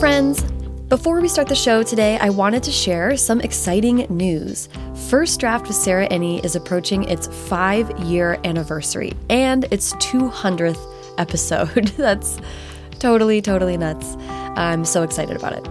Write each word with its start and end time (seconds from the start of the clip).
friends. 0.00 0.42
Before 0.88 1.20
we 1.20 1.28
start 1.28 1.46
the 1.46 1.54
show 1.54 1.82
today, 1.82 2.16
I 2.16 2.30
wanted 2.30 2.62
to 2.62 2.70
share 2.70 3.18
some 3.18 3.38
exciting 3.42 4.06
news. 4.08 4.70
First 5.10 5.38
Draft 5.38 5.66
with 5.66 5.76
Sarah 5.76 6.08
Enni 6.08 6.42
is 6.42 6.56
approaching 6.56 7.04
its 7.04 7.26
five 7.26 7.90
year 8.00 8.40
anniversary 8.44 9.12
and 9.28 9.64
its 9.70 9.92
200th 9.96 10.80
episode. 11.18 11.88
That's 11.98 12.40
totally, 12.98 13.42
totally 13.42 13.76
nuts. 13.76 14.16
I'm 14.56 14.86
so 14.86 15.02
excited 15.02 15.36
about 15.36 15.52
it. 15.52 15.68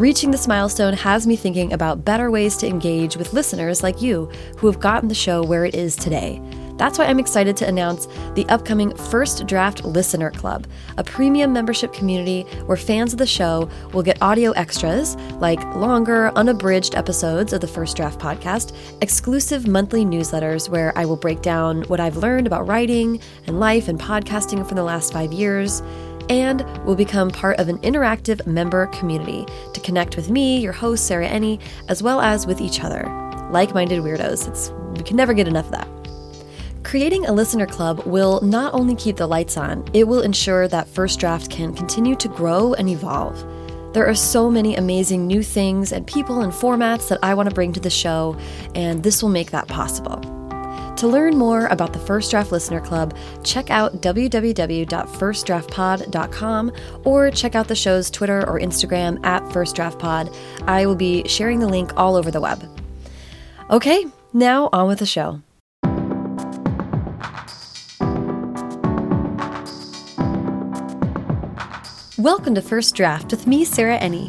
Reaching 0.00 0.32
this 0.32 0.48
milestone 0.48 0.94
has 0.94 1.28
me 1.28 1.36
thinking 1.36 1.72
about 1.72 2.04
better 2.04 2.32
ways 2.32 2.56
to 2.56 2.66
engage 2.66 3.16
with 3.16 3.32
listeners 3.32 3.84
like 3.84 4.02
you 4.02 4.28
who 4.56 4.66
have 4.66 4.80
gotten 4.80 5.08
the 5.08 5.14
show 5.14 5.40
where 5.44 5.64
it 5.64 5.76
is 5.76 5.94
today. 5.94 6.42
That's 6.78 6.96
why 6.96 7.06
I'm 7.06 7.18
excited 7.18 7.56
to 7.58 7.68
announce 7.68 8.06
the 8.34 8.46
upcoming 8.48 8.96
First 8.96 9.46
Draft 9.46 9.84
Listener 9.84 10.30
Club, 10.30 10.66
a 10.96 11.04
premium 11.04 11.52
membership 11.52 11.92
community 11.92 12.42
where 12.66 12.76
fans 12.76 13.12
of 13.12 13.18
the 13.18 13.26
show 13.26 13.68
will 13.92 14.02
get 14.02 14.22
audio 14.22 14.52
extras 14.52 15.16
like 15.40 15.62
longer, 15.74 16.30
unabridged 16.36 16.94
episodes 16.94 17.52
of 17.52 17.60
the 17.60 17.66
First 17.66 17.96
Draft 17.96 18.20
podcast, 18.20 18.74
exclusive 19.02 19.66
monthly 19.66 20.04
newsletters 20.04 20.68
where 20.68 20.96
I 20.96 21.04
will 21.04 21.16
break 21.16 21.42
down 21.42 21.82
what 21.82 21.98
I've 21.98 22.16
learned 22.16 22.46
about 22.46 22.68
writing 22.68 23.20
and 23.46 23.58
life 23.58 23.88
and 23.88 23.98
podcasting 23.98 24.66
for 24.66 24.76
the 24.76 24.84
last 24.84 25.12
five 25.12 25.32
years 25.32 25.82
and 26.30 26.62
will 26.84 26.94
become 26.94 27.30
part 27.30 27.58
of 27.58 27.68
an 27.68 27.78
interactive 27.78 28.46
member 28.46 28.86
community 28.88 29.46
to 29.72 29.80
connect 29.80 30.16
with 30.16 30.30
me, 30.30 30.60
your 30.60 30.72
host, 30.72 31.06
Sarah 31.06 31.28
Enni, 31.28 31.60
as 31.88 32.02
well 32.02 32.20
as 32.20 32.46
with 32.46 32.60
each 32.60 32.84
other. 32.84 33.04
Like 33.50 33.74
minded 33.74 34.02
weirdos. 34.02 34.46
It's, 34.46 34.70
we 34.96 35.02
can 35.02 35.16
never 35.16 35.32
get 35.32 35.48
enough 35.48 35.66
of 35.66 35.72
that. 35.72 35.97
Creating 36.88 37.26
a 37.26 37.32
listener 37.32 37.66
club 37.66 38.02
will 38.06 38.40
not 38.40 38.72
only 38.72 38.94
keep 38.94 39.18
the 39.18 39.26
lights 39.26 39.58
on, 39.58 39.84
it 39.92 40.08
will 40.08 40.22
ensure 40.22 40.66
that 40.68 40.88
First 40.88 41.20
Draft 41.20 41.50
can 41.50 41.74
continue 41.74 42.16
to 42.16 42.28
grow 42.28 42.72
and 42.72 42.88
evolve. 42.88 43.36
There 43.92 44.06
are 44.06 44.14
so 44.14 44.50
many 44.50 44.74
amazing 44.74 45.26
new 45.26 45.42
things 45.42 45.92
and 45.92 46.06
people 46.06 46.40
and 46.40 46.50
formats 46.50 47.10
that 47.10 47.18
I 47.22 47.34
want 47.34 47.46
to 47.46 47.54
bring 47.54 47.74
to 47.74 47.80
the 47.80 47.90
show, 47.90 48.38
and 48.74 49.02
this 49.02 49.22
will 49.22 49.28
make 49.28 49.50
that 49.50 49.68
possible. 49.68 50.16
To 50.96 51.06
learn 51.06 51.36
more 51.36 51.66
about 51.66 51.92
the 51.92 51.98
First 51.98 52.30
Draft 52.30 52.52
Listener 52.52 52.80
Club, 52.80 53.14
check 53.44 53.68
out 53.68 54.00
www.firstdraftpod.com 54.00 56.72
or 57.04 57.30
check 57.30 57.54
out 57.54 57.68
the 57.68 57.76
show's 57.76 58.10
Twitter 58.10 58.48
or 58.48 58.58
Instagram 58.58 59.22
at 59.26 59.46
First 59.52 59.76
Draft 59.76 59.98
Pod. 59.98 60.34
I 60.62 60.86
will 60.86 60.96
be 60.96 61.28
sharing 61.28 61.60
the 61.60 61.68
link 61.68 61.92
all 61.98 62.16
over 62.16 62.30
the 62.30 62.40
web. 62.40 62.64
Okay, 63.68 64.06
now 64.32 64.70
on 64.72 64.88
with 64.88 65.00
the 65.00 65.06
show. 65.06 65.42
Welcome 72.28 72.54
to 72.56 72.60
First 72.60 72.94
Draft 72.94 73.30
with 73.30 73.46
me, 73.46 73.64
Sarah 73.64 73.98
Enni. 73.98 74.26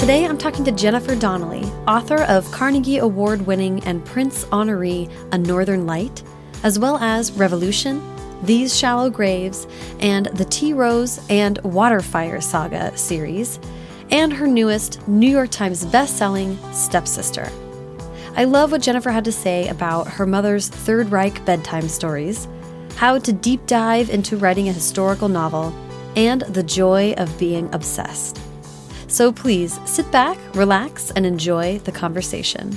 Today 0.00 0.24
I'm 0.24 0.38
talking 0.38 0.64
to 0.64 0.72
Jennifer 0.72 1.14
Donnelly, 1.14 1.64
author 1.86 2.22
of 2.22 2.50
Carnegie 2.50 2.96
Award 2.96 3.46
winning 3.46 3.84
and 3.84 4.02
Printz 4.06 4.46
honoree 4.46 5.12
A 5.32 5.36
Northern 5.36 5.86
Light, 5.86 6.22
as 6.62 6.78
well 6.78 6.96
as 6.96 7.32
Revolution, 7.32 8.02
These 8.42 8.74
Shallow 8.74 9.10
Graves, 9.10 9.66
and 10.00 10.26
the 10.28 10.46
Tea 10.46 10.72
Rose 10.72 11.20
and 11.28 11.58
Waterfire 11.58 12.42
Saga 12.42 12.96
series, 12.96 13.60
and 14.10 14.32
her 14.32 14.46
newest 14.46 15.06
New 15.06 15.30
York 15.30 15.50
Times 15.50 15.84
bestselling 15.84 16.56
Stepsister. 16.72 17.52
I 18.34 18.44
love 18.44 18.72
what 18.72 18.80
Jennifer 18.80 19.10
had 19.10 19.26
to 19.26 19.32
say 19.32 19.68
about 19.68 20.08
her 20.08 20.24
mother's 20.24 20.68
Third 20.68 21.10
Reich 21.12 21.44
bedtime 21.44 21.86
stories, 21.86 22.48
how 22.96 23.18
to 23.18 23.30
deep 23.30 23.66
dive 23.66 24.08
into 24.08 24.38
writing 24.38 24.70
a 24.70 24.72
historical 24.72 25.28
novel, 25.28 25.74
and 26.18 26.40
the 26.40 26.64
joy 26.64 27.12
of 27.12 27.38
being 27.38 27.72
obsessed. 27.72 28.40
So 29.06 29.32
please 29.32 29.78
sit 29.88 30.10
back, 30.10 30.36
relax, 30.54 31.12
and 31.12 31.24
enjoy 31.24 31.78
the 31.78 31.92
conversation. 31.92 32.76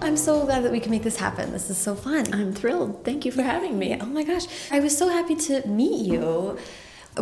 I'm 0.00 0.16
so 0.16 0.44
glad 0.44 0.64
that 0.64 0.72
we 0.72 0.80
can 0.80 0.90
make 0.90 1.04
this 1.04 1.16
happen. 1.16 1.52
This 1.52 1.70
is 1.70 1.78
so 1.78 1.94
fun. 1.94 2.34
I'm 2.34 2.52
thrilled. 2.52 3.04
Thank 3.04 3.24
you 3.24 3.30
for 3.30 3.42
having 3.42 3.78
me. 3.78 3.96
Oh 4.00 4.06
my 4.06 4.24
gosh. 4.24 4.46
I 4.72 4.80
was 4.80 4.98
so 4.98 5.08
happy 5.08 5.36
to 5.36 5.64
meet 5.68 6.04
you. 6.04 6.58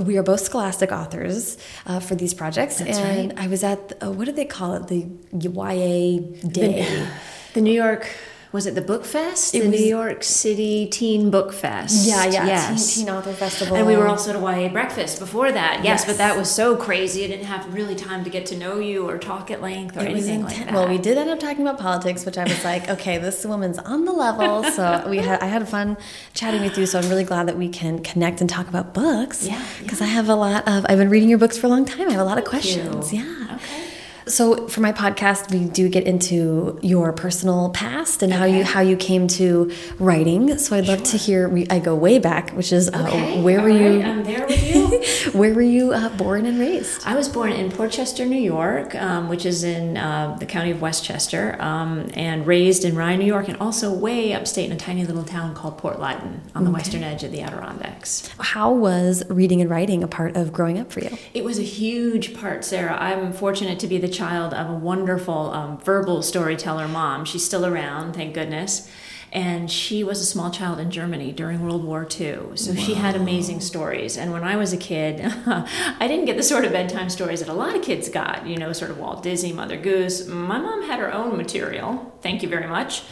We 0.01 0.17
are 0.17 0.23
both 0.23 0.41
scholastic 0.41 0.91
authors 0.91 1.59
uh, 1.85 2.01
for 2.01 2.15
these 2.15 2.33
projects. 2.33 2.79
That's 2.79 2.97
and 2.97 3.33
right. 3.33 3.45
I 3.45 3.47
was 3.49 3.63
at, 3.63 3.91
the, 3.91 4.07
uh, 4.07 4.11
what 4.11 4.25
do 4.25 4.33
they 4.33 4.47
call 4.47 4.73
it? 4.77 4.87
The 4.87 5.07
YA 5.33 6.49
Day. 6.49 6.87
The, 6.87 7.09
the 7.53 7.61
New 7.61 7.75
York 7.75 8.09
was 8.53 8.67
it 8.67 8.75
the 8.75 8.81
Book 8.81 9.05
Fest? 9.05 9.55
It 9.55 9.61
the 9.63 9.69
was- 9.71 9.81
New 9.81 9.87
York 9.87 10.25
City 10.25 10.87
Teen 10.87 11.31
Book 11.31 11.53
Fest. 11.53 12.07
Yeah, 12.07 12.25
yeah. 12.25 12.47
Yes. 12.47 12.95
Teen, 12.95 13.07
Teen 13.07 13.15
Author 13.15 13.33
Festival. 13.33 13.77
and 13.77 13.87
we 13.87 13.97
were 13.97 14.09
also 14.09 14.31
at 14.33 14.41
YA 14.59 14.69
breakfast 14.69 15.21
before 15.21 15.53
that. 15.53 15.77
Yes, 15.85 16.01
Yes. 16.01 16.05
but 16.07 16.19
that 16.19 16.37
was 16.37 16.51
so 16.51 16.75
crazy. 16.77 17.25
I 17.25 17.29
didn't 17.29 17.47
have 17.47 17.73
really 17.73 17.95
time 17.95 18.25
to 18.25 18.31
get 18.31 18.47
to 18.47 18.57
know 18.57 18.79
you 18.81 19.09
or 19.09 19.19
talk 19.19 19.51
at 19.53 19.63
length 19.63 19.97
or 19.97 20.01
It 20.01 20.09
anything 20.09 20.43
like 20.45 20.57
that. 20.57 20.75
Well, 20.75 20.89
we 20.89 20.99
did 20.99 21.17
end 21.17 21.31
up 21.31 21.39
talking 21.39 21.63
about 21.63 21.79
politics, 21.79 22.27
which 22.27 22.39
I 22.39 22.45
was 22.45 22.65
like, 22.65 22.89
okay, 22.95 23.19
this 23.19 23.45
woman's 23.45 23.79
on 23.79 24.05
the 24.05 24.13
level. 24.13 24.65
So 24.65 25.07
we 25.09 25.19
had 25.19 25.41
I 25.41 25.47
had 25.47 25.69
fun 25.69 25.97
chatting 26.35 26.63
with 26.63 26.77
you. 26.77 26.87
So 26.87 26.99
I'm 26.99 27.09
really 27.09 27.25
glad 27.25 27.47
that 27.47 27.57
we 27.57 27.69
can 27.69 28.01
connect 28.01 28.41
and 28.41 28.51
talk 28.51 28.69
about 28.69 28.95
books. 28.95 29.47
Yeah, 29.47 29.63
because 29.81 30.01
I 30.01 30.07
have 30.07 30.29
a 30.29 30.35
lot 30.35 30.67
of 30.67 30.85
I've 30.89 30.99
been 30.99 31.09
reading 31.11 31.29
your 31.29 31.39
books 31.39 31.57
for 31.57 31.67
a 31.69 31.71
long 31.71 31.85
time. 31.85 32.09
I 32.09 32.13
have 32.13 32.21
a 32.21 32.25
lot 32.25 32.39
of 32.39 32.45
questions. 32.45 33.13
you. 33.13 33.21
Yeah. 33.21 33.55
Okay. 33.57 33.85
So 34.27 34.69
for 34.69 34.81
my 34.81 34.93
podcast, 34.93 35.51
we 35.51 35.65
do 35.69 35.89
get 35.89 36.05
into 36.05 36.79
your 36.83 37.13
personal 37.13 37.71
past 37.71 38.23
and 38.23 38.33
how 38.33 38.45
you 38.45 38.65
how 38.65 38.81
you 38.81 38.97
came 38.97 39.27
to 39.29 39.73
writing. 39.99 40.59
So 40.59 40.77
I'd 40.77 40.87
love 40.87 41.03
to 41.05 41.17
hear. 41.17 41.49
We, 41.49 41.67
I 41.69 41.79
go 41.79 41.95
way 41.95 42.19
back, 42.19 42.51
which 42.51 42.73
is 42.73 42.89
uh, 42.89 43.07
Okay, 43.09 43.43
where 43.43 43.61
were 43.61 43.71
all 43.71 43.77
you? 43.77 44.03
I'm 44.03 44.25
there 44.25 44.47
with 44.47 44.75
you. 44.75 45.33
where 45.39 45.55
were 45.55 45.63
you 45.63 45.93
uh, 45.93 46.09
born 46.17 46.47
and 46.47 46.59
raised? 46.59 47.03
I 47.07 47.15
was 47.17 47.29
born 47.29 47.53
in 47.53 47.71
Port 47.71 47.93
Chester, 47.93 48.25
New 48.27 48.41
York, 48.41 48.95
um, 48.95 49.29
which 49.29 49.47
is 49.47 49.65
in 49.65 49.97
uh, 49.97 50.37
the 50.39 50.47
county 50.47 50.71
of 50.71 50.81
Westchester, 50.81 51.57
um, 51.61 52.11
and 52.15 52.47
raised 52.47 52.85
in 52.85 52.95
Rye, 52.95 53.17
New 53.17 53.25
York, 53.25 53.49
and 53.49 53.57
also 53.59 53.93
way 53.93 54.33
upstate 54.33 54.67
in 54.67 54.73
a 54.73 54.79
tiny 54.79 55.05
little 55.05 55.25
town 55.25 55.55
called 55.55 55.79
Port 55.79 55.99
Leyden 55.99 56.43
on 56.55 56.65
the 56.65 56.71
western 56.71 57.03
edge 57.03 57.25
of 57.25 57.33
the 57.33 57.41
Adirondacks. 57.41 58.29
How 58.39 58.73
was 58.73 59.23
reading 59.29 59.61
and 59.61 59.71
writing 59.71 60.03
a 60.03 60.09
part 60.09 60.37
of 60.37 60.53
growing 60.53 60.79
up 60.79 60.93
for 60.93 61.01
you? 61.01 61.17
It 61.35 61.45
was 61.45 61.59
a 61.59 61.63
huge 61.63 62.35
part, 62.35 62.65
Sarah. 62.65 62.97
I'm 63.01 63.33
fortunate 63.33 63.79
to 63.81 63.87
be 63.87 63.99
the 63.99 64.09
child 64.21 64.53
of 64.53 64.69
a 64.69 64.75
wonderful 64.75 65.51
um, 65.53 65.79
verbal 65.79 66.23
storyteller 66.23 66.87
mom. 66.87 67.25
She's 67.25 67.45
still 67.45 67.65
around, 67.65 68.13
thank 68.13 68.35
goodness. 68.35 68.91
And 69.33 69.71
she 69.71 70.05
was 70.05 70.21
a 70.21 70.27
small 70.27 70.51
child 70.51 70.79
in 70.79 70.91
Germany 70.91 71.33
during 71.33 71.63
World 71.63 71.85
War 71.85 72.07
II. 72.21 72.57
So 72.57 72.75
she 72.75 72.95
had 72.95 73.15
amazing 73.17 73.61
stories. 73.61 74.19
And 74.19 74.33
when 74.33 74.43
I 74.43 74.57
was 74.57 74.73
a 74.73 74.77
kid, 74.77 75.21
I 75.47 76.07
didn't 76.09 76.27
get 76.27 76.37
the 76.37 76.43
sort 76.43 76.65
of 76.65 76.73
bedtime 76.73 77.09
stories 77.09 77.41
that 77.41 77.49
a 77.49 77.55
lot 77.55 77.77
of 77.77 77.83
kids 77.83 78.09
got, 78.09 78.47
you 78.47 78.57
know, 78.57 78.73
sort 78.73 78.91
of 78.91 78.99
Walt 78.99 79.23
Disney, 79.23 79.53
Mother 79.53 79.77
Goose. 79.77 80.27
My 80.27 80.59
mom 80.59 80.83
had 80.83 80.99
her 80.99 81.15
own 81.15 81.37
material, 81.37 82.13
thank 82.23 82.43
you 82.43 82.49
very 82.49 82.67
much, 82.67 83.05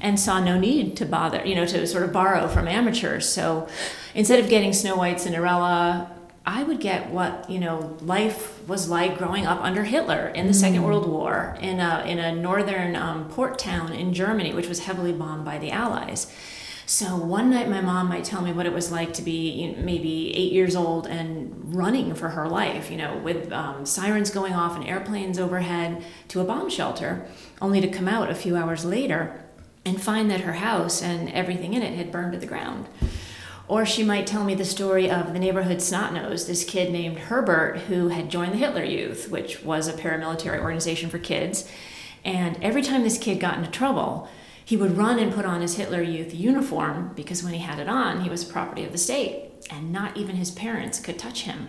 and 0.00 0.18
saw 0.18 0.40
no 0.40 0.58
need 0.58 0.96
to 0.96 1.04
bother, 1.04 1.46
you 1.46 1.54
know, 1.54 1.66
to 1.66 1.86
sort 1.86 2.04
of 2.04 2.12
borrow 2.12 2.48
from 2.48 2.66
amateurs. 2.66 3.28
So 3.28 3.68
instead 4.14 4.40
of 4.40 4.48
getting 4.48 4.72
Snow 4.72 4.96
White, 4.96 5.20
Cinderella, 5.20 6.10
I 6.46 6.62
would 6.62 6.78
get 6.78 7.10
what 7.10 7.50
you 7.50 7.58
know 7.58 7.96
life 8.00 8.66
was 8.68 8.88
like 8.88 9.18
growing 9.18 9.46
up 9.46 9.60
under 9.62 9.82
Hitler 9.82 10.28
in 10.28 10.46
the 10.46 10.54
Second 10.54 10.84
World 10.84 11.08
War 11.08 11.58
in 11.60 11.80
a 11.80 12.04
in 12.06 12.20
a 12.20 12.32
northern 12.32 12.94
um, 12.94 13.28
port 13.28 13.58
town 13.58 13.92
in 13.92 14.14
Germany, 14.14 14.54
which 14.54 14.68
was 14.68 14.80
heavily 14.80 15.12
bombed 15.12 15.44
by 15.44 15.58
the 15.58 15.72
Allies. 15.72 16.32
So 16.88 17.16
one 17.16 17.50
night, 17.50 17.68
my 17.68 17.80
mom 17.80 18.08
might 18.08 18.22
tell 18.22 18.42
me 18.42 18.52
what 18.52 18.64
it 18.64 18.72
was 18.72 18.92
like 18.92 19.12
to 19.14 19.22
be 19.22 19.50
you 19.50 19.72
know, 19.72 19.82
maybe 19.82 20.32
eight 20.36 20.52
years 20.52 20.76
old 20.76 21.08
and 21.08 21.74
running 21.74 22.14
for 22.14 22.28
her 22.28 22.48
life, 22.48 22.92
you 22.92 22.96
know, 22.96 23.16
with 23.18 23.50
um, 23.50 23.84
sirens 23.84 24.30
going 24.30 24.52
off 24.54 24.76
and 24.76 24.86
airplanes 24.86 25.36
overhead 25.36 26.04
to 26.28 26.40
a 26.40 26.44
bomb 26.44 26.70
shelter, 26.70 27.26
only 27.60 27.80
to 27.80 27.88
come 27.88 28.06
out 28.06 28.30
a 28.30 28.36
few 28.36 28.56
hours 28.56 28.84
later 28.84 29.44
and 29.84 30.00
find 30.00 30.30
that 30.30 30.42
her 30.42 30.52
house 30.52 31.02
and 31.02 31.28
everything 31.30 31.74
in 31.74 31.82
it 31.82 31.94
had 31.94 32.12
burned 32.12 32.32
to 32.34 32.38
the 32.38 32.46
ground. 32.46 32.86
Or 33.68 33.84
she 33.84 34.04
might 34.04 34.26
tell 34.26 34.44
me 34.44 34.54
the 34.54 34.64
story 34.64 35.10
of 35.10 35.32
the 35.32 35.40
neighborhood 35.40 35.82
snot-nosed, 35.82 36.46
this 36.46 36.64
kid 36.64 36.92
named 36.92 37.18
Herbert 37.18 37.78
who 37.88 38.08
had 38.08 38.30
joined 38.30 38.52
the 38.52 38.58
Hitler 38.58 38.84
Youth, 38.84 39.28
which 39.28 39.64
was 39.64 39.88
a 39.88 39.92
paramilitary 39.92 40.60
organization 40.60 41.10
for 41.10 41.18
kids. 41.18 41.68
And 42.24 42.62
every 42.62 42.82
time 42.82 43.02
this 43.02 43.18
kid 43.18 43.40
got 43.40 43.58
into 43.58 43.70
trouble, 43.70 44.28
he 44.64 44.76
would 44.76 44.96
run 44.96 45.18
and 45.18 45.32
put 45.32 45.44
on 45.44 45.62
his 45.62 45.76
Hitler 45.76 46.02
Youth 46.02 46.34
uniform 46.34 47.12
because 47.14 47.42
when 47.42 47.54
he 47.54 47.60
had 47.60 47.78
it 47.78 47.88
on, 47.88 48.20
he 48.20 48.30
was 48.30 48.44
property 48.44 48.84
of 48.84 48.92
the 48.92 48.98
state, 48.98 49.50
and 49.70 49.92
not 49.92 50.16
even 50.16 50.36
his 50.36 50.50
parents 50.50 51.00
could 51.00 51.18
touch 51.18 51.42
him. 51.42 51.68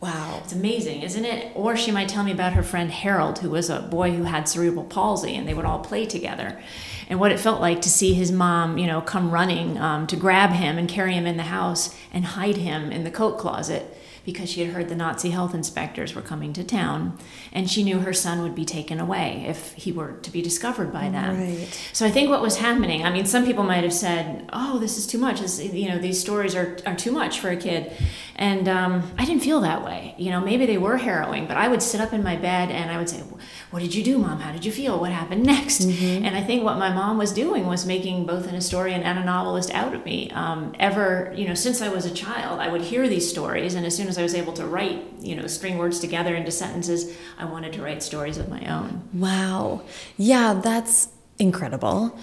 Wow. 0.00 0.40
It's 0.44 0.52
amazing, 0.52 1.00
isn't 1.00 1.24
it? 1.24 1.52
Or 1.54 1.76
she 1.76 1.90
might 1.90 2.10
tell 2.10 2.24
me 2.24 2.32
about 2.32 2.52
her 2.52 2.62
friend 2.62 2.90
Harold, 2.90 3.38
who 3.38 3.48
was 3.48 3.70
a 3.70 3.80
boy 3.80 4.12
who 4.12 4.24
had 4.24 4.46
cerebral 4.46 4.84
palsy, 4.84 5.34
and 5.34 5.48
they 5.48 5.54
would 5.54 5.64
all 5.64 5.78
play 5.78 6.04
together. 6.04 6.60
And 7.08 7.20
what 7.20 7.32
it 7.32 7.40
felt 7.40 7.60
like 7.60 7.82
to 7.82 7.90
see 7.90 8.14
his 8.14 8.32
mom, 8.32 8.78
you 8.78 8.86
know, 8.86 9.00
come 9.00 9.30
running 9.30 9.78
um, 9.78 10.06
to 10.06 10.16
grab 10.16 10.50
him 10.50 10.78
and 10.78 10.88
carry 10.88 11.14
him 11.14 11.26
in 11.26 11.36
the 11.36 11.44
house 11.44 11.94
and 12.12 12.24
hide 12.24 12.56
him 12.56 12.90
in 12.90 13.04
the 13.04 13.10
coat 13.10 13.38
closet 13.38 13.96
because 14.24 14.48
she 14.48 14.62
had 14.62 14.72
heard 14.72 14.88
the 14.88 14.94
Nazi 14.94 15.30
health 15.30 15.54
inspectors 15.54 16.14
were 16.14 16.22
coming 16.22 16.52
to 16.54 16.64
town, 16.64 17.18
and 17.52 17.70
she 17.70 17.82
knew 17.82 17.98
her 17.98 18.12
son 18.12 18.42
would 18.42 18.54
be 18.54 18.64
taken 18.64 18.98
away 18.98 19.44
if 19.46 19.74
he 19.74 19.92
were 19.92 20.12
to 20.12 20.30
be 20.30 20.40
discovered 20.40 20.92
by 20.92 21.10
them. 21.10 21.38
Right. 21.38 21.90
So 21.92 22.06
I 22.06 22.10
think 22.10 22.30
what 22.30 22.40
was 22.40 22.56
happening, 22.56 23.04
I 23.04 23.10
mean, 23.10 23.26
some 23.26 23.44
people 23.44 23.64
might 23.64 23.84
have 23.84 23.92
said, 23.92 24.48
"Oh, 24.52 24.78
this 24.78 24.96
is 24.96 25.06
too 25.06 25.18
much. 25.18 25.40
This, 25.40 25.62
you 25.62 25.88
know, 25.88 25.98
these 25.98 26.18
stories 26.18 26.54
are, 26.54 26.78
are 26.86 26.96
too 26.96 27.12
much 27.12 27.40
for 27.40 27.50
a 27.50 27.56
kid," 27.56 27.92
and 28.36 28.68
um, 28.68 29.10
I 29.16 29.24
didn't 29.24 29.42
feel 29.42 29.60
that 29.60 29.84
way. 29.84 30.14
You 30.18 30.30
know, 30.30 30.40
maybe 30.40 30.66
they 30.66 30.78
were 30.78 30.96
harrowing, 30.96 31.46
but 31.46 31.56
I 31.56 31.68
would 31.68 31.82
sit 31.82 32.00
up 32.00 32.12
in 32.12 32.22
my 32.22 32.36
bed 32.36 32.70
and 32.70 32.90
I 32.90 32.98
would 32.98 33.08
say, 33.08 33.22
"What 33.70 33.80
did 33.80 33.94
you 33.94 34.02
do, 34.02 34.18
Mom? 34.18 34.40
How 34.40 34.52
did 34.52 34.64
you 34.64 34.72
feel? 34.72 34.98
What 34.98 35.12
happened 35.12 35.44
next?" 35.44 35.82
Mm-hmm. 35.82 36.24
And 36.24 36.36
I 36.36 36.42
think 36.42 36.64
what 36.64 36.78
my 36.78 36.92
mom 36.92 37.16
was 37.18 37.32
doing 37.32 37.66
was 37.66 37.86
making 37.86 38.26
both 38.26 38.46
an 38.48 38.54
historian 38.54 39.02
and 39.02 39.18
a 39.18 39.24
novelist 39.24 39.72
out 39.72 39.94
of 39.94 40.04
me. 40.04 40.30
Um, 40.32 40.74
ever, 40.78 41.32
you 41.36 41.46
know, 41.46 41.54
since 41.54 41.80
I 41.80 41.88
was 41.88 42.06
a 42.06 42.10
child, 42.10 42.60
I 42.60 42.68
would 42.68 42.82
hear 42.82 43.08
these 43.08 43.28
stories, 43.28 43.74
and 43.74 43.86
as 43.86 43.96
soon 43.96 44.08
as 44.08 44.18
I 44.18 44.22
was 44.22 44.34
able 44.34 44.52
to 44.54 44.66
write, 44.66 45.04
you 45.20 45.36
know, 45.36 45.46
string 45.46 45.78
words 45.78 46.00
together 46.00 46.34
into 46.34 46.50
sentences, 46.50 47.16
I 47.38 47.44
wanted 47.44 47.72
to 47.74 47.82
write 47.82 48.02
stories 48.02 48.38
of 48.38 48.48
my 48.48 48.64
own. 48.66 49.08
Wow. 49.12 49.82
Yeah, 50.16 50.54
that's 50.54 51.08
incredible. 51.38 52.18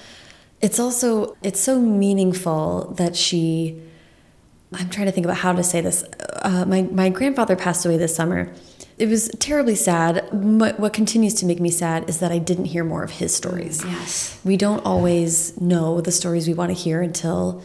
It's 0.62 0.80
also 0.80 1.36
it's 1.42 1.60
so 1.60 1.80
meaningful 1.80 2.94
that 2.98 3.16
she 3.16 3.82
I'm 4.74 4.90
trying 4.90 5.08
to 5.08 5.12
think 5.12 5.26
about 5.26 5.38
how 5.38 5.54
to 5.54 5.64
say 5.64 5.82
this. 5.82 6.04
Uh, 6.42 6.66
my 6.66 6.84
my 6.84 7.10
grandfather 7.10 7.56
passed 7.56 7.86
away 7.86 7.98
this 7.98 8.16
summer. 8.16 8.52
It 8.98 9.10
was 9.10 9.30
terribly 9.40 9.74
sad. 9.76 10.28
What, 10.32 10.80
what 10.80 10.94
continues 10.94 11.34
to 11.36 11.48
make 11.48 11.60
me 11.60 11.72
sad 11.72 12.08
is 12.08 12.20
that 12.20 12.32
I 12.32 12.38
didn't 12.38 12.66
hear 12.66 12.84
more 12.84 13.04
of 13.04 13.10
his 13.10 13.34
stories. 13.34 13.84
Yes. 13.84 14.40
We 14.44 14.58
don't 14.58 14.86
always 14.86 15.60
know 15.60 16.02
the 16.02 16.12
stories 16.12 16.48
we 16.48 16.54
want 16.54 16.70
to 16.70 16.76
hear 16.76 17.02
until 17.02 17.64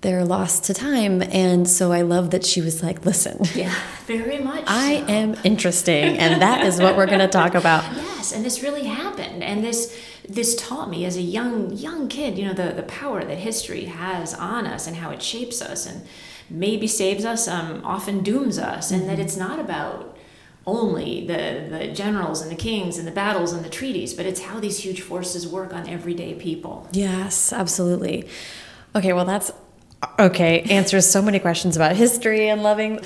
they're 0.00 0.24
lost 0.24 0.64
to 0.64 0.74
time. 0.74 1.22
And 1.22 1.68
so 1.68 1.92
I 1.92 2.02
love 2.02 2.32
that 2.32 2.44
she 2.44 2.60
was 2.60 2.82
like, 2.82 3.06
listen, 3.06 3.44
Yeah, 3.54 3.72
very 4.06 4.40
much. 4.40 4.64
I 4.66 5.04
so. 5.06 5.12
am 5.12 5.36
interesting, 5.44 6.18
and 6.18 6.42
that 6.42 6.66
is 6.66 6.80
what 6.80 6.96
we're 6.96 7.06
going 7.06 7.20
to 7.20 7.28
talk 7.28 7.54
about. 7.54 7.84
Yes, 8.22 8.32
and 8.32 8.44
this 8.44 8.62
really 8.62 8.84
happened, 8.84 9.42
and 9.42 9.64
this 9.64 9.98
this 10.28 10.54
taught 10.54 10.88
me 10.88 11.04
as 11.04 11.16
a 11.16 11.20
young 11.20 11.72
young 11.72 12.06
kid, 12.06 12.38
you 12.38 12.44
know, 12.44 12.52
the 12.52 12.72
the 12.72 12.84
power 12.84 13.24
that 13.24 13.38
history 13.38 13.86
has 13.86 14.32
on 14.32 14.64
us 14.64 14.86
and 14.86 14.96
how 14.96 15.10
it 15.10 15.20
shapes 15.20 15.60
us, 15.60 15.86
and 15.86 16.06
maybe 16.52 16.86
saves 16.86 17.24
us, 17.24 17.48
um, 17.48 17.82
often 17.84 18.22
dooms 18.22 18.58
us, 18.58 18.90
and 18.90 19.08
that 19.08 19.18
it's 19.18 19.36
not 19.36 19.58
about 19.58 20.16
only 20.64 21.26
the 21.26 21.66
the 21.70 21.88
generals 21.92 22.40
and 22.40 22.50
the 22.50 22.56
kings 22.56 22.96
and 22.96 23.06
the 23.06 23.12
battles 23.12 23.52
and 23.52 23.64
the 23.64 23.70
treaties, 23.70 24.14
but 24.14 24.26
it's 24.26 24.42
how 24.42 24.60
these 24.60 24.78
huge 24.78 25.00
forces 25.00 25.46
work 25.46 25.74
on 25.74 25.88
everyday 25.88 26.34
people. 26.34 26.86
Yes, 26.92 27.52
absolutely. 27.52 28.28
Okay, 28.94 29.12
well, 29.12 29.24
that's 29.24 29.50
okay. 30.18 30.62
Answers 30.62 31.08
so 31.08 31.22
many 31.22 31.38
questions 31.38 31.76
about 31.76 31.96
history 31.96 32.48
and 32.48 32.62
loving 32.62 33.00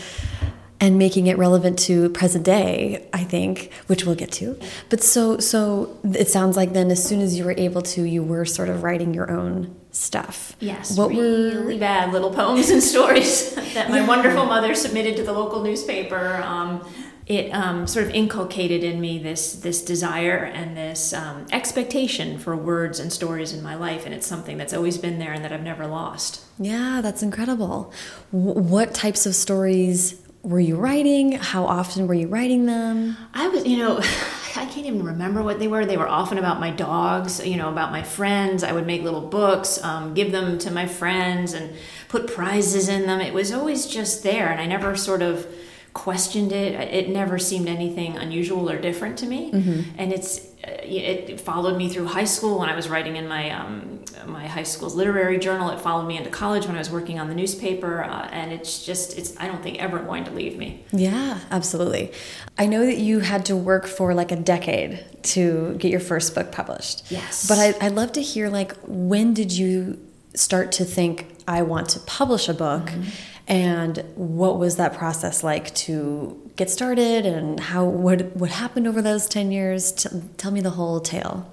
and 0.81 0.99
making 0.99 1.27
it 1.27 1.39
relevant 1.39 1.79
to 1.79 2.11
present 2.11 2.45
day, 2.45 3.09
I 3.13 3.25
think, 3.25 3.73
which 3.87 4.05
we'll 4.05 4.15
get 4.15 4.31
to. 4.33 4.59
But 4.91 5.03
so, 5.03 5.39
so 5.39 5.97
it 6.05 6.29
sounds 6.29 6.57
like 6.57 6.75
then 6.75 6.91
as 6.91 7.03
soon 7.03 7.21
as 7.21 7.39
you 7.39 7.45
were 7.45 7.55
able 7.57 7.83
to, 7.83 8.03
you 8.03 8.23
were 8.23 8.45
sort 8.45 8.69
of 8.69 8.83
writing 8.83 9.15
your 9.15 9.31
own 9.31 9.75
stuff. 9.97 10.57
Yes, 10.61 10.97
What 10.97 11.11
really 11.11 11.75
were 11.75 11.79
bad 11.79 12.13
little 12.13 12.31
poems 12.31 12.71
and 12.71 12.83
stories 12.83 13.55
that 13.75 13.91
my 13.91 13.99
Yeah. 13.99 14.07
wonderful 14.07 14.45
mother 14.45 14.75
submitted 14.75 15.17
to 15.17 15.23
the 15.23 15.33
local 15.33 15.63
newspaper. 15.63 16.41
Um, 16.45 16.87
it 17.27 17.51
um, 17.51 17.89
sort 17.89 18.07
of 18.07 18.13
inculcated 18.15 18.85
in 18.85 19.01
me 19.01 19.19
this 19.19 19.55
this 19.57 19.85
desire 19.85 20.45
and 20.55 20.77
this 20.77 21.13
um, 21.13 21.45
expectation 21.51 22.39
for 22.39 22.55
words 22.55 23.01
and 23.01 23.13
stories 23.13 23.53
in 23.53 23.65
my 23.65 23.75
life, 23.75 24.07
and 24.07 24.15
it's 24.15 24.29
something 24.29 24.57
that's 24.59 24.73
always 24.73 24.97
been 24.97 25.19
there 25.19 25.33
and 25.33 25.43
that 25.45 25.51
I've 25.53 25.65
never 25.65 25.89
lost. 25.89 26.45
Yeah, 26.61 27.01
that's 27.03 27.25
incredible. 27.25 27.93
W- 28.33 28.61
what 28.61 28.95
types 28.95 29.27
of 29.27 29.35
stories 29.35 30.15
were 30.45 30.61
you 30.61 30.77
writing? 30.77 31.33
How 31.33 31.65
often 31.67 32.07
were 32.07 32.15
you 32.15 32.29
writing 32.29 32.67
them? 32.67 33.17
I 33.35 33.49
was, 33.49 33.67
you 33.67 33.79
know, 33.79 33.97
I 34.57 34.67
can't 34.67 34.87
even 34.87 35.05
remember 35.05 35.43
what 35.43 35.59
they 35.59 35.69
were. 35.69 35.85
They 35.85 35.97
were 35.97 36.09
often 36.09 36.39
about 36.39 36.61
my 36.61 36.71
dogs, 36.71 37.45
you 37.45 37.57
know, 37.57 37.69
about 37.69 37.93
my 37.93 38.03
friends. 38.03 38.63
I 38.65 38.73
would 38.73 38.87
make 38.87 39.03
little 39.03 39.21
books, 39.21 39.83
um, 39.83 40.15
give 40.15 40.33
them 40.33 40.59
to 40.59 40.71
my 40.71 40.87
friends, 40.87 41.53
and 41.53 41.75
put 42.09 42.27
prizes 42.27 42.89
in 42.89 43.07
them. 43.07 43.21
It 43.21 43.35
was 43.35 43.53
always 43.53 43.87
just 43.87 44.23
there, 44.23 44.49
and 44.49 44.61
I 44.61 44.67
never 44.67 44.97
sort 44.97 45.23
of 45.23 45.47
questioned 45.93 46.53
it. 46.53 46.75
It 46.93 47.09
never 47.09 47.39
seemed 47.39 47.69
anything 47.69 48.17
unusual 48.17 48.69
or 48.71 48.79
different 48.79 49.19
to 49.19 49.27
me. 49.27 49.51
And 49.99 50.13
it's 50.13 50.39
uh, 50.67 50.81
it 50.83 51.41
followed 51.41 51.77
me 51.79 51.89
through 51.89 52.07
high 52.07 52.25
school 52.25 52.59
when 52.59 52.69
I 52.69 52.77
was 52.77 52.89
writing 52.89 53.17
in 53.17 53.29
my 53.29 53.51
um, 53.51 53.96
my 54.27 54.47
high 54.47 54.63
school's 54.63 54.95
literary 54.95 55.39
journal. 55.39 55.71
It 55.71 55.81
followed 55.81 56.07
me 56.07 56.17
into 56.17 56.31
college 56.31 56.67
when 56.67 56.77
I 56.77 56.79
was 56.79 56.91
working 56.91 57.19
on 57.19 57.29
the 57.29 57.35
newspaper, 57.35 58.05
uh, 58.05 58.29
and 58.33 58.53
it's 58.53 58.85
just 58.85 59.19
it's 59.19 59.37
I 59.39 59.47
don't 59.47 59.63
think 59.63 59.79
ever 59.79 59.99
going 59.99 60.25
to 60.25 60.31
leave 60.31 60.57
me. 60.57 60.85
Yeah, 60.93 61.41
absolutely. 61.51 62.13
I 62.59 62.67
know 62.67 62.87
that 62.87 62.99
you 62.99 63.21
had 63.21 63.47
to 63.47 63.57
work 63.57 63.87
for 63.87 64.15
like 64.15 64.33
a 64.33 64.37
decade 64.37 65.05
to 65.25 65.75
get 65.79 65.91
your 65.91 66.01
first 66.01 66.35
book 66.35 66.53
published. 66.53 67.11
Yes. 67.11 67.47
But 67.47 67.59
I, 67.59 67.87
I'd 67.87 67.95
love 67.95 68.13
to 68.13 68.23
hear 68.23 68.49
like 68.49 68.75
when 68.87 69.35
did 69.35 69.53
you 69.53 69.99
start 70.35 70.73
to 70.73 70.85
think 70.85 71.35
I 71.49 71.63
want 71.63 71.89
to 71.91 72.01
publish 72.01 72.49
a 72.49 72.55
book, 72.55 72.91
and 73.47 73.99
what 74.15 74.59
was 74.59 74.77
that 74.77 74.95
process 74.95 75.45
like 75.45 75.75
to 75.75 76.51
get 76.57 76.71
started, 76.71 77.27
and 77.27 77.61
how 77.61 77.85
what 77.85 78.37
what 78.37 78.51
happened 78.51 78.87
over 78.87 79.03
those 79.03 79.29
ten 79.29 79.53
years? 79.53 79.93
T- 79.93 80.09
tell 80.37 80.51
me 80.51 80.61
the 80.61 80.71
whole 80.71 81.01
tale. 81.01 81.53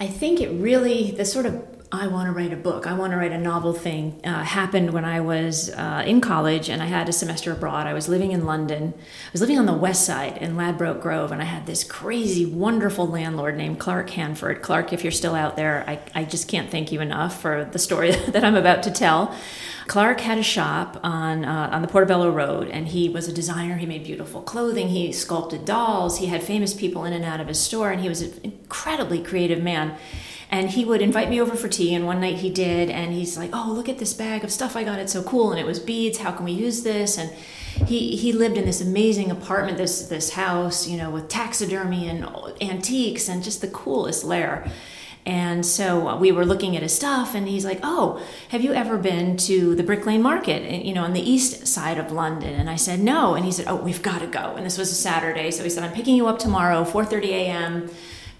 I 0.00 0.08
think 0.08 0.40
it 0.40 0.50
really, 0.50 1.12
the 1.12 1.24
sort 1.24 1.46
of 1.46 1.73
I 1.94 2.08
want 2.08 2.26
to 2.26 2.32
write 2.32 2.52
a 2.52 2.56
book, 2.56 2.86
I 2.86 2.92
want 2.94 3.12
to 3.12 3.16
write 3.16 3.32
a 3.32 3.38
novel 3.38 3.72
thing 3.72 4.20
uh, 4.24 4.42
happened 4.42 4.92
when 4.92 5.04
I 5.04 5.20
was 5.20 5.70
uh, 5.70 6.02
in 6.04 6.20
college 6.20 6.68
and 6.68 6.82
I 6.82 6.86
had 6.86 7.08
a 7.08 7.12
semester 7.12 7.52
abroad. 7.52 7.86
I 7.86 7.94
was 7.94 8.08
living 8.08 8.32
in 8.32 8.44
London. 8.44 8.94
I 8.96 9.30
was 9.32 9.40
living 9.40 9.58
on 9.58 9.66
the 9.66 9.72
west 9.72 10.04
side 10.04 10.38
in 10.38 10.56
Ladbroke 10.56 11.00
Grove 11.00 11.30
and 11.30 11.40
I 11.40 11.44
had 11.44 11.66
this 11.66 11.84
crazy, 11.84 12.44
wonderful 12.44 13.06
landlord 13.06 13.56
named 13.56 13.78
Clark 13.78 14.10
Hanford. 14.10 14.60
Clark, 14.60 14.92
if 14.92 15.04
you're 15.04 15.12
still 15.12 15.34
out 15.34 15.56
there, 15.56 15.84
I, 15.86 16.00
I 16.14 16.24
just 16.24 16.48
can't 16.48 16.70
thank 16.70 16.90
you 16.90 17.00
enough 17.00 17.40
for 17.40 17.64
the 17.64 17.78
story 17.78 18.10
that 18.28 18.44
I'm 18.44 18.56
about 18.56 18.82
to 18.82 18.90
tell. 18.90 19.34
Clark 19.86 20.20
had 20.20 20.38
a 20.38 20.42
shop 20.42 20.98
on 21.02 21.44
uh, 21.44 21.68
on 21.70 21.82
the 21.82 21.88
Portobello 21.88 22.30
Road, 22.30 22.68
and 22.68 22.88
he 22.88 23.08
was 23.08 23.28
a 23.28 23.32
designer. 23.32 23.76
He 23.76 23.84
made 23.84 24.04
beautiful 24.04 24.40
clothing. 24.40 24.88
He 24.88 25.12
sculpted 25.12 25.66
dolls. 25.66 26.18
He 26.18 26.26
had 26.26 26.42
famous 26.42 26.72
people 26.72 27.04
in 27.04 27.12
and 27.12 27.24
out 27.24 27.40
of 27.40 27.48
his 27.48 27.60
store, 27.60 27.90
and 27.90 28.00
he 28.00 28.08
was 28.08 28.22
an 28.22 28.40
incredibly 28.42 29.22
creative 29.22 29.62
man. 29.62 29.96
And 30.54 30.70
he 30.70 30.84
would 30.84 31.02
invite 31.02 31.30
me 31.30 31.40
over 31.40 31.56
for 31.56 31.66
tea, 31.66 31.96
and 31.96 32.06
one 32.06 32.20
night 32.20 32.36
he 32.36 32.48
did, 32.48 32.88
and 32.88 33.12
he's 33.12 33.36
like, 33.36 33.50
"Oh, 33.52 33.72
look 33.74 33.88
at 33.88 33.98
this 33.98 34.14
bag 34.14 34.44
of 34.44 34.52
stuff 34.52 34.76
I 34.76 34.84
got! 34.84 35.00
It's 35.00 35.12
so 35.12 35.24
cool!" 35.24 35.50
And 35.50 35.58
it 35.58 35.66
was 35.66 35.80
beads. 35.80 36.18
How 36.18 36.30
can 36.30 36.44
we 36.44 36.52
use 36.52 36.84
this? 36.84 37.18
And 37.18 37.32
he 37.88 38.14
he 38.14 38.32
lived 38.32 38.56
in 38.56 38.64
this 38.64 38.80
amazing 38.80 39.32
apartment, 39.32 39.78
this 39.78 40.06
this 40.06 40.30
house, 40.34 40.86
you 40.86 40.96
know, 40.96 41.10
with 41.10 41.26
taxidermy 41.26 42.08
and 42.08 42.24
antiques 42.60 43.28
and 43.28 43.42
just 43.42 43.62
the 43.62 43.66
coolest 43.66 44.22
lair. 44.22 44.70
And 45.26 45.66
so 45.66 46.16
we 46.18 46.30
were 46.30 46.46
looking 46.46 46.76
at 46.76 46.84
his 46.84 46.94
stuff, 46.94 47.34
and 47.34 47.48
he's 47.48 47.64
like, 47.64 47.80
"Oh, 47.82 48.22
have 48.50 48.62
you 48.62 48.72
ever 48.74 48.96
been 48.96 49.36
to 49.48 49.74
the 49.74 49.82
Brick 49.82 50.06
Lane 50.06 50.22
Market? 50.22 50.62
Eh, 50.62 50.82
you 50.84 50.94
know, 50.94 51.02
on 51.02 51.14
the 51.14 51.30
east 51.34 51.66
side 51.66 51.98
of 51.98 52.12
London?" 52.12 52.54
And 52.54 52.70
I 52.70 52.76
said, 52.76 53.00
"No." 53.00 53.34
And 53.34 53.44
he 53.44 53.50
said, 53.50 53.66
"Oh, 53.66 53.74
we've 53.88 54.02
got 54.02 54.20
to 54.20 54.28
go." 54.28 54.54
And 54.56 54.64
this 54.64 54.78
was 54.78 54.92
a 54.92 55.00
Saturday, 55.08 55.50
so 55.50 55.64
he 55.64 55.70
said, 55.70 55.82
"I'm 55.82 55.96
picking 56.00 56.14
you 56.14 56.28
up 56.28 56.38
tomorrow, 56.38 56.84
4:30 56.84 57.30
a.m. 57.42 57.90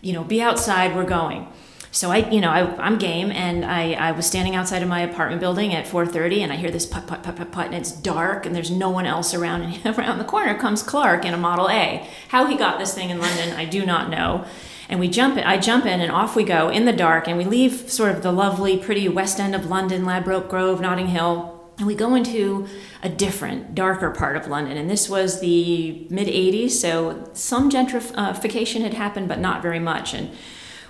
You 0.00 0.12
know, 0.12 0.22
be 0.22 0.40
outside. 0.40 0.94
We're 0.94 1.12
going." 1.20 1.48
So 1.94 2.10
I, 2.10 2.28
you 2.28 2.40
know, 2.40 2.50
I, 2.50 2.66
I'm 2.84 2.98
game, 2.98 3.30
and 3.30 3.64
I, 3.64 3.92
I 3.92 4.10
was 4.10 4.26
standing 4.26 4.56
outside 4.56 4.82
of 4.82 4.88
my 4.88 5.02
apartment 5.02 5.40
building 5.40 5.72
at 5.72 5.86
4:30, 5.86 6.40
and 6.40 6.52
I 6.52 6.56
hear 6.56 6.72
this 6.72 6.86
put 6.86 7.06
put 7.06 7.22
put 7.22 7.36
put 7.36 7.52
put, 7.52 7.66
and 7.66 7.74
it's 7.74 7.92
dark, 7.92 8.44
and 8.44 8.54
there's 8.54 8.70
no 8.70 8.90
one 8.90 9.06
else 9.06 9.32
around. 9.32 9.62
And 9.62 9.86
around 9.98 10.18
the 10.18 10.24
corner 10.24 10.58
comes 10.58 10.82
Clark 10.82 11.24
in 11.24 11.32
a 11.34 11.36
Model 11.36 11.70
A. 11.70 12.04
How 12.28 12.46
he 12.46 12.56
got 12.56 12.80
this 12.80 12.92
thing 12.92 13.10
in 13.10 13.20
London, 13.20 13.52
I 13.52 13.64
do 13.64 13.86
not 13.86 14.10
know. 14.10 14.44
And 14.88 14.98
we 14.98 15.08
jump 15.08 15.36
in, 15.36 15.44
I 15.44 15.56
jump 15.56 15.86
in, 15.86 16.00
and 16.00 16.10
off 16.10 16.34
we 16.34 16.42
go 16.42 16.68
in 16.68 16.84
the 16.84 16.92
dark, 16.92 17.28
and 17.28 17.38
we 17.38 17.44
leave 17.44 17.88
sort 17.88 18.10
of 18.10 18.24
the 18.24 18.32
lovely, 18.32 18.76
pretty 18.76 19.08
west 19.08 19.38
end 19.38 19.54
of 19.54 19.66
London, 19.66 20.04
Ladbroke 20.04 20.48
Grove, 20.48 20.80
Notting 20.80 21.06
Hill, 21.06 21.54
and 21.78 21.86
we 21.86 21.94
go 21.94 22.16
into 22.16 22.66
a 23.04 23.08
different, 23.08 23.72
darker 23.72 24.10
part 24.10 24.36
of 24.36 24.48
London. 24.48 24.76
And 24.76 24.90
this 24.90 25.08
was 25.08 25.38
the 25.38 26.08
mid 26.10 26.26
80s, 26.26 26.72
so 26.72 27.30
some 27.34 27.70
gentrification 27.70 28.80
had 28.82 28.94
happened, 28.94 29.28
but 29.28 29.38
not 29.38 29.62
very 29.62 29.78
much. 29.78 30.12
And 30.12 30.30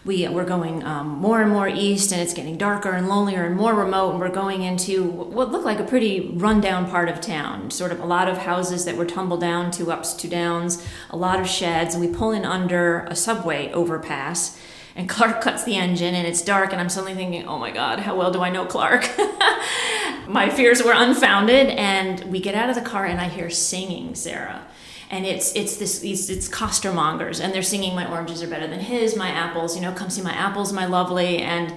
we 0.04 0.28
were 0.28 0.44
going 0.44 0.84
um, 0.84 1.08
more 1.08 1.40
and 1.40 1.50
more 1.50 1.66
east, 1.66 2.12
and 2.12 2.20
it's 2.20 2.34
getting 2.34 2.58
darker 2.58 2.90
and 2.90 3.08
lonelier 3.08 3.44
and 3.44 3.56
more 3.56 3.74
remote. 3.74 4.10
And 4.10 4.20
we're 4.20 4.28
going 4.28 4.62
into 4.62 5.02
what 5.04 5.50
looked 5.50 5.64
like 5.64 5.80
a 5.80 5.84
pretty 5.84 6.32
rundown 6.34 6.90
part 6.90 7.08
of 7.08 7.20
town. 7.22 7.70
Sort 7.70 7.90
of 7.90 8.00
a 8.00 8.04
lot 8.04 8.28
of 8.28 8.38
houses 8.38 8.84
that 8.84 8.96
were 8.96 9.06
tumbled 9.06 9.40
down, 9.40 9.70
two 9.70 9.90
ups, 9.90 10.12
two 10.12 10.28
downs, 10.28 10.86
a 11.08 11.16
lot 11.16 11.40
of 11.40 11.48
sheds. 11.48 11.94
And 11.94 12.04
we 12.04 12.14
pull 12.14 12.32
in 12.32 12.44
under 12.44 13.00
a 13.08 13.16
subway 13.16 13.72
overpass. 13.72 14.60
And 14.94 15.08
Clark 15.08 15.40
cuts 15.40 15.64
the 15.64 15.76
engine, 15.76 16.14
and 16.14 16.26
it's 16.26 16.42
dark, 16.42 16.72
and 16.72 16.80
I'm 16.80 16.90
suddenly 16.90 17.14
thinking, 17.14 17.46
oh 17.48 17.58
my 17.58 17.70
God, 17.70 18.00
how 18.00 18.14
well 18.14 18.30
do 18.30 18.42
I 18.42 18.50
know 18.50 18.66
Clark? 18.66 19.08
my 20.28 20.50
fears 20.50 20.82
were 20.82 20.92
unfounded, 20.94 21.68
and 21.68 22.20
we 22.24 22.40
get 22.40 22.54
out 22.54 22.68
of 22.68 22.74
the 22.74 22.82
car, 22.82 23.06
and 23.06 23.20
I 23.20 23.28
hear 23.28 23.48
singing, 23.48 24.14
Sarah 24.14 24.66
and 25.14 25.24
it's 25.24 25.54
it's 25.54 25.76
this 25.76 26.02
it's, 26.02 26.28
it's 26.28 26.48
costermongers 26.48 27.42
and 27.42 27.54
they're 27.54 27.62
singing 27.62 27.94
my 27.94 28.10
oranges 28.10 28.42
are 28.42 28.48
better 28.48 28.66
than 28.66 28.80
his 28.80 29.16
my 29.16 29.28
apples 29.28 29.76
you 29.76 29.82
know 29.82 29.92
come 29.92 30.10
see 30.10 30.22
my 30.22 30.32
apples 30.32 30.72
my 30.72 30.86
lovely 30.86 31.38
and 31.38 31.72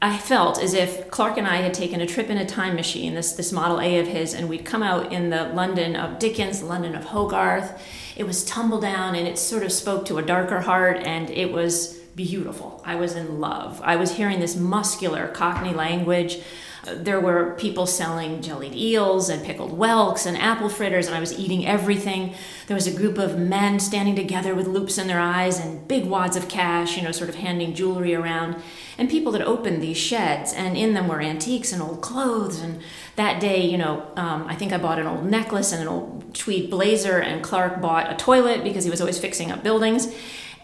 I 0.00 0.18
felt 0.18 0.60
as 0.60 0.74
if 0.74 1.12
Clark 1.12 1.38
and 1.38 1.46
I 1.46 1.58
had 1.58 1.72
taken 1.72 2.00
a 2.00 2.06
trip 2.06 2.28
in 2.28 2.36
a 2.36 2.44
time 2.44 2.74
machine, 2.74 3.14
this, 3.14 3.34
this 3.34 3.52
Model 3.52 3.80
A 3.80 4.00
of 4.00 4.08
his, 4.08 4.34
and 4.34 4.48
we'd 4.48 4.64
come 4.64 4.82
out 4.82 5.12
in 5.12 5.30
the 5.30 5.44
London 5.50 5.94
of 5.94 6.18
Dickens, 6.18 6.58
the 6.58 6.66
London 6.66 6.96
of 6.96 7.04
Hogarth. 7.04 7.80
It 8.16 8.24
was 8.24 8.44
tumble 8.44 8.80
down 8.80 9.14
and 9.14 9.28
it 9.28 9.38
sort 9.38 9.62
of 9.62 9.70
spoke 9.70 10.04
to 10.06 10.18
a 10.18 10.22
darker 10.22 10.62
heart, 10.62 11.06
and 11.06 11.30
it 11.30 11.52
was 11.52 12.00
beautiful. 12.16 12.82
I 12.84 12.96
was 12.96 13.14
in 13.14 13.38
love. 13.38 13.80
I 13.84 13.94
was 13.94 14.16
hearing 14.16 14.40
this 14.40 14.56
muscular 14.56 15.28
Cockney 15.28 15.72
language. 15.72 16.40
There 16.84 17.20
were 17.20 17.54
people 17.58 17.86
selling 17.86 18.42
jellied 18.42 18.74
eels 18.74 19.28
and 19.28 19.44
pickled 19.44 19.72
whelks 19.72 20.26
and 20.26 20.36
apple 20.36 20.68
fritters, 20.68 21.06
and 21.06 21.14
I 21.14 21.20
was 21.20 21.38
eating 21.38 21.64
everything. 21.64 22.34
There 22.66 22.74
was 22.74 22.88
a 22.88 22.96
group 22.96 23.18
of 23.18 23.38
men 23.38 23.78
standing 23.78 24.16
together 24.16 24.52
with 24.52 24.66
loupes 24.66 24.98
in 24.98 25.06
their 25.06 25.20
eyes 25.20 25.60
and 25.60 25.86
big 25.86 26.06
wads 26.06 26.36
of 26.36 26.48
cash, 26.48 26.96
you 26.96 27.02
know, 27.04 27.12
sort 27.12 27.30
of 27.30 27.36
handing 27.36 27.74
jewelry 27.74 28.16
around, 28.16 28.60
and 28.98 29.08
people 29.08 29.30
that 29.32 29.42
opened 29.42 29.80
these 29.80 29.96
sheds, 29.96 30.52
and 30.52 30.76
in 30.76 30.94
them 30.94 31.06
were 31.06 31.20
antiques 31.20 31.72
and 31.72 31.80
old 31.80 32.00
clothes. 32.00 32.60
And 32.60 32.80
that 33.14 33.40
day, 33.40 33.64
you 33.64 33.78
know, 33.78 34.10
um, 34.16 34.46
I 34.48 34.56
think 34.56 34.72
I 34.72 34.78
bought 34.78 34.98
an 34.98 35.06
old 35.06 35.24
necklace 35.24 35.70
and 35.70 35.82
an 35.82 35.88
old 35.88 36.34
tweed 36.34 36.68
blazer, 36.68 37.20
and 37.20 37.44
Clark 37.44 37.80
bought 37.80 38.10
a 38.10 38.16
toilet 38.16 38.64
because 38.64 38.82
he 38.82 38.90
was 38.90 39.00
always 39.00 39.20
fixing 39.20 39.52
up 39.52 39.62
buildings 39.62 40.12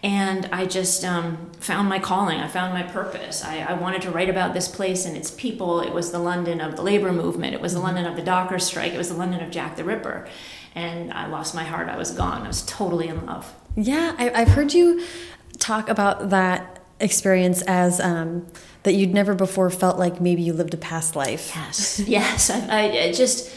and 0.01 0.47
I 0.51 0.65
just 0.65 1.03
um, 1.03 1.51
found 1.59 1.89
my 1.89 1.99
calling. 1.99 2.39
I 2.39 2.47
found 2.47 2.73
my 2.73 2.83
purpose. 2.83 3.43
I, 3.43 3.59
I, 3.59 3.73
wanted 3.73 4.01
to 4.03 4.11
write 4.11 4.29
about 4.29 4.53
this 4.53 4.67
place 4.67 5.05
and 5.05 5.17
its 5.17 5.29
people. 5.29 5.81
It 5.81 5.93
was 5.93 6.11
the 6.11 6.19
London 6.19 6.61
of 6.61 6.77
the 6.77 6.81
labor 6.81 7.11
movement. 7.11 7.53
It 7.53 7.61
was 7.61 7.73
the 7.73 7.79
London 7.79 8.05
of 8.05 8.15
the 8.15 8.21
Dockers 8.21 8.65
strike. 8.65 8.93
It 8.93 8.97
was 8.97 9.09
the 9.09 9.15
London 9.15 9.41
of 9.41 9.51
Jack 9.51 9.75
the 9.75 9.83
Ripper. 9.83 10.27
And 10.73 11.11
I 11.11 11.27
lost 11.27 11.53
my 11.53 11.63
heart. 11.63 11.89
I 11.89 11.97
was 11.97 12.11
gone. 12.11 12.43
I 12.43 12.47
was 12.47 12.65
totally 12.65 13.09
in 13.09 13.25
love. 13.25 13.53
Yeah, 13.75 14.15
I, 14.17 14.39
have 14.39 14.49
heard 14.49 14.73
you 14.73 15.03
talk 15.57 15.89
about 15.89 16.29
that 16.29 16.81
experience 17.01 17.61
as 17.63 17.99
um, 17.99 18.47
that 18.83 18.93
you'd 18.93 19.13
never 19.13 19.35
before 19.35 19.69
felt 19.69 19.99
like 19.99 20.21
maybe 20.21 20.41
you 20.41 20.53
lived 20.53 20.73
a 20.73 20.77
past 20.77 21.15
life. 21.15 21.51
Yes, 21.55 21.99
yes. 21.99 22.49
I, 22.49 22.87
I 22.87 23.11
just, 23.11 23.53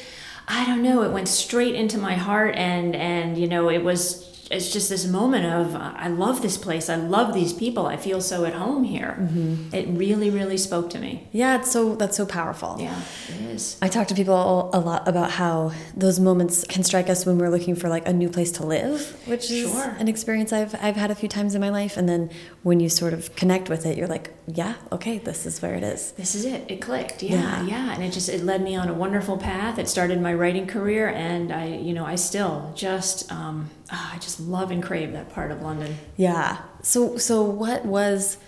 I 0.49 0.67
don't 0.67 0.83
know. 0.83 1.03
It 1.03 1.13
went 1.13 1.29
straight 1.29 1.75
into 1.75 1.99
my 1.99 2.15
heart, 2.15 2.57
and 2.57 2.97
and 2.97 3.39
you 3.39 3.47
know, 3.47 3.69
it 3.69 3.85
was 3.85 4.32
it's 4.53 4.71
just 4.71 4.91
this 4.91 5.07
moment 5.07 5.47
of 5.47 5.75
I 5.75 6.09
love 6.09 6.43
this 6.43 6.59
place. 6.59 6.91
I 6.91 6.97
love 6.97 7.33
these 7.33 7.55
people. 7.55 7.87
I 7.87 7.97
feel 7.97 8.21
so 8.21 8.45
at 8.45 8.53
home 8.53 8.85
here. 8.85 9.17
Mm-hmm. 9.19 9.75
It 9.75 9.89
really, 9.89 10.29
really 10.29 10.59
spoke 10.59 10.91
to 10.91 10.99
me. 10.99 11.27
Yeah, 11.33 11.59
it's 11.59 11.73
so 11.73 11.95
that's 11.95 12.19
so 12.19 12.27
powerful. 12.27 12.77
Yeah, 12.79 13.01
it 13.29 13.41
is. 13.55 13.79
I 13.81 13.89
talk 13.89 14.09
to 14.09 14.15
people 14.15 14.71
a 14.75 14.79
lot 14.79 15.09
about 15.09 15.31
how 15.31 15.73
those 15.97 16.21
moments 16.21 16.65
can 16.69 16.85
strike 16.85 17.09
us 17.09 17.25
when 17.25 17.39
we're 17.39 17.49
looking 17.49 17.75
for 17.75 17.89
like 17.89 18.07
a 18.07 18.13
new 18.13 18.29
place 18.29 18.53
to 18.53 18.67
live, 18.67 19.17
which 19.27 19.51
is 19.51 19.73
sure. 19.73 19.97
an 19.99 20.07
experience 20.07 20.53
I've 20.53 20.75
I've 20.85 20.97
had 20.97 21.11
a 21.11 21.15
few 21.15 21.31
times 21.31 21.55
in 21.55 21.63
my 21.63 21.71
life. 21.71 21.97
And 21.97 22.07
then 22.07 22.29
when 22.63 22.79
you 22.79 22.91
sort 22.91 23.15
of 23.15 23.35
connect 23.35 23.71
with 23.71 23.87
it, 23.87 23.97
you're 23.97 24.07
like, 24.07 24.35
yeah, 24.47 24.75
okay, 24.93 25.17
this 25.17 25.47
is 25.47 25.63
where 25.63 25.75
it 25.75 25.83
is. 25.83 26.13
This 26.13 26.35
is 26.35 26.45
it. 26.45 26.71
It 26.71 26.83
clicked. 26.83 27.23
Yeah, 27.23 27.63
yeah, 27.63 27.67
yeah. 27.67 27.95
And 27.95 28.05
it 28.05 28.13
just 28.13 28.29
it 28.29 28.45
led 28.45 28.61
me 28.61 28.77
on 28.77 28.91
a 28.91 28.95
wonderful 28.95 29.39
path. 29.39 29.79
It 29.79 29.89
started 29.89 30.21
my 30.21 30.35
writing 30.35 30.67
career, 30.67 31.09
and 31.09 31.51
I, 31.51 31.69
you 31.69 31.95
know, 31.95 32.05
I 32.05 32.17
still 32.17 32.73
just. 32.77 33.33
Um, 33.33 33.71
oh, 33.93 34.11
I 34.15 34.19
just 34.19 34.41
love 34.41 34.71
and 34.71 34.83
crave 34.83 35.13
that 35.13 35.31
part 35.31 35.51
of 35.51 35.63
London. 35.63 35.97
Yeah. 36.17 36.59
So 36.83 37.17
so 37.17 37.43
what 37.43 37.85
was 37.85 38.39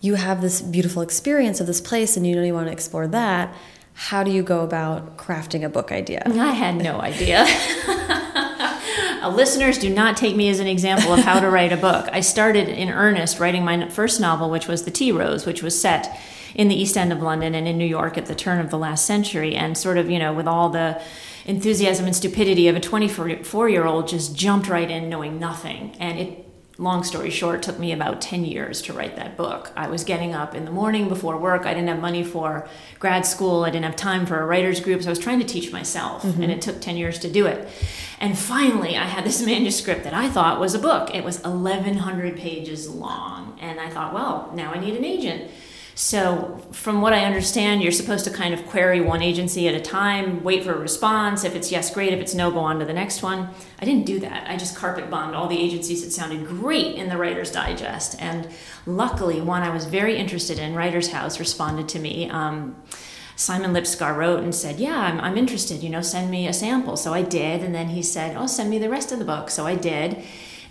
you 0.00 0.16
have 0.16 0.42
this 0.42 0.60
beautiful 0.60 1.00
experience 1.02 1.60
of 1.60 1.66
this 1.66 1.80
place 1.80 2.16
and 2.16 2.26
you 2.26 2.34
know 2.34 2.42
you 2.42 2.54
want 2.54 2.66
to 2.66 2.72
explore 2.72 3.06
that. 3.08 3.54
How 3.94 4.22
do 4.22 4.30
you 4.30 4.42
go 4.42 4.62
about 4.62 5.16
crafting 5.16 5.64
a 5.64 5.68
book 5.68 5.92
idea? 5.92 6.22
I 6.26 6.52
had 6.52 6.76
no 6.76 7.00
idea. 7.00 7.46
listeners, 9.28 9.78
do 9.78 9.88
not 9.88 10.16
take 10.16 10.34
me 10.34 10.48
as 10.48 10.58
an 10.60 10.66
example 10.66 11.12
of 11.12 11.20
how 11.20 11.40
to 11.40 11.48
write 11.48 11.72
a 11.72 11.76
book. 11.76 12.08
I 12.12 12.20
started 12.20 12.68
in 12.68 12.90
earnest 12.90 13.38
writing 13.38 13.64
my 13.64 13.88
first 13.88 14.20
novel, 14.20 14.50
which 14.50 14.66
was 14.66 14.84
The 14.84 14.90
Tea 14.90 15.12
Rose, 15.12 15.46
which 15.46 15.62
was 15.62 15.80
set 15.80 16.18
in 16.54 16.68
the 16.68 16.74
East 16.74 16.96
End 16.96 17.12
of 17.12 17.22
London 17.22 17.54
and 17.54 17.66
in 17.66 17.78
New 17.78 17.86
York 17.86 18.18
at 18.18 18.26
the 18.26 18.34
turn 18.34 18.60
of 18.60 18.70
the 18.70 18.78
last 18.78 19.06
century, 19.06 19.54
and 19.54 19.76
sort 19.76 19.98
of, 19.98 20.10
you 20.10 20.18
know, 20.18 20.32
with 20.32 20.46
all 20.46 20.68
the 20.68 21.00
enthusiasm 21.44 22.06
and 22.06 22.14
stupidity 22.14 22.68
of 22.68 22.76
a 22.76 22.80
24 22.80 23.68
year 23.68 23.84
old 23.84 24.08
just 24.08 24.36
jumped 24.36 24.68
right 24.68 24.90
in 24.90 25.08
knowing 25.08 25.38
nothing. 25.38 25.94
And 25.98 26.18
it, 26.18 26.48
long 26.78 27.04
story 27.04 27.30
short, 27.30 27.62
took 27.62 27.78
me 27.78 27.92
about 27.92 28.20
10 28.20 28.44
years 28.44 28.82
to 28.82 28.92
write 28.92 29.16
that 29.16 29.36
book. 29.36 29.72
I 29.76 29.88
was 29.88 30.04
getting 30.04 30.34
up 30.34 30.54
in 30.54 30.64
the 30.64 30.70
morning 30.70 31.08
before 31.08 31.36
work. 31.36 31.66
I 31.66 31.74
didn't 31.74 31.88
have 31.88 32.00
money 32.00 32.24
for 32.24 32.68
grad 32.98 33.26
school. 33.26 33.64
I 33.64 33.70
didn't 33.70 33.84
have 33.84 33.96
time 33.96 34.26
for 34.26 34.40
a 34.40 34.46
writer's 34.46 34.80
group. 34.80 35.02
So 35.02 35.08
I 35.08 35.10
was 35.10 35.18
trying 35.18 35.40
to 35.40 35.46
teach 35.46 35.72
myself, 35.72 36.22
mm-hmm. 36.22 36.42
and 36.42 36.52
it 36.52 36.62
took 36.62 36.80
10 36.80 36.96
years 36.96 37.18
to 37.20 37.30
do 37.30 37.46
it. 37.46 37.68
And 38.20 38.38
finally, 38.38 38.96
I 38.96 39.04
had 39.04 39.24
this 39.24 39.42
manuscript 39.46 40.04
that 40.04 40.14
I 40.14 40.28
thought 40.28 40.60
was 40.60 40.74
a 40.74 40.78
book. 40.78 41.14
It 41.14 41.24
was 41.24 41.42
1,100 41.42 42.36
pages 42.36 42.88
long. 42.88 43.58
And 43.60 43.80
I 43.80 43.90
thought, 43.90 44.14
well, 44.14 44.50
now 44.54 44.72
I 44.72 44.78
need 44.78 44.96
an 44.96 45.04
agent. 45.04 45.50
So, 45.94 46.64
from 46.72 47.02
what 47.02 47.12
I 47.12 47.24
understand, 47.24 47.82
you're 47.82 47.92
supposed 47.92 48.24
to 48.24 48.30
kind 48.30 48.54
of 48.54 48.66
query 48.66 49.00
one 49.02 49.20
agency 49.20 49.68
at 49.68 49.74
a 49.74 49.80
time, 49.80 50.42
wait 50.42 50.64
for 50.64 50.72
a 50.72 50.78
response. 50.78 51.44
If 51.44 51.54
it's 51.54 51.70
yes, 51.70 51.92
great. 51.92 52.14
If 52.14 52.20
it's 52.20 52.34
no, 52.34 52.50
go 52.50 52.60
on 52.60 52.78
to 52.78 52.86
the 52.86 52.94
next 52.94 53.22
one. 53.22 53.50
I 53.78 53.84
didn't 53.84 54.06
do 54.06 54.18
that. 54.20 54.48
I 54.48 54.56
just 54.56 54.74
carpet 54.74 55.10
bombed 55.10 55.34
all 55.34 55.48
the 55.48 55.58
agencies 55.58 56.02
that 56.02 56.10
sounded 56.10 56.46
great 56.46 56.96
in 56.96 57.10
the 57.10 57.18
Writer's 57.18 57.52
Digest. 57.52 58.20
And 58.22 58.48
luckily, 58.86 59.42
one 59.42 59.62
I 59.62 59.68
was 59.68 59.84
very 59.84 60.16
interested 60.16 60.58
in, 60.58 60.74
Writer's 60.74 61.08
House, 61.08 61.38
responded 61.38 61.88
to 61.90 61.98
me. 61.98 62.28
Um, 62.30 62.76
Simon 63.36 63.72
Lipskar 63.72 64.16
wrote 64.16 64.42
and 64.42 64.54
said, 64.54 64.78
Yeah, 64.78 64.98
I'm, 64.98 65.20
I'm 65.20 65.36
interested, 65.36 65.82
you 65.82 65.90
know, 65.90 66.00
send 66.00 66.30
me 66.30 66.46
a 66.46 66.52
sample. 66.54 66.96
So 66.96 67.12
I 67.12 67.22
did. 67.22 67.62
And 67.62 67.74
then 67.74 67.88
he 67.88 68.02
said, 68.02 68.36
Oh, 68.36 68.46
send 68.46 68.70
me 68.70 68.78
the 68.78 68.88
rest 68.88 69.12
of 69.12 69.18
the 69.18 69.24
book. 69.26 69.50
So 69.50 69.66
I 69.66 69.74
did. 69.74 70.24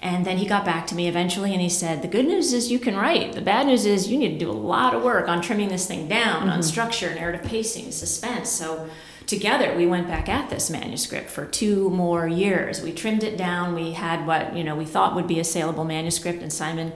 And 0.03 0.25
then 0.25 0.38
he 0.38 0.48
got 0.48 0.65
back 0.65 0.88
to 0.88 0.96
me 0.96 1.08
eventually 1.08 1.53
and 1.53 1.62
he 1.62 1.70
said, 1.70 2.01
The 2.01 2.08
good 2.08 2.25
news 2.25 2.53
is 2.53 2.72
you 2.72 2.79
can 2.79 2.98
write. 2.98 3.34
The 3.34 3.41
bad 3.41 3.67
news 3.67 3.86
is 3.86 4.10
you 4.10 4.17
need 4.17 4.39
to 4.39 4.46
do 4.46 4.50
a 4.50 4.53
lot 4.53 4.96
of 4.96 5.03
work 5.03 5.27
on 5.27 5.41
trimming 5.41 5.70
this 5.70 5.86
thing 5.86 6.08
down, 6.08 6.41
mm-hmm. 6.41 6.50
on 6.50 6.63
structure, 6.63 7.13
narrative 7.13 7.43
pacing, 7.43 7.91
suspense. 7.91 8.50
So 8.50 8.89
together 9.27 9.75
we 9.75 9.86
went 9.86 10.08
back 10.08 10.27
at 10.27 10.50
this 10.50 10.72
manuscript 10.72 11.29
for 11.29 11.46
two 11.46 11.91
more 11.91 12.27
years. 12.27 12.81
We 12.81 12.93
trimmed 12.93 13.24
it 13.24 13.38
down. 13.38 13.75
We 13.75 13.91
had 13.91 14.25
what, 14.25 14.55
you 14.55 14.63
know, 14.63 14.75
we 14.75 14.86
thought 14.86 15.13
would 15.13 15.27
be 15.27 15.39
a 15.39 15.43
saleable 15.43 15.86
manuscript, 15.86 16.41
and 16.41 16.51
Simon 16.51 16.93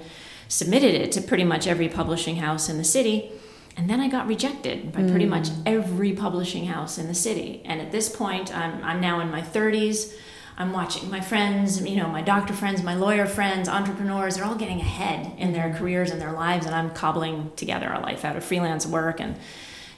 submitted 0.48 0.96
it 0.96 1.12
to 1.12 1.22
pretty 1.22 1.44
much 1.44 1.68
every 1.68 1.90
publishing 1.90 2.38
house 2.38 2.70
in 2.70 2.78
the 2.78 2.84
city. 2.84 3.32
And 3.78 3.90
then 3.90 4.00
I 4.00 4.08
got 4.08 4.26
rejected 4.26 4.92
by 4.92 5.02
pretty 5.02 5.26
mm. 5.26 5.30
much 5.30 5.50
every 5.66 6.14
publishing 6.14 6.66
house 6.66 6.98
in 6.98 7.08
the 7.08 7.14
city. 7.14 7.62
And 7.66 7.82
at 7.82 7.92
this 7.92 8.10
point, 8.10 8.56
I'm, 8.56 8.82
I'm 8.84 9.02
now 9.02 9.20
in 9.20 9.30
my 9.30 9.42
30s. 9.42 10.14
I'm 10.58 10.72
watching 10.72 11.10
my 11.10 11.20
friends, 11.20 11.82
you 11.86 11.98
know, 11.98 12.08
my 12.08 12.22
doctor 12.22 12.54
friends, 12.54 12.82
my 12.82 12.96
lawyer 12.96 13.26
friends, 13.26 13.68
entrepreneurs, 13.68 14.36
they're 14.36 14.46
all 14.46 14.56
getting 14.56 14.80
ahead 14.80 15.34
in 15.38 15.52
their 15.52 15.74
careers 15.74 16.12
and 16.12 16.22
their 16.22 16.32
lives, 16.32 16.66
and 16.66 16.74
I'm 16.74 16.92
cobbling 16.92 17.52
together 17.58 17.92
a 17.92 18.00
life 18.00 18.24
out 18.24 18.36
of 18.36 18.44
freelance 18.44 18.86
work 18.86 19.20
and 19.20 19.36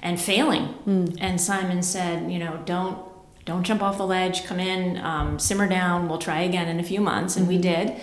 and 0.02 0.20
failing. 0.22 0.76
Mm. 0.88 1.18
And 1.20 1.42
Simon 1.42 1.82
said, 1.84 2.32
you 2.32 2.40
know, 2.40 2.62
don't 2.66 2.98
don't 3.46 3.64
jump 3.64 3.82
off 3.82 3.98
the 3.98 4.06
ledge, 4.06 4.46
come 4.46 4.60
in, 4.60 4.98
um, 4.98 5.40
simmer 5.40 5.68
down, 5.68 6.10
we'll 6.10 6.18
try 6.18 6.42
again 6.42 6.68
in 6.68 6.80
a 6.80 6.84
few 6.84 7.02
months, 7.02 7.38
and 7.38 7.48
we 7.48 7.58
did. 7.58 7.94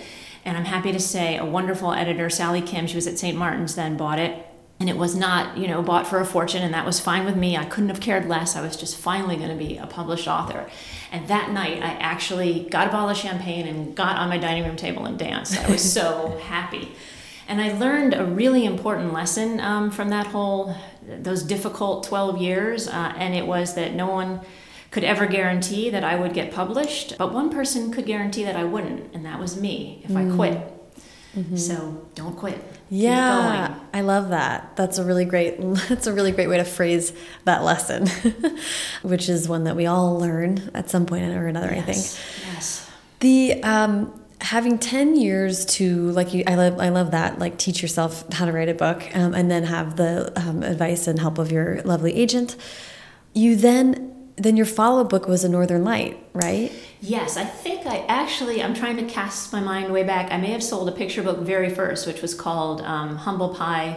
And 0.44 0.56
I'm 0.56 0.64
happy 0.64 0.92
to 0.92 1.00
say 1.00 1.36
a 1.36 1.44
wonderful 1.44 1.92
editor, 1.92 2.30
Sally 2.30 2.62
Kim, 2.62 2.86
she 2.86 2.96
was 2.96 3.06
at 3.06 3.18
St. 3.18 3.36
Martin's 3.36 3.74
then, 3.74 3.96
bought 3.96 4.18
it 4.18 4.46
and 4.84 4.90
it 4.90 4.98
was 4.98 5.16
not 5.16 5.56
you 5.56 5.66
know 5.66 5.80
bought 5.80 6.06
for 6.06 6.20
a 6.20 6.26
fortune 6.26 6.62
and 6.62 6.74
that 6.74 6.84
was 6.84 7.00
fine 7.00 7.24
with 7.24 7.34
me 7.36 7.56
i 7.56 7.64
couldn't 7.64 7.88
have 7.88 8.00
cared 8.00 8.28
less 8.28 8.54
i 8.54 8.60
was 8.60 8.76
just 8.76 8.98
finally 8.98 9.34
going 9.34 9.48
to 9.48 9.56
be 9.56 9.78
a 9.78 9.86
published 9.86 10.28
author 10.28 10.68
and 11.10 11.26
that 11.26 11.50
night 11.50 11.82
i 11.82 11.92
actually 11.94 12.66
got 12.68 12.88
a 12.88 12.90
bottle 12.90 13.08
of 13.08 13.16
champagne 13.16 13.66
and 13.66 13.96
got 13.96 14.16
on 14.16 14.28
my 14.28 14.36
dining 14.36 14.62
room 14.62 14.76
table 14.76 15.06
and 15.06 15.18
danced 15.18 15.58
i 15.58 15.70
was 15.70 15.82
so 15.82 16.38
happy 16.44 16.92
and 17.48 17.62
i 17.62 17.72
learned 17.78 18.12
a 18.12 18.26
really 18.26 18.66
important 18.66 19.10
lesson 19.10 19.58
um, 19.60 19.90
from 19.90 20.10
that 20.10 20.26
whole 20.26 20.76
those 21.02 21.42
difficult 21.42 22.04
12 22.04 22.36
years 22.36 22.86
uh, 22.86 23.14
and 23.16 23.34
it 23.34 23.46
was 23.46 23.76
that 23.76 23.94
no 23.94 24.06
one 24.06 24.38
could 24.90 25.02
ever 25.02 25.24
guarantee 25.24 25.88
that 25.88 26.04
i 26.04 26.14
would 26.14 26.34
get 26.34 26.52
published 26.52 27.16
but 27.16 27.32
one 27.32 27.48
person 27.48 27.90
could 27.90 28.04
guarantee 28.04 28.44
that 28.44 28.54
i 28.54 28.64
wouldn't 28.64 29.14
and 29.14 29.24
that 29.24 29.40
was 29.40 29.58
me 29.58 30.02
if 30.04 30.10
mm. 30.10 30.30
i 30.30 30.36
quit 30.36 30.70
Mm-hmm. 31.36 31.56
So 31.56 32.06
don't 32.14 32.36
quit. 32.36 32.58
Yeah, 32.96 33.74
I 33.92 34.02
love 34.02 34.28
that. 34.28 34.76
That's 34.76 34.98
a 34.98 35.04
really 35.04 35.24
great. 35.24 35.56
That's 35.88 36.06
a 36.06 36.12
really 36.12 36.30
great 36.30 36.46
way 36.46 36.58
to 36.58 36.64
phrase 36.64 37.12
that 37.44 37.64
lesson, 37.64 38.06
which 39.02 39.28
is 39.28 39.48
one 39.48 39.64
that 39.64 39.74
we 39.74 39.86
all 39.86 40.18
learn 40.18 40.70
at 40.74 40.90
some 40.90 41.04
point 41.04 41.24
or 41.24 41.48
another. 41.48 41.74
Yes. 41.74 41.82
I 41.82 41.92
think. 41.92 42.54
Yes. 42.54 42.90
The 43.18 43.62
um, 43.64 44.24
having 44.40 44.78
10 44.78 45.16
years 45.16 45.64
to 45.64 46.10
like 46.10 46.34
you 46.34 46.44
i 46.46 46.54
love 46.54 46.78
i 46.78 46.90
love 46.90 47.12
that 47.12 47.38
like 47.38 47.56
teach 47.56 47.80
yourself 47.80 48.30
how 48.34 48.44
to 48.44 48.52
write 48.52 48.68
a 48.68 48.74
book 48.74 49.02
um, 49.14 49.32
and 49.32 49.50
then 49.50 49.62
have 49.62 49.96
the 49.96 50.30
um, 50.38 50.62
advice 50.62 51.06
and 51.06 51.18
help 51.18 51.38
of 51.38 51.50
your 51.50 51.80
lovely 51.82 52.14
agent 52.14 52.54
you 53.32 53.56
then 53.56 54.13
then 54.36 54.56
your 54.56 54.66
follow-up 54.66 55.08
book 55.08 55.26
was 55.28 55.44
a 55.44 55.48
northern 55.48 55.84
light 55.84 56.18
right 56.32 56.72
yes 57.00 57.36
i 57.36 57.44
think 57.44 57.86
i 57.86 57.98
actually 58.08 58.62
i'm 58.62 58.74
trying 58.74 58.96
to 58.96 59.04
cast 59.04 59.52
my 59.52 59.60
mind 59.60 59.92
way 59.92 60.02
back 60.02 60.32
i 60.32 60.36
may 60.36 60.50
have 60.50 60.62
sold 60.62 60.88
a 60.88 60.92
picture 60.92 61.22
book 61.22 61.38
very 61.38 61.70
first 61.70 62.06
which 62.06 62.20
was 62.22 62.34
called 62.34 62.80
um, 62.82 63.16
humble 63.16 63.54
pie 63.54 63.96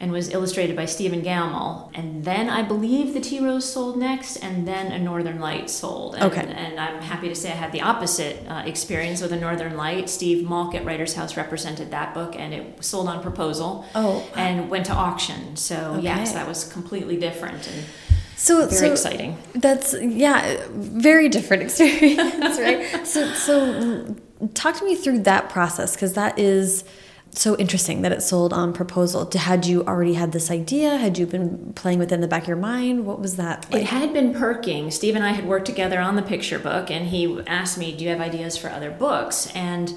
and 0.00 0.10
was 0.10 0.30
illustrated 0.30 0.74
by 0.74 0.84
Stephen 0.84 1.22
Gammell. 1.22 1.88
And 1.94 2.24
then 2.24 2.50
I 2.50 2.62
believe 2.62 3.14
the 3.14 3.20
Tea 3.20 3.38
Rose 3.38 3.72
sold 3.72 3.96
next, 3.96 4.34
and 4.34 4.66
then 4.66 4.90
A 4.90 4.98
Northern 4.98 5.38
Light 5.38 5.70
sold. 5.70 6.16
And, 6.16 6.24
Okay. 6.24 6.40
And 6.40 6.80
I'm 6.80 7.00
happy 7.00 7.28
to 7.28 7.36
say 7.36 7.52
I 7.52 7.54
had 7.54 7.70
the 7.70 7.82
opposite 7.82 8.44
uh, 8.48 8.64
experience 8.66 9.22
with 9.22 9.30
A 9.32 9.36
Northern 9.36 9.76
Light. 9.76 10.10
Steve 10.10 10.44
Malk 10.44 10.74
at 10.74 10.84
Writers 10.84 11.14
House 11.14 11.36
represented 11.36 11.92
that 11.92 12.14
book, 12.14 12.34
and 12.36 12.52
it 12.52 12.82
sold 12.84 13.06
on 13.06 13.22
proposal 13.22 13.84
Oh. 13.94 14.28
and 14.34 14.68
went 14.68 14.86
to 14.86 14.92
auction. 14.92 15.54
So, 15.54 16.00
yes, 16.02 16.32
that 16.32 16.48
was 16.48 16.64
completely 16.64 17.16
different 17.16 17.68
and 17.68 17.84
So 18.36 18.66
very 18.66 18.76
so 18.76 18.92
exciting. 18.92 19.38
That's 19.54 19.94
yeah, 20.00 20.66
very 20.70 21.28
different 21.28 21.62
experience, 21.64 22.58
right? 22.58 23.06
So 23.06 23.32
so 23.34 24.16
talk 24.54 24.76
to 24.78 24.84
me 24.84 24.94
through 24.94 25.20
that 25.20 25.48
process 25.48 25.94
because 25.94 26.14
that 26.14 26.38
is 26.38 26.84
so 27.34 27.56
interesting 27.56 28.02
that 28.02 28.12
it 28.12 28.22
sold 28.22 28.52
on 28.52 28.72
proposal. 28.72 29.28
Had 29.34 29.66
you 29.66 29.84
already 29.84 30.14
had 30.14 30.32
this 30.32 30.50
idea? 30.50 30.98
Had 30.98 31.16
you 31.16 31.26
been 31.26 31.72
playing 31.74 31.98
within 31.98 32.20
the 32.20 32.28
back 32.28 32.42
of 32.42 32.48
your 32.48 32.56
mind? 32.58 33.06
What 33.06 33.20
was 33.20 33.36
that 33.36 33.66
It 33.74 33.84
had 33.84 34.12
been 34.12 34.34
perking. 34.34 34.90
Steve 34.90 35.14
and 35.14 35.24
I 35.24 35.32
had 35.32 35.46
worked 35.46 35.66
together 35.66 35.98
on 35.98 36.16
the 36.16 36.22
picture 36.22 36.58
book, 36.58 36.90
and 36.90 37.06
he 37.06 37.40
asked 37.46 37.78
me, 37.78 37.96
Do 37.96 38.04
you 38.04 38.10
have 38.10 38.20
ideas 38.20 38.56
for 38.56 38.68
other 38.68 38.90
books? 38.90 39.50
And 39.54 39.94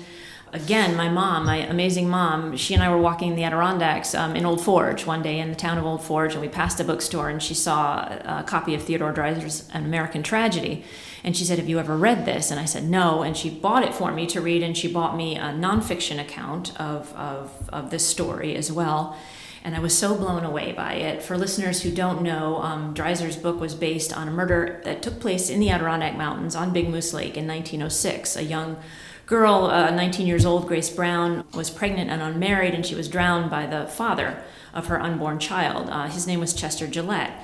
again, 0.53 0.95
my 0.95 1.09
mom, 1.09 1.45
my 1.45 1.57
amazing 1.57 2.09
mom, 2.09 2.55
she 2.55 2.73
and 2.73 2.81
I 2.81 2.89
were 2.89 2.97
walking 2.97 3.29
in 3.29 3.35
the 3.35 3.43
Adirondacks 3.43 4.15
um, 4.15 4.35
in 4.35 4.45
Old 4.45 4.63
Forge 4.63 5.05
one 5.05 5.21
day 5.21 5.39
in 5.39 5.49
the 5.49 5.55
town 5.55 5.77
of 5.77 5.85
Old 5.85 6.03
Forge, 6.03 6.33
and 6.33 6.41
we 6.41 6.47
passed 6.47 6.79
a 6.79 6.83
bookstore, 6.83 7.29
and 7.29 7.41
she 7.41 7.53
saw 7.53 8.03
a 8.23 8.43
copy 8.45 8.73
of 8.73 8.83
Theodore 8.83 9.13
Dreiser's 9.13 9.69
An 9.73 9.85
American 9.85 10.23
Tragedy. 10.23 10.83
And 11.23 11.35
she 11.35 11.43
said, 11.43 11.57
Have 11.57 11.67
you 11.67 11.79
ever 11.79 11.97
read 11.97 12.25
this? 12.25 12.51
And 12.51 12.59
I 12.59 12.65
said, 12.65 12.83
No. 12.83 13.23
And 13.23 13.35
she 13.35 13.49
bought 13.49 13.83
it 13.83 13.93
for 13.93 14.11
me 14.11 14.27
to 14.27 14.41
read, 14.41 14.63
and 14.63 14.77
she 14.77 14.91
bought 14.91 15.17
me 15.17 15.35
a 15.35 15.45
nonfiction 15.45 16.21
account 16.21 16.79
of, 16.79 17.13
of, 17.15 17.69
of 17.73 17.89
this 17.89 18.07
story 18.07 18.55
as 18.55 18.71
well 18.71 19.17
and 19.65 19.75
I 19.75 19.79
was 19.79 19.97
so 19.97 20.15
blown 20.15 20.45
away 20.45 20.73
by 20.73 20.93
it. 20.93 21.23
For 21.23 21.35
listeners 21.35 21.81
who 21.81 21.89
don't 21.91 22.21
know, 22.21 22.61
um, 22.61 22.93
Dreiser's 22.93 23.35
book 23.35 23.59
was 23.59 23.73
based 23.73 24.15
on 24.15 24.27
a 24.27 24.31
murder 24.31 24.79
that 24.85 25.01
took 25.01 25.19
place 25.19 25.49
in 25.49 25.59
the 25.59 25.71
Adirondack 25.71 26.15
Mountains 26.15 26.55
on 26.55 26.71
Big 26.71 26.87
Moose 26.87 27.13
Lake 27.13 27.35
in 27.35 27.47
1906. 27.47 28.35
A 28.35 28.43
young 28.43 28.77
girl, 29.25 29.65
uh, 29.65 29.91
19 29.91 30.27
years 30.27 30.45
old, 30.45 30.67
Grace 30.67 30.89
Brown, 30.89 31.45
was 31.53 31.69
pregnant 31.69 32.09
and 32.09 32.21
unmarried, 32.21 32.73
and 32.73 32.85
she 32.85 32.95
was 32.95 33.07
drowned 33.07 33.49
by 33.49 33.65
the 33.65 33.87
father 33.87 34.43
of 34.73 34.87
her 34.87 35.01
unborn 35.01 35.39
child. 35.39 35.89
Uh, 35.89 36.07
his 36.07 36.27
name 36.27 36.39
was 36.39 36.53
Chester 36.53 36.87
Gillette. 36.87 37.43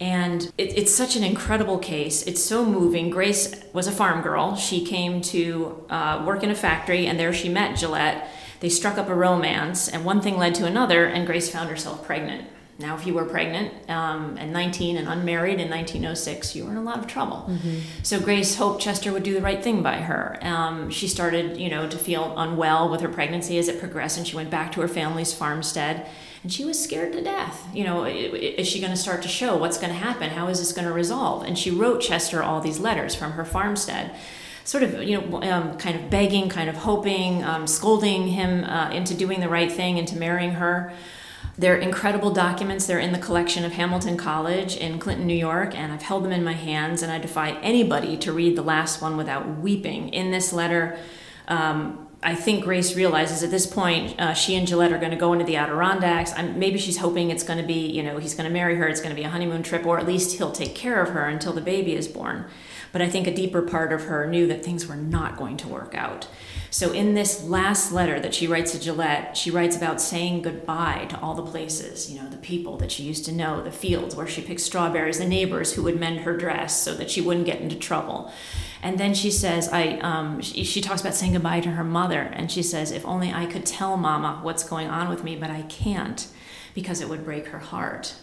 And 0.00 0.52
it, 0.58 0.76
it's 0.76 0.92
such 0.92 1.14
an 1.14 1.22
incredible 1.22 1.78
case. 1.78 2.24
It's 2.24 2.42
so 2.42 2.64
moving. 2.64 3.10
Grace 3.10 3.62
was 3.72 3.86
a 3.86 3.92
farm 3.92 4.22
girl. 4.22 4.56
She 4.56 4.84
came 4.84 5.20
to 5.22 5.84
uh, 5.88 6.24
work 6.26 6.42
in 6.42 6.50
a 6.50 6.56
factory, 6.56 7.06
and 7.06 7.20
there 7.20 7.32
she 7.32 7.48
met 7.48 7.76
Gillette. 7.76 8.28
They 8.60 8.68
struck 8.68 8.98
up 8.98 9.08
a 9.08 9.14
romance, 9.14 9.88
and 9.88 10.04
one 10.04 10.20
thing 10.20 10.38
led 10.38 10.54
to 10.56 10.66
another, 10.66 11.06
and 11.06 11.26
Grace 11.26 11.50
found 11.50 11.68
herself 11.70 12.04
pregnant. 12.04 12.48
Now, 12.82 12.96
if 12.96 13.06
you 13.06 13.14
were 13.14 13.24
pregnant 13.24 13.72
um, 13.88 14.36
and 14.38 14.52
19 14.52 14.96
and 14.96 15.08
unmarried 15.08 15.60
in 15.60 15.70
1906, 15.70 16.56
you 16.56 16.64
were 16.64 16.72
in 16.72 16.76
a 16.76 16.82
lot 16.82 16.98
of 16.98 17.06
trouble. 17.06 17.48
So 18.02 18.20
Grace 18.20 18.56
hoped 18.56 18.82
Chester 18.82 19.12
would 19.12 19.22
do 19.22 19.32
the 19.32 19.40
right 19.40 19.62
thing 19.62 19.82
by 19.82 19.98
her. 19.98 20.36
Um, 20.42 20.90
she 20.90 21.06
started, 21.08 21.56
you 21.56 21.70
know, 21.70 21.88
to 21.88 21.96
feel 21.96 22.36
unwell 22.36 22.88
with 22.90 23.00
her 23.00 23.08
pregnancy 23.08 23.56
as 23.58 23.68
it 23.68 23.78
progressed, 23.78 24.18
and 24.18 24.26
she 24.26 24.36
went 24.36 24.50
back 24.50 24.72
to 24.72 24.80
her 24.80 24.88
family's 24.88 25.32
farmstead. 25.32 26.06
And 26.42 26.52
she 26.52 26.64
was 26.64 26.82
scared 26.82 27.12
to 27.12 27.22
death. 27.22 27.64
You 27.72 27.84
know, 27.84 28.04
is 28.04 28.66
she 28.68 28.80
going 28.80 28.90
to 28.90 28.96
start 28.96 29.22
to 29.22 29.28
show 29.28 29.56
what's 29.56 29.78
going 29.78 29.92
to 29.92 29.98
happen? 29.98 30.30
How 30.30 30.48
is 30.48 30.58
this 30.58 30.72
going 30.72 30.88
to 30.88 30.92
resolve? 30.92 31.44
And 31.44 31.56
she 31.56 31.70
wrote 31.70 32.00
Chester 32.00 32.42
all 32.42 32.60
these 32.60 32.80
letters 32.80 33.14
from 33.14 33.32
her 33.32 33.44
farmstead 33.44 34.14
sort 34.64 34.84
of 34.84 35.02
you 35.02 35.20
know 35.20 35.42
um, 35.42 35.76
kind 35.76 35.96
of 35.96 36.08
begging 36.08 36.48
kind 36.48 36.70
of 36.70 36.76
hoping 36.76 37.42
um, 37.42 37.66
scolding 37.66 38.28
him 38.28 38.62
uh, 38.64 38.90
into 38.90 39.12
doing 39.12 39.40
the 39.40 39.48
right 39.48 39.72
thing 39.72 39.98
into 39.98 40.16
marrying 40.16 40.52
her 40.52 40.92
they're 41.58 41.76
incredible 41.76 42.30
documents 42.32 42.86
they're 42.86 42.98
in 42.98 43.12
the 43.12 43.18
collection 43.18 43.64
of 43.64 43.72
hamilton 43.72 44.16
college 44.16 44.76
in 44.76 44.98
clinton 44.98 45.26
new 45.26 45.34
york 45.34 45.76
and 45.76 45.92
i've 45.92 46.02
held 46.02 46.24
them 46.24 46.32
in 46.32 46.42
my 46.42 46.54
hands 46.54 47.02
and 47.02 47.12
i 47.12 47.18
defy 47.18 47.50
anybody 47.60 48.16
to 48.16 48.32
read 48.32 48.56
the 48.56 48.62
last 48.62 49.02
one 49.02 49.16
without 49.16 49.58
weeping 49.58 50.08
in 50.08 50.30
this 50.30 50.52
letter 50.52 50.98
um, 51.48 52.08
I 52.22 52.36
think 52.36 52.62
Grace 52.62 52.94
realizes 52.94 53.42
at 53.42 53.50
this 53.50 53.66
point 53.66 54.18
uh, 54.20 54.32
she 54.32 54.54
and 54.54 54.66
Gillette 54.66 54.92
are 54.92 54.98
going 54.98 55.10
to 55.10 55.16
go 55.16 55.32
into 55.32 55.44
the 55.44 55.56
Adirondacks. 55.56 56.32
I'm, 56.36 56.56
maybe 56.56 56.78
she's 56.78 56.98
hoping 56.98 57.30
it's 57.30 57.42
going 57.42 57.58
to 57.58 57.66
be, 57.66 57.88
you 57.88 58.02
know, 58.02 58.18
he's 58.18 58.34
going 58.34 58.46
to 58.48 58.52
marry 58.52 58.76
her. 58.76 58.86
It's 58.86 59.00
going 59.00 59.10
to 59.10 59.20
be 59.20 59.24
a 59.24 59.28
honeymoon 59.28 59.64
trip, 59.64 59.84
or 59.84 59.98
at 59.98 60.06
least 60.06 60.36
he'll 60.36 60.52
take 60.52 60.74
care 60.76 61.02
of 61.02 61.10
her 61.10 61.24
until 61.24 61.52
the 61.52 61.60
baby 61.60 61.96
is 61.96 62.06
born. 62.06 62.46
But 62.92 63.02
I 63.02 63.08
think 63.08 63.26
a 63.26 63.34
deeper 63.34 63.62
part 63.62 63.92
of 63.92 64.04
her 64.04 64.26
knew 64.26 64.46
that 64.46 64.64
things 64.64 64.86
were 64.86 64.96
not 64.96 65.36
going 65.36 65.56
to 65.58 65.68
work 65.68 65.94
out. 65.94 66.28
So 66.70 66.92
in 66.92 67.14
this 67.14 67.44
last 67.44 67.92
letter 67.92 68.18
that 68.20 68.34
she 68.34 68.46
writes 68.46 68.72
to 68.72 68.80
Gillette, 68.80 69.36
she 69.36 69.50
writes 69.50 69.76
about 69.76 70.00
saying 70.00 70.40
goodbye 70.40 71.06
to 71.10 71.20
all 71.20 71.34
the 71.34 71.44
places, 71.44 72.10
you 72.10 72.20
know, 72.20 72.28
the 72.30 72.38
people 72.38 72.78
that 72.78 72.90
she 72.90 73.02
used 73.02 73.26
to 73.26 73.32
know, 73.32 73.62
the 73.62 73.70
fields 73.70 74.16
where 74.16 74.26
she 74.26 74.40
picked 74.40 74.60
strawberries, 74.60 75.18
the 75.18 75.26
neighbors 75.26 75.74
who 75.74 75.82
would 75.82 76.00
mend 76.00 76.20
her 76.20 76.34
dress 76.34 76.82
so 76.82 76.94
that 76.94 77.10
she 77.10 77.20
wouldn't 77.20 77.44
get 77.44 77.60
into 77.60 77.76
trouble. 77.76 78.32
And 78.82 78.98
then 78.98 79.12
she 79.12 79.30
says, 79.30 79.68
I, 79.68 79.98
um, 79.98 80.40
she, 80.40 80.64
she 80.64 80.80
talks 80.80 81.02
about 81.02 81.14
saying 81.14 81.34
goodbye 81.34 81.60
to 81.60 81.72
her 81.72 81.84
mother, 81.84 82.20
and 82.20 82.50
she 82.50 82.62
says, 82.62 82.90
if 82.90 83.04
only 83.04 83.30
I 83.30 83.46
could 83.46 83.66
tell 83.66 83.98
Mama 83.98 84.40
what's 84.42 84.64
going 84.64 84.88
on 84.88 85.08
with 85.08 85.22
me, 85.22 85.36
but 85.36 85.50
I 85.50 85.62
can't 85.62 86.26
because 86.74 87.00
it 87.02 87.08
would 87.08 87.24
break 87.24 87.48
her 87.48 87.58
heart. 87.58 88.14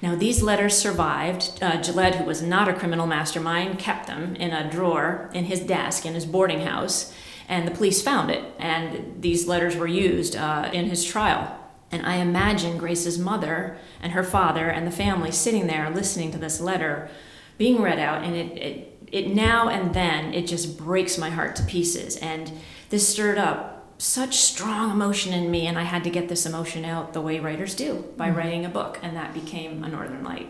Now, 0.00 0.14
these 0.14 0.42
letters 0.42 0.76
survived. 0.76 1.58
Uh, 1.60 1.82
Gillette, 1.82 2.16
who 2.16 2.24
was 2.24 2.40
not 2.40 2.68
a 2.68 2.74
criminal 2.74 3.06
mastermind, 3.06 3.78
kept 3.78 4.06
them 4.06 4.36
in 4.36 4.52
a 4.52 4.70
drawer 4.70 5.30
in 5.34 5.44
his 5.44 5.60
desk 5.60 6.06
in 6.06 6.14
his 6.14 6.24
boarding 6.24 6.60
house, 6.60 7.12
and 7.48 7.66
the 7.66 7.72
police 7.72 8.00
found 8.00 8.30
it. 8.30 8.44
And 8.58 9.20
these 9.20 9.48
letters 9.48 9.76
were 9.76 9.88
used 9.88 10.36
uh, 10.36 10.70
in 10.72 10.86
his 10.86 11.04
trial. 11.04 11.58
And 11.90 12.06
I 12.06 12.16
imagine 12.16 12.78
Grace's 12.78 13.18
mother 13.18 13.78
and 14.00 14.12
her 14.12 14.22
father 14.22 14.68
and 14.68 14.86
the 14.86 14.92
family 14.92 15.32
sitting 15.32 15.66
there 15.66 15.90
listening 15.90 16.30
to 16.32 16.38
this 16.38 16.60
letter 16.60 17.10
being 17.56 17.82
read 17.82 17.98
out, 17.98 18.22
and 18.22 18.36
it, 18.36 18.56
it, 18.56 19.02
it 19.10 19.34
now 19.34 19.68
and 19.68 19.92
then 19.94 20.32
it 20.32 20.46
just 20.46 20.78
breaks 20.78 21.18
my 21.18 21.30
heart 21.30 21.56
to 21.56 21.64
pieces. 21.64 22.16
And 22.18 22.52
this 22.90 23.08
stirred 23.08 23.38
up 23.38 23.77
such 23.98 24.36
strong 24.36 24.92
emotion 24.92 25.34
in 25.34 25.50
me, 25.50 25.66
and 25.66 25.76
I 25.76 25.82
had 25.82 26.04
to 26.04 26.10
get 26.10 26.28
this 26.28 26.46
emotion 26.46 26.84
out 26.84 27.12
the 27.12 27.20
way 27.20 27.40
writers 27.40 27.74
do 27.74 28.04
by 28.16 28.28
mm-hmm. 28.28 28.38
writing 28.38 28.64
a 28.64 28.68
book, 28.68 28.98
and 29.02 29.16
that 29.16 29.34
became 29.34 29.82
A 29.82 29.88
Northern 29.88 30.22
Light. 30.22 30.48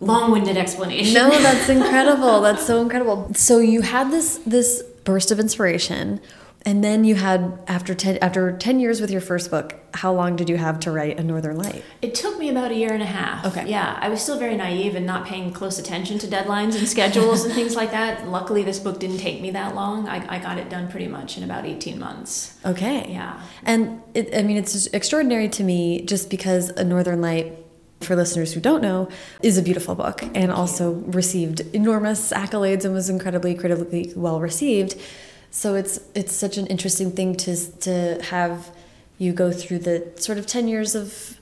Long 0.00 0.30
winded 0.30 0.56
explanation. 0.56 1.14
No, 1.14 1.30
that's 1.30 1.68
incredible. 1.78 2.40
That's 2.40 2.64
so 2.64 2.80
incredible. 2.80 3.32
So 3.34 3.58
you 3.58 3.82
had 3.82 4.10
this 4.10 4.38
this 4.46 4.82
burst 5.04 5.30
of 5.30 5.40
inspiration, 5.40 6.20
and 6.66 6.82
then 6.82 7.04
you 7.04 7.14
had 7.14 7.58
after 7.66 7.94
ten 7.94 8.16
after 8.22 8.56
ten 8.56 8.80
years 8.80 9.00
with 9.00 9.10
your 9.10 9.20
first 9.20 9.50
book. 9.50 9.74
How 9.92 10.12
long 10.12 10.34
did 10.34 10.48
you 10.48 10.56
have 10.56 10.80
to 10.80 10.90
write 10.90 11.20
A 11.20 11.22
Northern 11.22 11.56
Light? 11.56 11.84
It 12.02 12.14
took 12.14 12.38
me 12.38 12.48
about 12.48 12.72
a 12.72 12.74
year 12.74 12.92
and 12.92 13.02
a 13.02 13.06
half. 13.06 13.44
Okay. 13.44 13.68
Yeah, 13.68 13.96
I 14.00 14.08
was 14.08 14.20
still 14.22 14.38
very 14.38 14.56
naive 14.56 14.96
and 14.96 15.06
not 15.06 15.26
paying 15.26 15.52
close 15.52 15.78
attention 15.78 16.18
to 16.18 16.26
deadlines 16.26 16.76
and 16.76 16.88
schedules 16.88 17.44
and 17.44 17.54
things 17.54 17.76
like 17.76 17.90
that. 17.90 18.26
Luckily, 18.36 18.62
this 18.62 18.78
book 18.78 18.98
didn't 18.98 19.18
take 19.18 19.40
me 19.40 19.50
that 19.50 19.74
long. 19.74 20.08
I, 20.08 20.36
I 20.36 20.38
got 20.38 20.58
it 20.58 20.68
done 20.68 20.90
pretty 20.90 21.06
much 21.06 21.36
in 21.36 21.44
about 21.44 21.64
18 21.64 21.98
months. 21.98 22.58
Okay. 22.64 23.10
Yeah. 23.10 23.40
And 23.62 24.02
it, 24.14 24.34
I 24.34 24.42
mean, 24.42 24.56
it's 24.56 24.86
extraordinary 24.88 25.48
to 25.50 25.62
me 25.62 26.02
just 26.02 26.30
because 26.30 26.70
A 26.70 26.84
Northern 26.84 27.20
Light, 27.20 27.56
for 28.00 28.16
listeners 28.16 28.52
who 28.52 28.60
don't 28.60 28.82
know, 28.82 29.08
is 29.42 29.58
a 29.58 29.62
beautiful 29.62 29.94
book 29.94 30.22
and 30.34 30.50
also 30.50 30.92
received 30.92 31.60
enormous 31.72 32.32
accolades 32.32 32.84
and 32.84 32.94
was 32.94 33.08
incredibly 33.08 33.54
critically 33.54 34.12
well 34.16 34.40
received. 34.40 34.96
So 35.54 35.76
it's 35.76 36.00
it's 36.16 36.34
such 36.34 36.58
an 36.58 36.66
interesting 36.66 37.12
thing 37.12 37.36
to 37.36 37.54
to 37.86 38.20
have 38.30 38.70
you 39.18 39.32
go 39.32 39.52
through 39.52 39.78
the 39.78 40.10
sort 40.16 40.36
of 40.38 40.46
10 40.46 40.66
years 40.66 40.96
of 40.96 41.38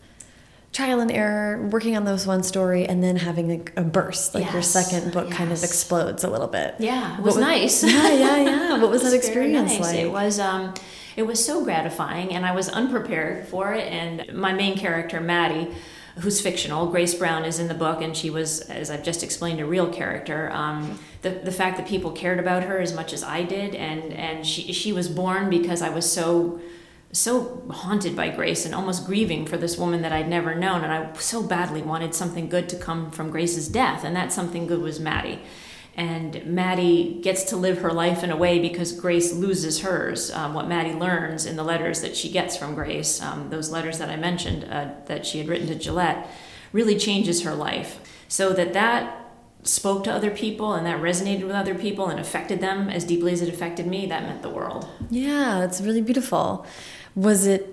trial 0.71 1.01
and 1.01 1.11
error 1.11 1.67
working 1.69 1.97
on 1.97 2.05
those 2.05 2.27
one 2.27 2.43
story 2.43 2.85
and 2.87 3.03
then 3.03 3.17
having 3.17 3.51
a, 3.77 3.81
a 3.81 3.85
burst 3.85 4.35
like 4.35 4.53
your 4.53 4.61
second 4.63 5.13
book 5.13 5.31
kind 5.31 5.51
of 5.51 5.63
explodes 5.65 6.25
a 6.25 6.31
little 6.31 6.47
bit 6.47 6.75
Yeah, 6.79 7.15
it 7.15 7.21
What 7.21 7.25
was 7.25 7.37
nice. 7.39 7.83
yeah 7.97 8.13
yeah 8.13 8.37
yeah 8.43 8.79
what 8.83 8.91
was 8.91 9.01
It 9.03 9.11
that 9.11 9.15
experience 9.15 9.73
nice. 9.73 9.81
like 9.81 9.99
It 9.99 10.11
was 10.13 10.39
um, 10.39 10.75
it 11.17 11.25
was 11.25 11.43
so 11.45 11.63
gratifying, 11.65 12.33
and 12.35 12.45
I 12.47 12.53
was 12.53 12.69
unprepared 12.71 13.47
for 13.49 13.75
it. 13.75 13.87
And 13.93 14.33
my 14.35 14.53
main 14.55 14.79
character, 14.79 15.21
Maddie, 15.21 15.69
who's 16.19 16.41
fictional, 16.41 16.87
Grace 16.87 17.15
Brown 17.15 17.45
is 17.45 17.59
in 17.59 17.69
the 17.69 17.75
book, 17.75 18.03
and 18.03 18.17
she 18.17 18.31
was, 18.31 18.61
as 18.63 18.91
I've 18.91 19.03
just 19.03 19.23
explained, 19.23 19.61
a 19.61 19.67
real 19.67 19.93
character. 19.93 20.51
Um, 20.53 20.99
the 21.23 21.31
the 21.31 21.53
fact 21.53 21.77
that 21.79 21.87
people 21.87 22.11
cared 22.11 22.39
about 22.39 22.65
her 22.65 22.81
as 22.81 22.95
much 22.95 23.13
as 23.13 23.23
I 23.23 23.43
did, 23.43 23.75
and 23.75 24.13
and 24.13 24.47
she 24.47 24.73
she 24.73 24.93
was 24.93 25.09
born 25.09 25.49
because 25.51 25.83
I 25.83 25.89
was 25.89 26.11
so 26.11 26.61
so 27.13 27.63
haunted 27.71 28.17
by 28.17 28.31
Grace 28.31 28.65
and 28.65 28.75
almost 28.75 29.07
grieving 29.07 29.45
for 29.45 29.59
this 29.59 29.77
woman 29.77 30.01
that 30.03 30.13
I'd 30.13 30.29
never 30.29 30.55
known. 30.55 30.83
And 30.83 30.93
I 30.93 31.13
so 31.19 31.43
badly 31.43 31.83
wanted 31.83 32.15
something 32.15 32.49
good 32.49 32.69
to 32.71 32.77
come 32.77 33.11
from 33.11 33.31
Grace's 33.31 33.69
death. 33.69 34.03
And 34.03 34.17
that 34.17 34.33
something 34.33 34.67
good 34.67 34.81
was 34.81 34.99
Maddie. 34.99 35.41
And 35.95 36.47
Maddie 36.47 37.21
gets 37.23 37.45
to 37.45 37.57
live 37.57 37.79
her 37.79 37.93
life 37.93 38.25
in 38.25 38.31
a 38.31 38.37
way 38.37 38.59
because 38.59 38.93
Grace 38.93 39.35
loses 39.35 39.83
hers. 39.83 40.31
Um, 40.31 40.55
what 40.55 40.67
Maddie 40.67 40.95
learns 40.95 41.45
in 41.45 41.57
the 41.57 41.63
letters 41.63 42.01
that 42.01 42.17
she 42.17 42.31
gets 42.31 42.57
from 42.57 42.75
Grace, 42.75 43.21
um, 43.21 43.51
those 43.51 43.71
letters 43.71 43.99
that 43.99 44.09
I 44.09 44.17
mentioned 44.17 44.65
uh, 44.65 44.93
that 45.07 45.27
she 45.27 45.39
had 45.39 45.49
written 45.49 45.67
to 45.67 45.75
Gillette, 45.75 46.31
really 46.73 46.97
changes 46.97 47.43
her 47.43 47.55
life. 47.55 48.01
So 48.29 48.55
that 48.55 48.73
that 48.73 49.19
spoke 49.65 50.03
to 50.05 50.13
other 50.13 50.31
people 50.31 50.75
and 50.75 50.87
that 50.87 51.01
resonated 51.01 51.43
with 51.43 51.53
other 51.53 51.75
people 51.75 52.09
and 52.09 52.19
affected 52.19 52.61
them 52.61 52.89
as 52.89 53.05
deeply 53.05 53.33
as 53.33 53.43
it 53.43 53.49
affected 53.49 53.87
me, 53.87 54.07
that 54.07 54.23
meant 54.23 54.43
the 54.43 54.51
world. 54.51 54.89
Yeah, 55.11 55.63
it's 55.63 55.81
really 55.81 56.01
beautiful. 56.01 56.67
Was 57.15 57.47
it 57.47 57.72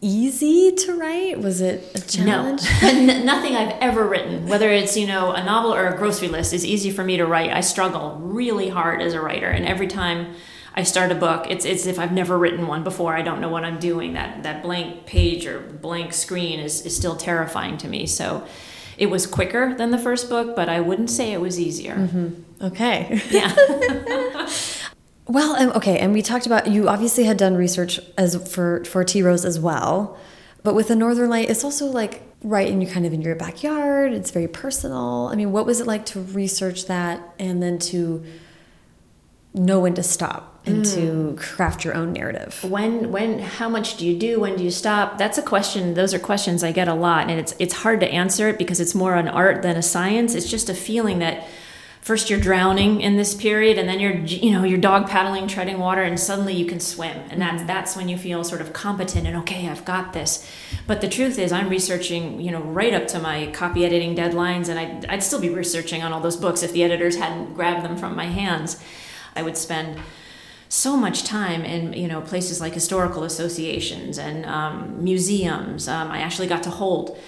easy 0.00 0.72
to 0.72 0.98
write? 0.98 1.38
Was 1.40 1.60
it 1.60 1.84
a 1.94 2.00
challenge? 2.06 2.62
No, 2.82 3.22
nothing 3.22 3.54
I've 3.54 3.76
ever 3.80 4.06
written, 4.06 4.48
whether 4.48 4.70
it's 4.70 4.96
you 4.96 5.06
know 5.06 5.32
a 5.32 5.44
novel 5.44 5.74
or 5.74 5.86
a 5.86 5.96
grocery 5.96 6.28
list, 6.28 6.52
is 6.52 6.64
easy 6.64 6.90
for 6.90 7.04
me 7.04 7.16
to 7.16 7.26
write. 7.26 7.50
I 7.50 7.60
struggle 7.60 8.18
really 8.22 8.68
hard 8.68 9.02
as 9.02 9.14
a 9.14 9.20
writer, 9.20 9.48
and 9.48 9.66
every 9.66 9.86
time 9.86 10.34
I 10.74 10.82
start 10.84 11.10
a 11.12 11.14
book, 11.14 11.46
it's 11.48 11.64
it's 11.64 11.86
if 11.86 11.98
I've 11.98 12.12
never 12.12 12.38
written 12.38 12.66
one 12.66 12.84
before. 12.84 13.16
I 13.16 13.22
don't 13.22 13.40
know 13.40 13.48
what 13.48 13.64
I'm 13.64 13.78
doing. 13.78 14.14
That 14.14 14.42
that 14.42 14.62
blank 14.62 15.06
page 15.06 15.46
or 15.46 15.60
blank 15.60 16.12
screen 16.12 16.60
is 16.60 16.84
is 16.86 16.96
still 16.96 17.16
terrifying 17.16 17.76
to 17.78 17.88
me. 17.88 18.06
So. 18.06 18.46
It 18.96 19.10
was 19.10 19.28
quicker 19.28 19.76
than 19.76 19.92
the 19.92 19.98
first 19.98 20.28
book, 20.28 20.56
but 20.56 20.68
I 20.68 20.80
wouldn't 20.80 21.08
say 21.08 21.30
it 21.30 21.40
was 21.40 21.60
easier. 21.60 21.94
Mm-hmm. 21.94 22.64
Okay. 22.66 23.20
Yeah. 23.30 23.54
Well, 25.28 25.76
okay, 25.76 25.98
and 25.98 26.14
we 26.14 26.22
talked 26.22 26.46
about 26.46 26.68
you 26.68 26.88
obviously 26.88 27.24
had 27.24 27.36
done 27.36 27.54
research 27.54 28.00
as 28.16 28.34
for 28.50 28.82
for 28.84 29.04
Tea 29.04 29.22
Rose 29.22 29.44
as 29.44 29.60
well, 29.60 30.16
but 30.62 30.74
with 30.74 30.88
the 30.88 30.96
Northern 30.96 31.28
Light, 31.28 31.50
it's 31.50 31.64
also 31.64 31.86
like 31.86 32.22
right 32.42 32.66
in 32.66 32.80
you 32.80 32.88
kind 32.88 33.04
of 33.04 33.12
in 33.12 33.20
your 33.20 33.34
backyard. 33.34 34.12
It's 34.12 34.30
very 34.30 34.48
personal. 34.48 35.28
I 35.30 35.34
mean, 35.34 35.52
what 35.52 35.66
was 35.66 35.80
it 35.80 35.86
like 35.86 36.06
to 36.06 36.20
research 36.20 36.86
that 36.86 37.20
and 37.38 37.62
then 37.62 37.78
to 37.78 38.24
know 39.52 39.80
when 39.80 39.94
to 39.94 40.02
stop 40.02 40.60
and 40.66 40.84
mm. 40.84 40.94
to 40.94 41.36
craft 41.38 41.84
your 41.84 41.94
own 41.94 42.14
narrative? 42.14 42.64
When 42.64 43.12
when 43.12 43.38
how 43.38 43.68
much 43.68 43.98
do 43.98 44.06
you 44.06 44.18
do? 44.18 44.40
When 44.40 44.56
do 44.56 44.64
you 44.64 44.70
stop? 44.70 45.18
That's 45.18 45.36
a 45.36 45.42
question. 45.42 45.92
Those 45.92 46.14
are 46.14 46.18
questions 46.18 46.64
I 46.64 46.72
get 46.72 46.88
a 46.88 46.94
lot, 46.94 47.28
and 47.28 47.38
it's 47.38 47.54
it's 47.58 47.74
hard 47.74 48.00
to 48.00 48.08
answer 48.08 48.48
it 48.48 48.56
because 48.56 48.80
it's 48.80 48.94
more 48.94 49.14
an 49.14 49.28
art 49.28 49.60
than 49.60 49.76
a 49.76 49.82
science. 49.82 50.34
It's 50.34 50.50
just 50.50 50.70
a 50.70 50.74
feeling 50.74 51.18
that 51.18 51.46
first 52.08 52.30
you're 52.30 52.40
drowning 52.40 53.02
in 53.02 53.18
this 53.18 53.34
period 53.34 53.76
and 53.76 53.86
then 53.86 54.00
you're 54.00 54.16
you 54.20 54.50
know 54.50 54.64
you're 54.64 54.78
dog 54.78 55.06
paddling 55.06 55.46
treading 55.46 55.78
water 55.78 56.02
and 56.02 56.18
suddenly 56.18 56.54
you 56.54 56.64
can 56.64 56.80
swim. 56.80 57.14
And 57.28 57.38
that's 57.38 57.58
mm-hmm. 57.58 57.66
that's 57.66 57.96
when 57.96 58.08
you 58.08 58.16
feel 58.16 58.42
sort 58.44 58.62
of 58.62 58.72
competent 58.72 59.26
and 59.26 59.36
okay 59.42 59.68
I've 59.68 59.84
got 59.84 60.14
this. 60.14 60.50
But 60.86 61.02
the 61.02 61.08
truth 61.08 61.38
is 61.38 61.52
I'm 61.52 61.68
researching 61.68 62.40
you 62.40 62.50
know 62.50 62.62
right 62.62 62.94
up 62.94 63.08
to 63.08 63.18
my 63.18 63.48
copy 63.48 63.84
editing 63.84 64.16
deadlines 64.16 64.70
and 64.70 64.78
I'd, 64.78 65.04
I'd 65.04 65.22
still 65.22 65.38
be 65.38 65.50
researching 65.50 66.02
on 66.02 66.14
all 66.14 66.20
those 66.20 66.38
books 66.38 66.62
if 66.62 66.72
the 66.72 66.82
editors 66.82 67.16
hadn't 67.16 67.52
grabbed 67.52 67.84
them 67.84 67.98
from 67.98 68.16
my 68.16 68.24
hands. 68.24 68.82
I 69.36 69.42
would 69.42 69.58
spend 69.58 70.00
so 70.70 70.96
much 70.96 71.24
time 71.24 71.62
in 71.62 71.92
you 71.92 72.08
know 72.08 72.22
places 72.22 72.58
like 72.58 72.72
historical 72.72 73.22
associations 73.22 74.18
and 74.18 74.46
um, 74.46 75.04
museums. 75.04 75.88
Um, 75.88 76.10
I 76.10 76.20
actually 76.20 76.48
got 76.48 76.62
to 76.62 76.70
hold 76.70 77.18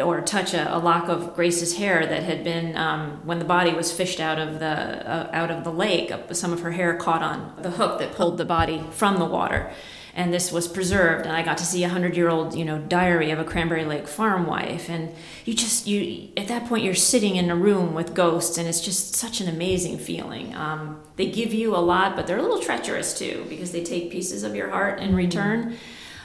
or 0.00 0.20
touch 0.20 0.54
a, 0.54 0.76
a, 0.76 0.78
lock 0.78 1.08
of 1.08 1.34
Grace's 1.34 1.76
hair 1.76 2.06
that 2.06 2.22
had 2.22 2.44
been 2.44 2.76
um, 2.76 3.20
when 3.24 3.38
the 3.38 3.44
body 3.44 3.72
was 3.72 3.92
fished 3.92 4.20
out 4.20 4.38
of 4.38 4.58
the 4.58 4.66
uh, 4.66 5.30
out 5.32 5.50
of 5.50 5.64
the 5.64 5.72
lake. 5.72 6.12
Some 6.32 6.52
of 6.52 6.60
her 6.60 6.72
hair 6.72 6.96
caught 6.96 7.22
on 7.22 7.54
the 7.60 7.70
hook 7.70 7.98
that 7.98 8.12
pulled 8.12 8.38
the 8.38 8.44
body 8.44 8.84
from 8.90 9.18
the 9.18 9.24
water, 9.24 9.72
and 10.14 10.32
this 10.32 10.52
was 10.52 10.68
preserved. 10.68 11.26
And 11.26 11.34
I 11.34 11.42
got 11.42 11.58
to 11.58 11.64
see 11.64 11.84
a 11.84 11.88
hundred 11.88 12.16
year 12.16 12.28
old 12.28 12.54
you 12.54 12.64
know 12.64 12.78
diary 12.78 13.30
of 13.30 13.38
a 13.38 13.44
Cranberry 13.44 13.84
Lake 13.84 14.06
farm 14.06 14.46
wife. 14.46 14.88
And 14.88 15.14
you 15.44 15.54
just 15.54 15.86
you 15.86 16.28
at 16.36 16.48
that 16.48 16.66
point 16.66 16.84
you're 16.84 16.94
sitting 16.94 17.36
in 17.36 17.50
a 17.50 17.56
room 17.56 17.94
with 17.94 18.14
ghosts, 18.14 18.58
and 18.58 18.68
it's 18.68 18.80
just 18.80 19.16
such 19.16 19.40
an 19.40 19.48
amazing 19.48 19.98
feeling. 19.98 20.54
Um, 20.54 21.00
they 21.16 21.30
give 21.30 21.52
you 21.52 21.74
a 21.74 21.78
lot, 21.78 22.14
but 22.14 22.26
they're 22.26 22.38
a 22.38 22.42
little 22.42 22.60
treacherous 22.60 23.18
too 23.18 23.46
because 23.48 23.72
they 23.72 23.82
take 23.82 24.10
pieces 24.10 24.44
of 24.44 24.54
your 24.54 24.70
heart 24.70 25.00
in 25.00 25.14
return. 25.14 25.64
Mm-hmm 25.64 25.76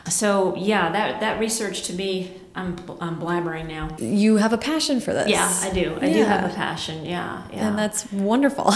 so 0.09 0.55
yeah, 0.55 0.91
that 0.91 1.21
that 1.21 1.39
research 1.39 1.83
to 1.83 1.93
me, 1.93 2.31
I'm 2.55 2.75
I'm 3.01 3.19
blabbering 3.19 3.67
now. 3.67 3.89
You 3.99 4.37
have 4.37 4.53
a 4.53 4.57
passion 4.57 4.99
for 4.99 5.13
this. 5.13 5.29
Yeah, 5.29 5.51
I 5.61 5.71
do. 5.71 5.97
I 5.99 6.05
yeah. 6.05 6.13
do 6.13 6.23
have 6.23 6.51
a 6.51 6.53
passion. 6.53 7.05
Yeah, 7.05 7.43
yeah. 7.51 7.67
And 7.67 7.77
that's 7.77 8.11
wonderful. 8.11 8.65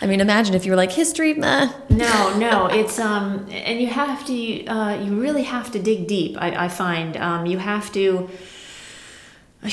I 0.00 0.06
mean, 0.06 0.20
imagine 0.20 0.54
if 0.54 0.64
you 0.64 0.72
were 0.72 0.76
like 0.76 0.92
history. 0.92 1.34
Meh. 1.34 1.72
No, 1.88 2.38
no, 2.38 2.66
it's 2.66 2.98
um, 2.98 3.46
and 3.50 3.80
you 3.80 3.88
have 3.88 4.24
to, 4.26 4.66
uh, 4.66 5.02
you 5.02 5.20
really 5.20 5.42
have 5.44 5.72
to 5.72 5.78
dig 5.78 6.06
deep. 6.06 6.36
I, 6.38 6.66
I 6.66 6.68
find 6.68 7.16
um, 7.16 7.46
you 7.46 7.58
have 7.58 7.90
to 7.92 8.28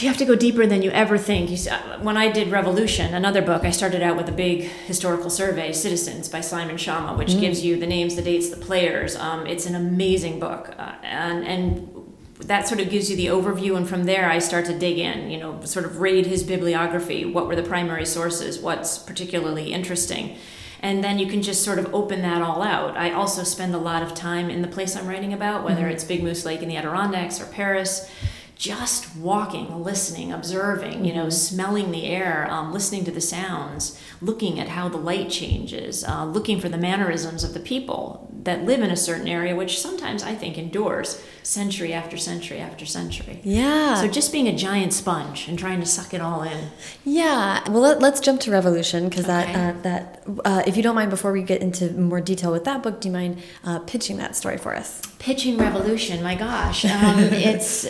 you 0.02 0.08
have 0.08 0.18
to 0.18 0.26
go 0.26 0.36
deeper 0.36 0.66
than 0.66 0.82
you 0.82 0.92
ever 0.92 1.18
think. 1.18 1.50
You, 1.50 1.58
when 2.02 2.18
I 2.18 2.32
did 2.32 2.50
Revolution, 2.50 3.14
another 3.14 3.42
book, 3.42 3.64
I 3.64 3.72
started 3.72 4.02
out 4.02 4.18
with 4.18 4.28
a 4.30 4.32
big 4.32 4.64
historical 4.64 5.30
survey, 5.30 5.72
Citizens 5.72 6.30
by 6.30 6.42
Simon 6.42 6.78
Schama, 6.78 7.18
which 7.18 7.32
mm. 7.32 7.40
gives 7.40 7.64
you 7.64 7.78
the 7.78 7.86
names, 7.86 8.16
the 8.16 8.22
dates, 8.22 8.50
the 8.50 8.58
players. 8.58 9.16
Um, 9.16 9.46
it's 9.46 9.66
an 9.66 9.76
amazing 9.76 10.40
book, 10.40 10.74
uh, 10.78 10.96
and 11.04 11.46
and 11.46 11.90
that 12.40 12.68
sort 12.68 12.82
of 12.82 12.90
gives 12.90 13.10
you 13.10 13.16
the 13.16 13.28
overview. 13.28 13.78
And 13.78 13.88
from 13.88 14.06
there, 14.06 14.30
I 14.30 14.40
start 14.40 14.66
to 14.66 14.78
dig 14.78 14.98
in. 14.98 15.30
You 15.30 15.38
know, 15.38 15.62
sort 15.64 15.86
of 15.86 16.00
raid 16.00 16.26
his 16.26 16.44
bibliography. 16.44 17.26
What 17.26 17.48
were 17.48 17.56
the 17.56 17.64
primary 17.64 18.06
sources? 18.06 18.60
What's 18.60 18.98
particularly 18.98 19.74
interesting? 19.74 20.38
and 20.84 21.02
then 21.02 21.18
you 21.18 21.26
can 21.28 21.42
just 21.42 21.64
sort 21.64 21.80
of 21.80 21.96
open 21.96 22.22
that 22.24 22.42
all 22.42 22.62
out. 22.62 22.98
I 22.98 23.12
also 23.12 23.44
spend 23.44 23.74
a 23.74 23.78
lot 23.78 24.04
of 24.04 24.14
time 24.14 24.50
in 24.50 24.62
the 24.62 24.68
place 24.68 24.98
I'm 24.98 25.08
writing 25.08 25.32
about, 25.32 25.64
whether 25.64 25.84
mm-hmm. 25.84 25.92
it's 25.92 26.04
Big 26.04 26.22
Moose 26.22 26.44
Lake 26.44 26.62
in 26.62 26.68
the 26.68 26.76
Adirondacks 26.76 27.40
or 27.40 27.46
Paris 27.46 28.12
just 28.56 29.16
walking, 29.16 29.84
listening, 29.84 30.32
observing, 30.32 31.06
you 31.06 31.14
know, 31.14 31.30
smelling 31.30 31.92
the 31.92 32.06
air, 32.06 32.48
um, 32.50 32.72
listening 32.72 33.04
to 33.06 33.12
the 33.12 33.22
sounds, 33.22 34.00
looking 34.22 34.60
at 34.60 34.70
how 34.70 34.88
the 34.88 34.98
light 34.98 35.30
changes, 35.30 36.04
uh, 36.04 36.26
looking 36.26 36.60
for 36.60 36.70
the 36.70 36.78
mannerisms 36.78 37.44
of 37.44 37.54
the 37.54 37.60
people 37.60 38.30
that 38.44 38.66
live 38.66 38.82
in 38.82 38.92
a 38.92 38.96
certain 38.96 39.28
area, 39.28 39.56
which 39.56 39.80
sometimes 39.80 40.24
I 40.24 40.36
think 40.36 40.58
endures 40.58 41.24
century 41.44 41.94
after 41.94 42.18
century 42.18 42.60
after 42.60 42.86
century. 42.86 43.40
Yeah. 43.44 43.96
So 43.96 44.08
just 44.08 44.32
being 44.32 44.48
a 44.48 44.56
giant 44.56 44.94
sponge 44.94 45.48
and 45.48 45.58
trying 45.58 45.80
to 45.80 45.86
suck 45.86 46.14
it 46.14 46.22
all 46.22 46.44
in. 46.44 46.70
Yeah. 47.04 47.70
Well, 47.70 47.82
let, 47.82 48.04
us 48.04 48.20
jump 48.20 48.42
to 48.42 48.52
Revolution 48.52 49.10
because 49.10 49.26
okay. 49.26 49.54
that 49.54 49.76
uh, 49.76 49.82
that 49.82 50.24
uh, 50.46 50.64
if 50.68 50.78
you 50.78 50.84
don't 50.84 50.96
mind, 50.96 51.10
before 51.10 51.32
we 51.32 51.42
get 51.42 51.62
into 51.62 51.92
more 51.94 52.22
detail 52.22 52.52
with 52.52 52.66
that 52.66 52.84
book, 52.84 53.02
do 53.02 53.08
you 53.08 53.14
mind 53.14 53.42
uh, 53.64 53.80
pitching 53.80 54.18
that 54.18 54.36
story 54.36 54.58
for 54.58 54.76
us? 54.76 55.02
Pitching 55.20 55.58
Revolution. 55.58 56.22
My 56.22 56.36
gosh, 56.36 56.86
um, 56.86 57.20
it's 57.20 57.88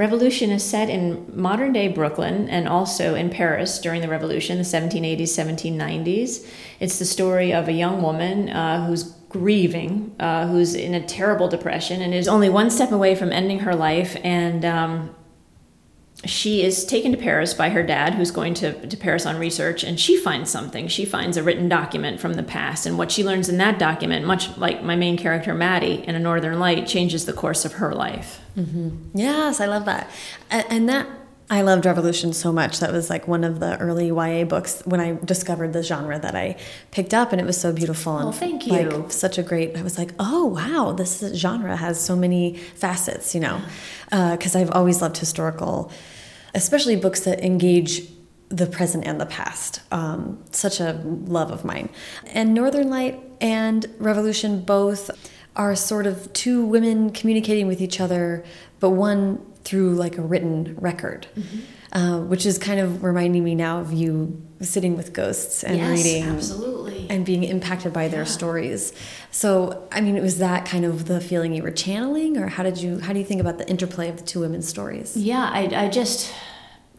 Revolution 0.00 0.48
is 0.50 0.64
set 0.64 0.88
in 0.88 1.30
modern 1.30 1.74
day 1.74 1.86
Brooklyn 1.86 2.48
and 2.48 2.66
also 2.66 3.14
in 3.14 3.28
Paris 3.28 3.78
during 3.78 4.00
the 4.00 4.08
Revolution, 4.08 4.56
the 4.56 4.64
1780s, 4.64 5.24
1790s. 5.24 6.48
It's 6.80 6.98
the 6.98 7.04
story 7.04 7.52
of 7.52 7.68
a 7.68 7.72
young 7.72 8.00
woman 8.00 8.48
uh, 8.48 8.86
who's 8.86 9.02
grieving, 9.28 10.16
uh, 10.18 10.46
who's 10.46 10.74
in 10.74 10.94
a 10.94 11.06
terrible 11.06 11.48
depression, 11.48 12.00
and 12.00 12.14
is 12.14 12.28
only 12.28 12.48
one 12.48 12.70
step 12.70 12.92
away 12.92 13.14
from 13.14 13.30
ending 13.30 13.58
her 13.58 13.74
life. 13.74 14.16
And 14.24 14.64
um, 14.64 15.14
she 16.24 16.62
is 16.62 16.84
taken 16.84 17.12
to 17.12 17.18
Paris 17.18 17.54
by 17.54 17.70
her 17.70 17.82
dad, 17.82 18.14
who's 18.14 18.30
going 18.30 18.54
to, 18.54 18.86
to 18.86 18.96
Paris 18.96 19.24
on 19.24 19.38
research, 19.38 19.82
and 19.82 19.98
she 19.98 20.18
finds 20.18 20.50
something. 20.50 20.86
She 20.86 21.04
finds 21.04 21.36
a 21.36 21.42
written 21.42 21.68
document 21.68 22.20
from 22.20 22.34
the 22.34 22.42
past, 22.42 22.84
and 22.84 22.98
what 22.98 23.10
she 23.10 23.24
learns 23.24 23.48
in 23.48 23.56
that 23.58 23.78
document, 23.78 24.26
much 24.26 24.56
like 24.58 24.82
my 24.82 24.96
main 24.96 25.16
character 25.16 25.54
Maddie 25.54 26.04
in 26.06 26.14
A 26.14 26.18
Northern 26.18 26.58
Light, 26.58 26.86
changes 26.86 27.24
the 27.24 27.32
course 27.32 27.64
of 27.64 27.74
her 27.74 27.94
life. 27.94 28.40
Mm-hmm. 28.56 29.16
Yes, 29.18 29.60
I 29.60 29.66
love 29.66 29.86
that, 29.86 30.10
and, 30.50 30.66
and 30.68 30.88
that 30.88 31.06
I 31.50 31.62
loved 31.62 31.84
Revolution 31.84 32.32
so 32.32 32.52
much. 32.52 32.78
That 32.78 32.92
was 32.92 33.10
like 33.10 33.26
one 33.26 33.42
of 33.42 33.58
the 33.58 33.76
early 33.78 34.06
YA 34.06 34.44
books 34.44 34.82
when 34.84 35.00
I 35.00 35.18
discovered 35.24 35.72
the 35.72 35.82
genre 35.82 36.16
that 36.16 36.36
I 36.36 36.56
picked 36.92 37.12
up, 37.12 37.32
and 37.32 37.40
it 37.40 37.44
was 37.44 37.60
so 37.60 37.72
beautiful. 37.72 38.16
And 38.16 38.34
thank 38.34 38.68
you. 38.68 38.72
Like, 38.72 39.10
such 39.10 39.36
a 39.36 39.42
great. 39.42 39.76
I 39.76 39.82
was 39.82 39.98
like, 39.98 40.12
oh 40.20 40.46
wow, 40.46 40.92
this 40.92 41.24
genre 41.34 41.76
has 41.76 42.00
so 42.00 42.14
many 42.14 42.56
facets, 42.56 43.34
you 43.34 43.40
know, 43.40 43.60
because 44.04 44.54
uh, 44.54 44.60
I've 44.60 44.70
always 44.70 45.02
loved 45.02 45.18
historical, 45.18 45.90
especially 46.54 46.94
books 46.94 47.20
that 47.22 47.44
engage 47.44 48.02
the 48.48 48.66
present 48.66 49.04
and 49.04 49.20
the 49.20 49.26
past. 49.26 49.80
Um, 49.90 50.44
such 50.52 50.78
a 50.78 51.00
love 51.04 51.50
of 51.50 51.64
mine. 51.64 51.88
And 52.26 52.54
Northern 52.54 52.90
Light 52.90 53.20
and 53.40 53.86
Revolution 53.98 54.62
both 54.62 55.10
are 55.56 55.74
sort 55.74 56.06
of 56.06 56.32
two 56.32 56.64
women 56.64 57.10
communicating 57.10 57.66
with 57.66 57.80
each 57.80 58.00
other, 58.00 58.44
but 58.78 58.90
one 58.90 59.44
through 59.64 59.94
like 59.94 60.18
a 60.18 60.22
written 60.22 60.74
record, 60.78 61.26
mm-hmm. 61.36 61.98
uh, 61.98 62.20
which 62.20 62.46
is 62.46 62.58
kind 62.58 62.80
of 62.80 63.02
reminding 63.02 63.44
me 63.44 63.54
now 63.54 63.80
of 63.80 63.92
you 63.92 64.40
sitting 64.60 64.96
with 64.96 65.12
ghosts 65.12 65.64
and 65.64 65.78
yes, 65.78 65.90
reading 65.90 66.24
absolutely. 66.24 67.06
and 67.08 67.24
being 67.24 67.44
impacted 67.44 67.92
by 67.92 68.08
their 68.08 68.26
stories. 68.26 68.92
So, 69.30 69.88
I 69.90 70.00
mean, 70.00 70.20
was 70.20 70.38
that 70.38 70.66
kind 70.66 70.84
of 70.84 71.06
the 71.06 71.20
feeling 71.20 71.54
you 71.54 71.62
were 71.62 71.70
channeling, 71.70 72.36
or 72.36 72.48
how 72.48 72.62
did 72.62 72.78
you 72.78 73.00
how 73.00 73.12
do 73.12 73.18
you 73.18 73.24
think 73.24 73.40
about 73.40 73.58
the 73.58 73.68
interplay 73.68 74.08
of 74.08 74.16
the 74.16 74.24
two 74.24 74.40
women's 74.40 74.68
stories? 74.68 75.16
Yeah, 75.16 75.50
I, 75.52 75.84
I 75.84 75.88
just 75.88 76.32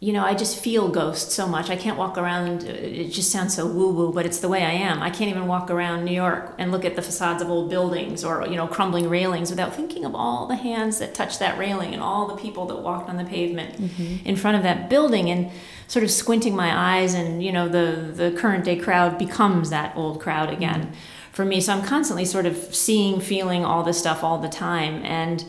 you 0.03 0.13
know, 0.13 0.25
I 0.25 0.33
just 0.33 0.57
feel 0.57 0.87
ghosts 0.89 1.35
so 1.35 1.47
much. 1.47 1.69
I 1.69 1.75
can't 1.75 1.95
walk 1.95 2.17
around, 2.17 2.63
it 2.63 3.09
just 3.11 3.31
sounds 3.31 3.53
so 3.53 3.67
woo 3.67 3.93
woo, 3.93 4.11
but 4.11 4.25
it's 4.25 4.39
the 4.39 4.49
way 4.49 4.63
I 4.63 4.71
am. 4.71 4.99
I 5.03 5.11
can't 5.11 5.29
even 5.29 5.45
walk 5.45 5.69
around 5.69 6.05
New 6.05 6.11
York 6.11 6.55
and 6.57 6.71
look 6.71 6.83
at 6.85 6.95
the 6.95 7.03
facades 7.03 7.39
of 7.39 7.51
old 7.51 7.69
buildings 7.69 8.23
or, 8.23 8.47
you 8.47 8.55
know, 8.55 8.65
crumbling 8.65 9.07
railings 9.07 9.51
without 9.51 9.75
thinking 9.75 10.03
of 10.03 10.15
all 10.15 10.47
the 10.47 10.55
hands 10.55 10.97
that 10.97 11.13
touched 11.13 11.37
that 11.37 11.55
railing 11.59 11.93
and 11.93 12.01
all 12.01 12.27
the 12.27 12.35
people 12.35 12.65
that 12.65 12.77
walked 12.77 13.09
on 13.11 13.17
the 13.17 13.23
pavement 13.23 13.79
mm-hmm. 13.79 14.27
in 14.27 14.35
front 14.35 14.57
of 14.57 14.63
that 14.63 14.89
building 14.89 15.29
and 15.29 15.51
sort 15.87 16.03
of 16.03 16.09
squinting 16.09 16.55
my 16.55 16.97
eyes 16.97 17.13
and, 17.13 17.43
you 17.43 17.51
know, 17.51 17.69
the, 17.69 18.11
the 18.11 18.31
current 18.31 18.65
day 18.65 18.77
crowd 18.77 19.19
becomes 19.19 19.69
that 19.69 19.95
old 19.95 20.19
crowd 20.19 20.51
again 20.51 20.81
mm-hmm. 20.81 20.95
for 21.31 21.45
me. 21.45 21.61
So 21.61 21.73
I'm 21.73 21.83
constantly 21.83 22.25
sort 22.25 22.47
of 22.47 22.57
seeing, 22.73 23.21
feeling 23.21 23.63
all 23.63 23.83
this 23.83 23.99
stuff 23.99 24.23
all 24.23 24.39
the 24.39 24.49
time. 24.49 25.05
And, 25.05 25.45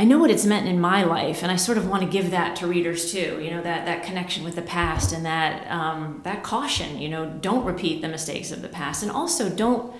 I 0.00 0.04
know 0.04 0.18
what 0.18 0.30
it's 0.30 0.46
meant 0.46 0.68
in 0.68 0.80
my 0.80 1.02
life, 1.02 1.42
and 1.42 1.50
I 1.50 1.56
sort 1.56 1.76
of 1.76 1.88
want 1.88 2.04
to 2.04 2.08
give 2.08 2.30
that 2.30 2.54
to 2.56 2.68
readers 2.68 3.10
too. 3.10 3.40
You 3.42 3.50
know 3.50 3.62
that 3.62 3.84
that 3.86 4.04
connection 4.04 4.44
with 4.44 4.54
the 4.54 4.62
past 4.62 5.12
and 5.12 5.26
that 5.26 5.68
um, 5.68 6.20
that 6.22 6.44
caution. 6.44 6.98
You 6.98 7.08
know, 7.08 7.28
don't 7.40 7.64
repeat 7.64 8.00
the 8.00 8.08
mistakes 8.08 8.52
of 8.52 8.62
the 8.62 8.68
past, 8.68 9.02
and 9.02 9.10
also 9.10 9.50
don't 9.50 9.92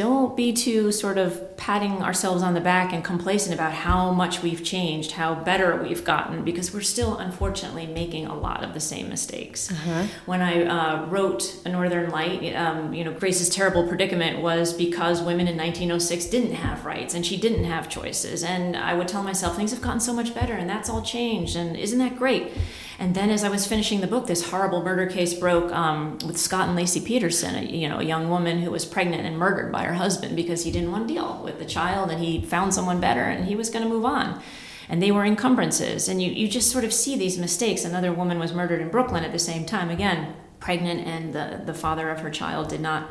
don't 0.00 0.34
be 0.34 0.50
too 0.50 0.90
sort 0.90 1.18
of 1.18 1.54
patting 1.58 2.02
ourselves 2.02 2.42
on 2.42 2.54
the 2.54 2.60
back 2.60 2.90
and 2.94 3.04
complacent 3.04 3.52
about 3.52 3.70
how 3.70 4.10
much 4.10 4.42
we've 4.42 4.64
changed, 4.64 5.12
how 5.12 5.34
better 5.34 5.76
we've 5.76 6.04
gotten, 6.04 6.42
because 6.42 6.72
we're 6.72 6.80
still 6.80 7.18
unfortunately 7.18 7.86
making 7.86 8.24
a 8.24 8.34
lot 8.34 8.64
of 8.64 8.72
the 8.72 8.80
same 8.80 9.10
mistakes. 9.10 9.70
Uh-huh. 9.70 10.06
When 10.24 10.40
I 10.40 10.64
uh, 10.64 11.04
wrote 11.04 11.54
A 11.66 11.68
Northern 11.68 12.08
Light, 12.08 12.54
um, 12.54 12.94
you 12.94 13.04
know, 13.04 13.12
Grace's 13.12 13.50
terrible 13.50 13.86
predicament 13.86 14.40
was 14.40 14.72
because 14.72 15.20
women 15.20 15.46
in 15.46 15.58
1906 15.58 16.24
didn't 16.26 16.54
have 16.54 16.86
rights 16.86 17.12
and 17.12 17.26
she 17.26 17.36
didn't 17.36 17.64
have 17.64 17.90
choices. 17.90 18.42
And 18.42 18.78
I 18.78 18.94
would 18.94 19.06
tell 19.06 19.22
myself, 19.22 19.54
things 19.54 19.70
have 19.72 19.82
gotten 19.82 20.00
so 20.00 20.14
much 20.14 20.34
better 20.34 20.54
and 20.54 20.66
that's 20.66 20.88
all 20.88 21.02
changed. 21.02 21.56
And 21.56 21.76
isn't 21.76 21.98
that 21.98 22.16
great? 22.16 22.52
And 23.00 23.14
then 23.14 23.30
as 23.30 23.44
I 23.44 23.48
was 23.48 23.66
finishing 23.66 24.02
the 24.02 24.06
book, 24.06 24.26
this 24.26 24.50
horrible 24.50 24.82
murder 24.82 25.06
case 25.06 25.32
broke 25.32 25.72
um, 25.72 26.18
with 26.26 26.36
Scott 26.36 26.68
and 26.68 26.78
Laci 26.78 27.02
Peterson, 27.02 27.54
a, 27.54 27.62
you 27.62 27.88
know, 27.88 27.98
a 27.98 28.04
young 28.04 28.28
woman 28.28 28.60
who 28.60 28.70
was 28.70 28.84
pregnant 28.84 29.24
and 29.24 29.38
murdered 29.38 29.72
by 29.72 29.84
her 29.84 29.94
husband 29.94 30.36
because 30.36 30.64
he 30.64 30.70
didn't 30.70 30.92
want 30.92 31.08
to 31.08 31.14
deal 31.14 31.40
with 31.42 31.58
the 31.58 31.64
child 31.64 32.10
and 32.10 32.22
he 32.22 32.42
found 32.42 32.74
someone 32.74 33.00
better 33.00 33.22
and 33.22 33.46
he 33.46 33.56
was 33.56 33.70
going 33.70 33.82
to 33.82 33.88
move 33.88 34.04
on. 34.04 34.42
And 34.86 35.02
they 35.02 35.10
were 35.10 35.24
encumbrances. 35.24 36.10
And 36.10 36.20
you, 36.20 36.30
you 36.30 36.46
just 36.46 36.70
sort 36.70 36.84
of 36.84 36.92
see 36.92 37.16
these 37.16 37.38
mistakes. 37.38 37.86
Another 37.86 38.12
woman 38.12 38.38
was 38.38 38.52
murdered 38.52 38.82
in 38.82 38.90
Brooklyn 38.90 39.24
at 39.24 39.32
the 39.32 39.38
same 39.38 39.64
time, 39.64 39.88
again, 39.88 40.34
pregnant, 40.58 41.06
and 41.06 41.32
the, 41.32 41.62
the 41.64 41.72
father 41.72 42.10
of 42.10 42.20
her 42.20 42.30
child 42.30 42.68
did 42.68 42.82
not 42.82 43.10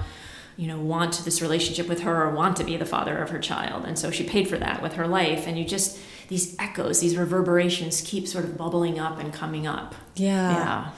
you 0.56 0.68
know 0.68 0.78
want 0.78 1.22
this 1.24 1.42
relationship 1.42 1.88
with 1.88 2.02
her 2.02 2.26
or 2.26 2.36
want 2.36 2.58
to 2.58 2.66
be 2.66 2.76
the 2.76 2.86
father 2.86 3.18
of 3.20 3.30
her 3.30 3.40
child 3.40 3.86
and 3.86 3.98
so 3.98 4.12
she 4.12 4.26
paid 4.26 4.46
for 4.46 4.58
that 4.58 4.82
with 4.82 4.92
her 4.96 5.08
life 5.08 5.48
and 5.48 5.58
you 5.58 5.64
just 5.64 5.98
these 6.30 6.56
echoes, 6.60 7.02
these 7.02 7.18
reverberations 7.18 8.02
keep 8.02 8.28
sort 8.28 8.46
of 8.46 8.58
bubbling 8.58 9.00
up 9.00 9.20
and 9.20 9.34
coming 9.34 9.68
up. 9.68 9.96
Yeah. 10.16 10.52
Yeah. 10.52 10.92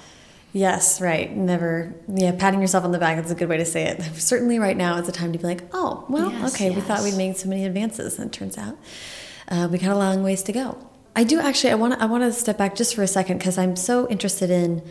Yes, 0.53 0.99
right. 0.99 1.33
Never, 1.33 1.95
yeah, 2.13 2.33
patting 2.33 2.59
yourself 2.59 2.83
on 2.83 2.91
the 2.91 2.99
back, 2.99 3.15
that's 3.15 3.31
a 3.31 3.35
good 3.35 3.47
way 3.47 3.55
to 3.57 3.65
say 3.65 3.85
it. 3.85 4.01
Certainly 4.15 4.59
right 4.59 4.75
now 4.75 4.97
it's 4.97 5.07
a 5.07 5.13
time 5.13 5.31
to 5.31 5.39
be 5.39 5.45
like, 5.45 5.63
oh, 5.71 6.05
well, 6.09 6.29
yes, 6.29 6.53
okay, 6.53 6.67
yes. 6.67 6.75
we 6.75 6.81
thought 6.81 7.03
we'd 7.03 7.15
made 7.15 7.37
so 7.37 7.47
many 7.47 7.65
advances, 7.65 8.19
and 8.19 8.27
it 8.27 8.37
turns 8.37 8.57
out 8.57 8.77
uh, 9.47 9.69
we 9.71 9.77
got 9.77 9.91
a 9.91 9.97
long 9.97 10.21
ways 10.23 10.43
to 10.43 10.51
go. 10.51 10.77
I 11.15 11.23
do 11.23 11.39
actually, 11.39 11.71
I 11.71 11.75
want 11.75 11.93
to 11.93 12.01
I 12.01 12.05
wanna 12.05 12.31
step 12.33 12.57
back 12.57 12.75
just 12.75 12.95
for 12.95 13.01
a 13.01 13.07
second 13.07 13.37
because 13.37 13.57
I'm 13.57 13.77
so 13.77 14.09
interested 14.09 14.49
in, 14.49 14.81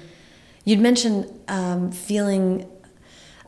you'd 0.65 0.81
mentioned 0.81 1.31
um, 1.49 1.93
feeling 1.93 2.67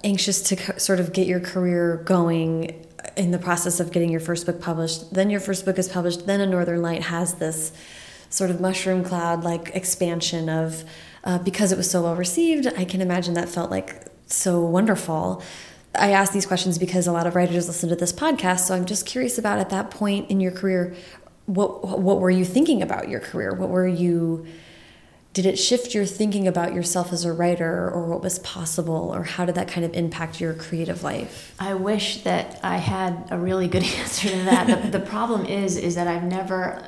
anxious 0.04 0.42
to 0.42 0.80
sort 0.80 1.00
of 1.00 1.14
get 1.14 1.26
your 1.26 1.40
career 1.40 2.02
going 2.04 2.86
in 3.16 3.30
the 3.30 3.38
process 3.38 3.80
of 3.80 3.92
getting 3.92 4.10
your 4.10 4.20
first 4.20 4.46
book 4.46 4.60
published. 4.60 5.12
Then 5.12 5.30
your 5.30 5.40
first 5.40 5.64
book 5.64 5.78
is 5.78 5.88
published. 5.88 6.26
Then 6.26 6.40
A 6.40 6.46
Northern 6.46 6.82
Light 6.82 7.02
has 7.02 7.34
this 7.34 7.72
sort 8.30 8.50
of 8.50 8.60
mushroom 8.60 9.04
cloud 9.04 9.44
like 9.44 9.70
expansion 9.74 10.48
of 10.48 10.84
uh, 11.24 11.38
because 11.38 11.70
it 11.72 11.76
was 11.76 11.90
so 11.90 12.02
well 12.02 12.16
received. 12.16 12.66
I 12.66 12.84
can 12.84 13.00
imagine 13.00 13.34
that 13.34 13.48
felt 13.48 13.70
like 13.70 14.06
so 14.26 14.60
wonderful. 14.60 15.42
I 15.94 16.12
ask 16.12 16.32
these 16.32 16.46
questions 16.46 16.78
because 16.78 17.06
a 17.06 17.12
lot 17.12 17.26
of 17.26 17.34
writers 17.34 17.66
listen 17.66 17.90
to 17.90 17.96
this 17.96 18.12
podcast, 18.12 18.60
so 18.60 18.74
I'm 18.74 18.86
just 18.86 19.04
curious 19.04 19.36
about 19.36 19.58
at 19.58 19.68
that 19.70 19.90
point 19.90 20.30
in 20.30 20.40
your 20.40 20.52
career, 20.52 20.94
what 21.46 22.00
what 22.00 22.18
were 22.20 22.30
you 22.30 22.44
thinking 22.44 22.80
about 22.80 23.08
your 23.08 23.20
career? 23.20 23.54
What 23.54 23.68
were 23.68 23.86
you 23.86 24.46
did 25.32 25.46
it 25.46 25.58
shift 25.58 25.94
your 25.94 26.04
thinking 26.04 26.46
about 26.46 26.74
yourself 26.74 27.12
as 27.12 27.24
a 27.24 27.32
writer 27.32 27.90
or 27.90 28.04
what 28.04 28.22
was 28.22 28.38
possible 28.40 29.12
or 29.14 29.22
how 29.22 29.46
did 29.46 29.54
that 29.54 29.66
kind 29.66 29.84
of 29.84 29.94
impact 29.94 30.40
your 30.40 30.52
creative 30.52 31.02
life? 31.02 31.54
I 31.58 31.74
wish 31.74 32.22
that 32.22 32.60
i 32.62 32.76
had 32.76 33.28
a 33.30 33.38
really 33.38 33.68
good 33.68 33.82
answer 34.00 34.28
to 34.28 34.36
that. 34.44 34.66
The, 34.66 34.98
the 34.98 35.04
problem 35.04 35.46
is 35.46 35.76
is 35.76 35.94
that 35.94 36.06
i've 36.06 36.24
never 36.24 36.86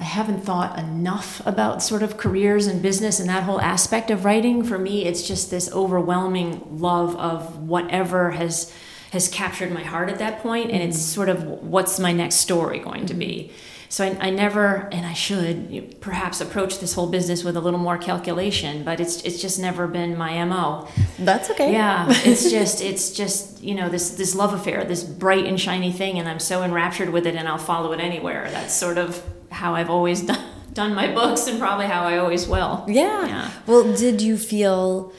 i 0.00 0.04
haven't 0.04 0.40
thought 0.40 0.78
enough 0.78 1.46
about 1.46 1.82
sort 1.82 2.02
of 2.02 2.16
careers 2.16 2.66
and 2.66 2.80
business 2.80 3.20
and 3.20 3.28
that 3.28 3.42
whole 3.42 3.60
aspect 3.60 4.10
of 4.10 4.24
writing. 4.24 4.64
For 4.64 4.78
me 4.78 5.04
it's 5.04 5.26
just 5.26 5.50
this 5.50 5.70
overwhelming 5.72 6.78
love 6.78 7.14
of 7.16 7.58
whatever 7.58 8.30
has 8.32 8.74
has 9.12 9.28
captured 9.28 9.70
my 9.70 9.82
heart 9.82 10.08
at 10.08 10.18
that 10.18 10.40
point 10.40 10.70
and 10.70 10.82
it's 10.82 10.98
sort 10.98 11.28
of 11.28 11.44
what's 11.44 12.00
my 12.00 12.12
next 12.12 12.36
story 12.36 12.78
going 12.78 13.04
to 13.06 13.14
be 13.14 13.52
so 13.94 14.04
I, 14.04 14.26
I, 14.26 14.30
never, 14.30 14.88
and 14.90 15.06
I 15.06 15.12
should 15.12 16.00
perhaps 16.00 16.40
approach 16.40 16.80
this 16.80 16.94
whole 16.94 17.06
business 17.06 17.44
with 17.44 17.56
a 17.56 17.60
little 17.60 17.78
more 17.78 17.96
calculation, 17.96 18.82
but 18.82 18.98
it's 18.98 19.22
it's 19.22 19.40
just 19.40 19.60
never 19.60 19.86
been 19.86 20.18
my 20.18 20.44
mo. 20.44 20.88
That's 21.16 21.48
okay. 21.50 21.70
Yeah, 21.70 22.06
it's 22.10 22.50
just 22.50 22.80
it's 22.80 23.12
just 23.12 23.62
you 23.62 23.76
know 23.76 23.88
this 23.88 24.10
this 24.10 24.34
love 24.34 24.52
affair, 24.52 24.82
this 24.82 25.04
bright 25.04 25.44
and 25.44 25.60
shiny 25.60 25.92
thing, 25.92 26.18
and 26.18 26.28
I'm 26.28 26.40
so 26.40 26.64
enraptured 26.64 27.10
with 27.10 27.24
it, 27.24 27.36
and 27.36 27.46
I'll 27.46 27.56
follow 27.56 27.92
it 27.92 28.00
anywhere. 28.00 28.50
That's 28.50 28.74
sort 28.74 28.98
of 28.98 29.22
how 29.52 29.76
I've 29.76 29.90
always 29.90 30.22
done 30.22 30.44
done 30.72 30.92
my 30.96 31.14
books, 31.14 31.46
and 31.46 31.60
probably 31.60 31.86
how 31.86 32.02
I 32.02 32.18
always 32.18 32.48
will. 32.48 32.84
Yeah. 32.88 33.26
yeah. 33.28 33.50
Well, 33.68 33.94
did 33.94 34.20
you 34.20 34.36
feel 34.38 35.12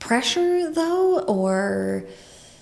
pressure 0.00 0.68
though, 0.72 1.20
or? 1.20 2.08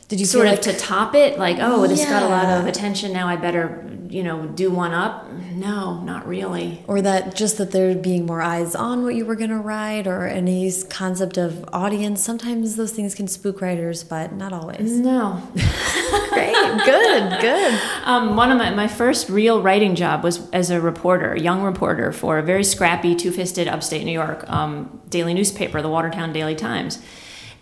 Did 0.08 0.20
you 0.20 0.26
sort 0.26 0.46
of 0.46 0.52
like, 0.52 0.62
to 0.62 0.76
top 0.76 1.14
it, 1.14 1.38
like, 1.38 1.56
oh, 1.60 1.86
this 1.86 2.00
yeah. 2.00 2.10
got 2.10 2.22
a 2.22 2.28
lot 2.28 2.60
of 2.60 2.66
attention. 2.66 3.12
Now 3.12 3.26
I 3.26 3.36
better, 3.36 3.90
you 4.10 4.22
know, 4.22 4.46
do 4.46 4.70
one 4.70 4.92
up. 4.92 5.30
No, 5.32 6.00
not 6.02 6.26
really. 6.26 6.84
Or 6.86 7.00
that 7.00 7.34
just 7.34 7.56
that 7.56 7.70
there 7.70 7.94
being 7.94 8.26
more 8.26 8.42
eyes 8.42 8.74
on 8.74 9.02
what 9.02 9.14
you 9.14 9.24
were 9.24 9.34
going 9.34 9.50
to 9.50 9.58
write, 9.58 10.06
or 10.06 10.26
any 10.26 10.70
concept 10.90 11.38
of 11.38 11.64
audience. 11.72 12.22
Sometimes 12.22 12.76
those 12.76 12.92
things 12.92 13.14
can 13.14 13.28
spook 13.28 13.62
writers, 13.62 14.04
but 14.04 14.32
not 14.32 14.52
always. 14.52 14.92
No. 14.92 15.42
Great, 16.30 16.54
good, 16.84 17.40
good. 17.40 17.80
Um, 18.04 18.36
one 18.36 18.52
of 18.52 18.58
my 18.58 18.70
my 18.70 18.88
first 18.88 19.30
real 19.30 19.62
writing 19.62 19.94
job 19.94 20.22
was 20.22 20.50
as 20.50 20.70
a 20.70 20.80
reporter, 20.80 21.32
a 21.32 21.40
young 21.40 21.62
reporter 21.62 22.12
for 22.12 22.38
a 22.38 22.42
very 22.42 22.64
scrappy, 22.64 23.14
two-fisted 23.14 23.68
upstate 23.68 24.04
New 24.04 24.12
York 24.12 24.48
um, 24.50 25.00
daily 25.08 25.32
newspaper, 25.32 25.80
the 25.80 25.88
Watertown 25.88 26.32
Daily 26.32 26.54
Times 26.54 27.02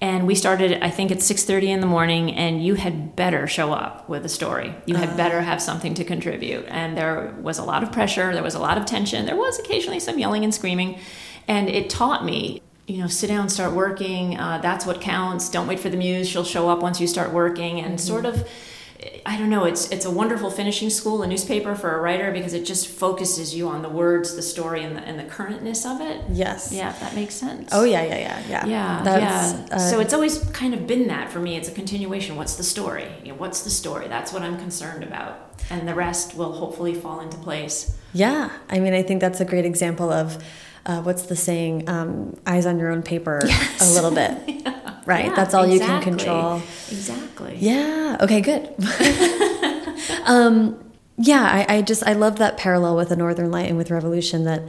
and 0.02 0.26
we 0.26 0.34
started 0.34 0.82
i 0.82 0.90
think 0.90 1.10
at 1.10 1.18
6.30 1.18 1.62
in 1.68 1.80
the 1.80 1.86
morning 1.86 2.34
and 2.34 2.62
you 2.62 2.74
had 2.74 3.16
better 3.16 3.46
show 3.46 3.72
up 3.72 4.08
with 4.08 4.24
a 4.24 4.28
story. 4.28 4.74
You 4.86 4.96
had 4.96 5.10
uh, 5.10 5.16
better 5.16 5.40
have 5.40 5.60
something 5.62 5.94
to 5.94 6.04
contribute. 6.04 6.64
And 6.68 6.96
there 6.96 7.34
was 7.40 7.58
a 7.58 7.64
lot 7.64 7.82
of 7.82 7.92
pressure. 7.92 8.32
There 8.32 8.42
was 8.42 8.54
a 8.54 8.58
lot 8.58 8.78
of 8.78 8.84
tension. 8.84 9.26
There 9.26 9.36
was 9.36 9.58
occasionally 9.58 10.00
some 10.00 10.18
yelling 10.18 10.44
and 10.44 10.54
screaming. 10.54 10.98
And 11.48 11.68
it 11.68 11.90
taught 11.90 12.24
me 12.24 12.62
you 12.86 12.98
know 12.98 13.06
sit 13.06 13.28
down 13.28 13.48
start 13.48 13.72
working. 13.72 14.38
Uh, 14.38 14.58
that's 14.58 14.84
what 14.84 15.00
counts. 15.00 15.48
Don't 15.48 15.66
wait 15.66 15.80
for 15.80 15.88
the 15.88 15.96
muse. 15.96 16.28
She'll 16.28 16.44
show 16.44 16.68
up 16.68 16.80
once 16.80 17.00
you 17.00 17.06
start 17.06 17.32
working. 17.32 17.80
And 17.80 17.94
mm-hmm. 17.94 18.06
sort 18.06 18.26
of 18.26 18.48
I 19.24 19.36
don't 19.38 19.50
know. 19.50 19.64
It's 19.64 19.90
it's 19.90 20.04
a 20.04 20.10
wonderful 20.10 20.50
finishing 20.50 20.90
school, 20.90 21.22
a 21.22 21.26
newspaper 21.26 21.74
for 21.74 21.96
a 21.96 22.00
writer 22.00 22.32
because 22.32 22.54
it 22.54 22.64
just 22.64 22.88
focuses 22.88 23.54
you 23.54 23.68
on 23.68 23.82
the 23.82 23.88
words, 23.88 24.36
the 24.36 24.42
story, 24.42 24.84
and 24.84 24.96
the 24.96 25.00
and 25.02 25.18
the 25.18 25.24
currentness 25.24 25.84
of 25.86 26.00
it. 26.00 26.20
Yes. 26.30 26.72
Yeah, 26.72 26.90
if 26.90 27.00
that 27.00 27.14
makes 27.14 27.34
sense. 27.34 27.70
Oh 27.72 27.84
yeah, 27.84 28.02
yeah, 28.02 28.18
yeah, 28.18 28.46
yeah. 28.48 28.66
Yeah, 28.66 29.02
That's, 29.02 29.52
yeah. 29.70 29.76
Uh, 29.76 29.78
so 29.78 30.00
it's 30.00 30.12
always 30.12 30.38
kind 30.50 30.74
of 30.74 30.86
been 30.86 31.08
that 31.08 31.30
for 31.30 31.40
me. 31.40 31.56
It's 31.56 31.68
a 31.68 31.72
continuation. 31.72 32.36
What's 32.36 32.56
the 32.56 32.62
story? 32.62 33.08
You 33.22 33.32
know, 33.32 33.38
what's 33.38 33.62
the 33.62 33.70
story? 33.70 34.08
That's 34.08 34.32
what 34.32 34.42
I'm 34.42 34.58
concerned 34.58 35.02
about, 35.02 35.62
and 35.70 35.88
the 35.88 35.94
rest 35.94 36.36
will 36.36 36.52
hopefully 36.52 36.94
fall 36.94 37.20
into 37.20 37.36
place. 37.38 37.96
Yeah, 38.12 38.50
I 38.68 38.78
mean, 38.78 38.92
I 38.92 39.02
think 39.02 39.20
that's 39.20 39.40
a 39.40 39.44
great 39.44 39.64
example 39.64 40.10
of. 40.10 40.42
Uh, 40.84 41.00
what's 41.02 41.22
the 41.22 41.36
saying? 41.36 41.88
Um, 41.88 42.36
eyes 42.46 42.66
on 42.66 42.78
your 42.78 42.90
own 42.90 43.02
paper 43.02 43.40
yes. 43.44 43.90
a 43.90 43.94
little 43.94 44.10
bit. 44.10 44.32
yeah 44.66 44.82
right? 45.06 45.26
Yeah, 45.26 45.34
That's 45.34 45.54
all 45.54 45.64
exactly. 45.64 45.94
you 45.94 46.02
can 46.02 46.02
control. 46.02 46.56
Exactly. 46.90 47.56
Yeah. 47.58 48.16
Okay, 48.20 48.40
good. 48.40 48.74
um, 50.24 50.78
yeah, 51.18 51.42
I, 51.42 51.76
I 51.76 51.82
just 51.82 52.02
I 52.06 52.12
love 52.14 52.36
that 52.38 52.56
parallel 52.56 52.96
with 52.96 53.08
the 53.08 53.16
Northern 53.16 53.50
Light 53.50 53.68
and 53.68 53.76
with 53.76 53.90
Revolution 53.90 54.44
that 54.44 54.62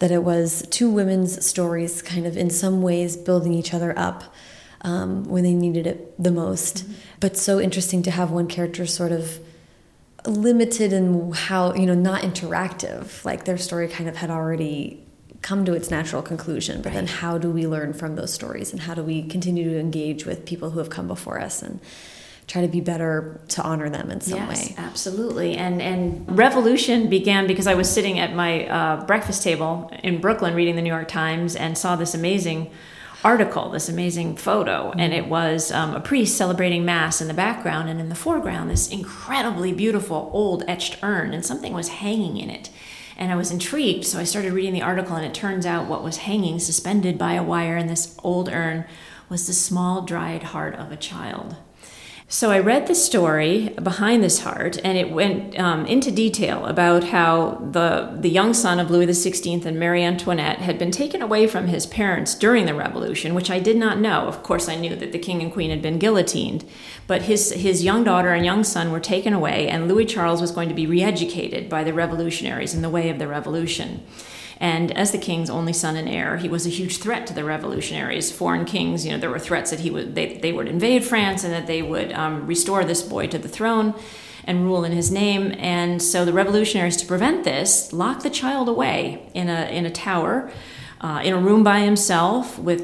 that 0.00 0.10
it 0.10 0.22
was 0.22 0.66
two 0.70 0.90
women's 0.90 1.44
stories 1.44 2.02
kind 2.02 2.26
of 2.26 2.36
in 2.36 2.50
some 2.50 2.82
ways 2.82 3.16
building 3.16 3.54
each 3.54 3.72
other 3.72 3.96
up 3.96 4.34
um, 4.82 5.24
when 5.24 5.44
they 5.44 5.54
needed 5.54 5.86
it 5.86 6.22
the 6.22 6.30
most. 6.30 6.84
Mm 6.84 6.90
-hmm. 6.90 6.96
But 7.20 7.38
so 7.38 7.60
interesting 7.60 8.02
to 8.02 8.10
have 8.10 8.34
one 8.34 8.46
character 8.46 8.86
sort 8.86 9.12
of 9.12 9.38
limited 10.26 10.92
in 10.92 11.32
how, 11.32 11.74
you 11.74 11.86
know, 11.86 11.94
not 11.94 12.22
interactive. 12.22 13.24
Like 13.24 13.44
their 13.44 13.58
story 13.58 13.88
kind 13.88 14.08
of 14.08 14.16
had 14.16 14.30
already 14.30 15.03
come 15.44 15.62
to 15.66 15.74
its 15.74 15.90
natural 15.90 16.22
conclusion 16.22 16.80
but 16.80 16.86
right. 16.86 16.94
then 16.94 17.06
how 17.06 17.36
do 17.36 17.50
we 17.50 17.66
learn 17.66 17.92
from 17.92 18.16
those 18.16 18.32
stories? 18.32 18.72
And 18.72 18.80
how 18.80 18.94
do 18.94 19.02
we 19.02 19.22
continue 19.22 19.64
to 19.70 19.78
engage 19.78 20.24
with 20.24 20.46
people 20.46 20.70
who 20.70 20.78
have 20.78 20.88
come 20.88 21.06
before 21.06 21.38
us 21.38 21.62
and 21.62 21.80
try 22.46 22.62
to 22.62 22.68
be 22.68 22.80
better 22.80 23.40
to 23.48 23.62
honor 23.62 23.90
them 23.90 24.10
in 24.10 24.22
some 24.22 24.38
yes, 24.38 24.70
way? 24.70 24.74
absolutely. 24.78 25.56
And 25.56 25.82
and 25.82 26.24
revolution 26.38 27.10
began 27.10 27.46
because 27.46 27.66
i 27.66 27.74
was 27.74 27.90
sitting 27.90 28.18
at 28.18 28.34
my 28.34 28.66
uh, 28.66 29.04
breakfast 29.04 29.42
table 29.42 29.90
in 30.02 30.20
brooklyn 30.20 30.54
reading 30.54 30.76
the 30.76 30.82
new 30.82 30.94
york 30.98 31.08
times 31.08 31.54
and 31.56 31.76
saw 31.76 31.94
this 31.94 32.14
amazing 32.14 32.70
article, 33.24 33.70
this 33.70 33.88
amazing 33.88 34.36
photo, 34.36 34.92
and 34.98 35.14
it 35.14 35.26
was 35.26 35.72
um, 35.72 35.94
a 35.94 36.00
priest 36.00 36.36
celebrating 36.36 36.84
Mass 36.84 37.22
in 37.22 37.26
the 37.26 37.34
background, 37.34 37.88
and 37.88 37.98
in 37.98 38.10
the 38.10 38.14
foreground, 38.14 38.68
this 38.68 38.90
incredibly 38.90 39.72
beautiful 39.72 40.30
old 40.32 40.62
etched 40.68 40.98
urn, 41.02 41.32
and 41.32 41.44
something 41.44 41.72
was 41.72 41.88
hanging 41.88 42.36
in 42.36 42.50
it. 42.50 42.68
And 43.16 43.30
I 43.30 43.36
was 43.36 43.50
intrigued, 43.50 44.04
so 44.04 44.18
I 44.18 44.24
started 44.24 44.52
reading 44.52 44.74
the 44.74 44.82
article, 44.82 45.16
and 45.16 45.24
it 45.24 45.34
turns 45.34 45.66
out 45.66 45.88
what 45.88 46.02
was 46.02 46.18
hanging 46.18 46.58
suspended 46.58 47.16
by 47.16 47.34
a 47.34 47.42
wire 47.42 47.76
in 47.76 47.86
this 47.86 48.16
old 48.22 48.48
urn 48.48 48.84
was 49.28 49.46
the 49.46 49.52
small 49.52 50.02
dried 50.02 50.42
heart 50.42 50.74
of 50.74 50.90
a 50.92 50.96
child. 50.96 51.56
So 52.34 52.50
I 52.50 52.58
read 52.58 52.88
the 52.88 52.96
story 52.96 53.68
behind 53.80 54.20
this 54.20 54.40
heart, 54.40 54.76
and 54.82 54.98
it 54.98 55.12
went 55.12 55.56
um, 55.56 55.86
into 55.86 56.10
detail 56.10 56.66
about 56.66 57.04
how 57.04 57.62
the 57.70 58.10
the 58.18 58.28
young 58.28 58.54
son 58.54 58.80
of 58.80 58.90
Louis 58.90 59.06
XVI 59.06 59.64
and 59.64 59.78
Marie 59.78 60.02
Antoinette 60.02 60.58
had 60.58 60.76
been 60.76 60.90
taken 60.90 61.22
away 61.22 61.46
from 61.46 61.68
his 61.68 61.86
parents 61.86 62.34
during 62.34 62.66
the 62.66 62.74
Revolution, 62.74 63.36
which 63.36 63.52
I 63.52 63.60
did 63.60 63.76
not 63.76 64.00
know. 64.00 64.26
Of 64.26 64.42
course, 64.42 64.68
I 64.68 64.74
knew 64.74 64.96
that 64.96 65.12
the 65.12 65.18
king 65.20 65.42
and 65.42 65.52
queen 65.52 65.70
had 65.70 65.80
been 65.80 66.00
guillotined, 66.00 66.64
but 67.06 67.22
his 67.22 67.52
his 67.52 67.84
young 67.84 68.02
daughter 68.02 68.32
and 68.32 68.44
young 68.44 68.64
son 68.64 68.90
were 68.90 68.98
taken 68.98 69.32
away, 69.32 69.68
and 69.68 69.86
Louis 69.86 70.04
Charles 70.04 70.40
was 70.40 70.50
going 70.50 70.68
to 70.68 70.74
be 70.74 70.88
re-educated 70.88 71.68
by 71.68 71.84
the 71.84 71.94
revolutionaries 71.94 72.74
in 72.74 72.82
the 72.82 72.90
way 72.90 73.10
of 73.10 73.20
the 73.20 73.28
revolution. 73.28 74.02
And 74.64 74.96
as 74.96 75.12
the 75.12 75.18
king's 75.18 75.50
only 75.50 75.74
son 75.74 75.94
and 75.94 76.08
heir, 76.08 76.38
he 76.38 76.48
was 76.48 76.64
a 76.64 76.70
huge 76.70 76.96
threat 76.96 77.26
to 77.26 77.34
the 77.34 77.44
revolutionaries. 77.44 78.32
Foreign 78.32 78.64
kings, 78.64 79.04
you 79.04 79.12
know, 79.12 79.18
there 79.18 79.28
were 79.28 79.38
threats 79.38 79.70
that 79.70 79.80
he 79.80 79.90
would 79.90 80.14
they, 80.14 80.38
they 80.38 80.52
would 80.52 80.68
invade 80.68 81.04
France 81.04 81.44
and 81.44 81.52
that 81.52 81.66
they 81.66 81.82
would 81.82 82.14
um, 82.14 82.46
restore 82.46 82.82
this 82.82 83.02
boy 83.02 83.26
to 83.26 83.36
the 83.36 83.46
throne 83.46 83.94
and 84.44 84.64
rule 84.64 84.82
in 84.82 84.92
his 84.92 85.10
name. 85.10 85.54
And 85.58 86.00
so 86.00 86.24
the 86.24 86.32
revolutionaries, 86.32 86.96
to 86.96 87.06
prevent 87.06 87.44
this, 87.44 87.92
locked 87.92 88.22
the 88.22 88.30
child 88.30 88.70
away 88.70 89.28
in 89.34 89.50
a 89.50 89.66
in 89.66 89.84
a 89.84 89.90
tower. 89.90 90.50
Uh, 91.02 91.20
in 91.22 91.34
a 91.34 91.38
room 91.38 91.62
by 91.62 91.80
himself 91.80 92.58
with 92.58 92.80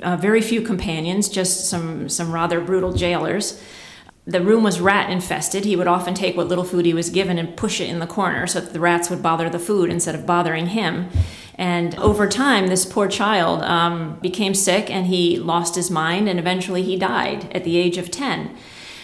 uh, 0.00 0.16
very 0.16 0.40
few 0.40 0.62
companions, 0.62 1.28
just 1.28 1.68
some, 1.68 2.08
some 2.08 2.32
rather 2.32 2.58
brutal 2.58 2.94
jailers 2.94 3.60
the 4.26 4.40
room 4.40 4.62
was 4.62 4.80
rat 4.80 5.10
infested. 5.10 5.64
He 5.64 5.76
would 5.76 5.86
often 5.86 6.14
take 6.14 6.36
what 6.36 6.48
little 6.48 6.64
food 6.64 6.86
he 6.86 6.94
was 6.94 7.10
given 7.10 7.38
and 7.38 7.56
push 7.56 7.80
it 7.80 7.90
in 7.90 7.98
the 7.98 8.06
corner 8.06 8.46
so 8.46 8.60
that 8.60 8.72
the 8.72 8.80
rats 8.80 9.10
would 9.10 9.22
bother 9.22 9.50
the 9.50 9.58
food 9.58 9.90
instead 9.90 10.14
of 10.14 10.26
bothering 10.26 10.68
him. 10.68 11.10
And 11.56 11.94
over 11.98 12.26
time, 12.26 12.66
this 12.66 12.86
poor 12.86 13.06
child 13.06 13.62
um, 13.62 14.18
became 14.20 14.54
sick 14.54 14.90
and 14.90 15.06
he 15.06 15.38
lost 15.38 15.76
his 15.76 15.90
mind, 15.90 16.28
and 16.28 16.38
eventually 16.38 16.82
he 16.82 16.96
died 16.96 17.54
at 17.54 17.64
the 17.64 17.76
age 17.76 17.98
of 17.98 18.10
10. 18.10 18.56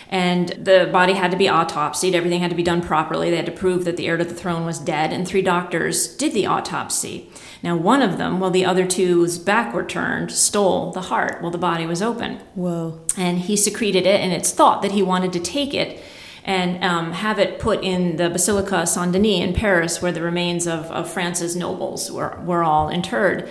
And 0.09 0.49
the 0.49 0.89
body 0.91 1.13
had 1.13 1.31
to 1.31 1.37
be 1.37 1.47
autopsied, 1.47 2.15
everything 2.15 2.41
had 2.41 2.51
to 2.51 2.57
be 2.57 2.65
done 2.65 2.83
properly. 2.83 3.31
They 3.31 3.37
had 3.37 3.47
to 3.47 3.53
prove 3.53 3.85
that 3.85 3.97
the 3.97 4.09
heir 4.09 4.17
to 4.17 4.25
the 4.25 4.35
throne 4.35 4.67
was 4.67 4.81
dead, 4.81 5.13
and 5.13 5.29
three 5.29 5.43
doctors 5.43 6.09
did 6.17 6.33
the 6.33 6.47
autopsy. 6.47 7.31
Now, 7.63 7.77
one 7.77 8.01
of 8.01 8.17
them, 8.17 8.41
while 8.41 8.51
the 8.51 8.65
other 8.65 8.87
two's 8.87 9.39
back 9.39 9.75
were 9.75 9.85
turned, 9.85 10.33
stole 10.33 10.93
the 10.93 11.03
heart 11.03 11.43
while 11.43 11.51
the 11.51 11.59
body 11.59 11.87
was 11.87 12.01
open. 12.01 12.39
Whoa. 12.55 13.01
And 13.17 13.41
he 13.41 13.57
secreted 13.57 14.07
it, 14.07 14.21
and 14.21 14.33
it's 14.33 14.53
thought 14.53 14.83
that 14.83 14.93
he 14.93 15.03
wanted 15.03 15.33
to 15.35 15.41
take 15.41 15.75
it 15.75 16.03
and 16.43 16.83
um, 16.83 17.13
have 17.13 17.39
it 17.39 17.59
put 17.59 17.85
in 17.85 18.17
the 18.17 18.31
Basilica 18.31 18.87
Saint 18.87 19.13
Denis 19.13 19.43
in 19.43 19.53
Paris, 19.53 20.01
where 20.01 20.13
the 20.13 20.23
remains 20.23 20.67
of, 20.67 20.87
of 20.87 21.13
France's 21.13 21.55
nobles 21.55 22.11
were, 22.11 22.41
were 22.45 22.65
all 22.65 22.89
interred 22.89 23.49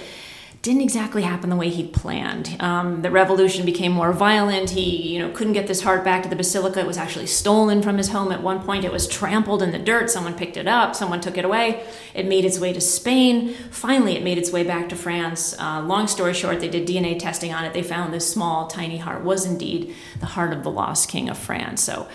didn't 0.61 0.81
exactly 0.81 1.21
happen 1.21 1.49
the 1.49 1.55
way 1.55 1.69
he'd 1.69 1.93
planned. 1.93 2.57
Um, 2.59 3.01
the 3.01 3.09
revolution 3.09 3.65
became 3.65 3.93
more 3.93 4.11
violent. 4.11 4.71
He, 4.71 5.13
you 5.13 5.19
know, 5.19 5.31
couldn't 5.31 5.53
get 5.53 5.67
this 5.67 5.81
heart 5.81 6.03
back 6.03 6.21
to 6.23 6.29
the 6.29 6.35
basilica. 6.35 6.81
It 6.81 6.87
was 6.87 6.97
actually 6.97 7.27
stolen 7.27 7.81
from 7.81 7.97
his 7.97 8.09
home 8.09 8.33
at 8.33 8.43
one 8.43 8.61
point. 8.63 8.83
It 8.83 8.91
was 8.91 9.07
trampled 9.07 9.63
in 9.63 9.71
the 9.71 9.79
dirt. 9.79 10.09
Someone 10.09 10.35
picked 10.35 10.57
it 10.57 10.67
up. 10.67 10.97
Someone 10.97 11.21
took 11.21 11.37
it 11.37 11.45
away. 11.45 11.85
It 12.13 12.25
made 12.25 12.43
its 12.43 12.59
way 12.59 12.73
to 12.73 12.81
Spain. 12.81 13.53
Finally, 13.71 14.17
it 14.17 14.23
made 14.23 14.37
its 14.37 14.51
way 14.51 14.63
back 14.65 14.89
to 14.89 14.97
France. 14.97 15.57
Uh, 15.57 15.81
long 15.81 16.07
story 16.07 16.33
short, 16.33 16.59
they 16.59 16.69
did 16.69 16.85
DNA 16.85 17.17
testing 17.17 17.53
on 17.53 17.63
it. 17.63 17.73
They 17.73 17.83
found 17.83 18.13
this 18.13 18.29
small, 18.29 18.67
tiny 18.67 18.97
heart 18.97 19.23
was 19.23 19.45
indeed 19.45 19.95
the 20.19 20.25
heart 20.25 20.51
of 20.51 20.63
the 20.63 20.71
lost 20.71 21.07
king 21.07 21.29
of 21.29 21.37
France. 21.37 21.81
So 21.81 22.09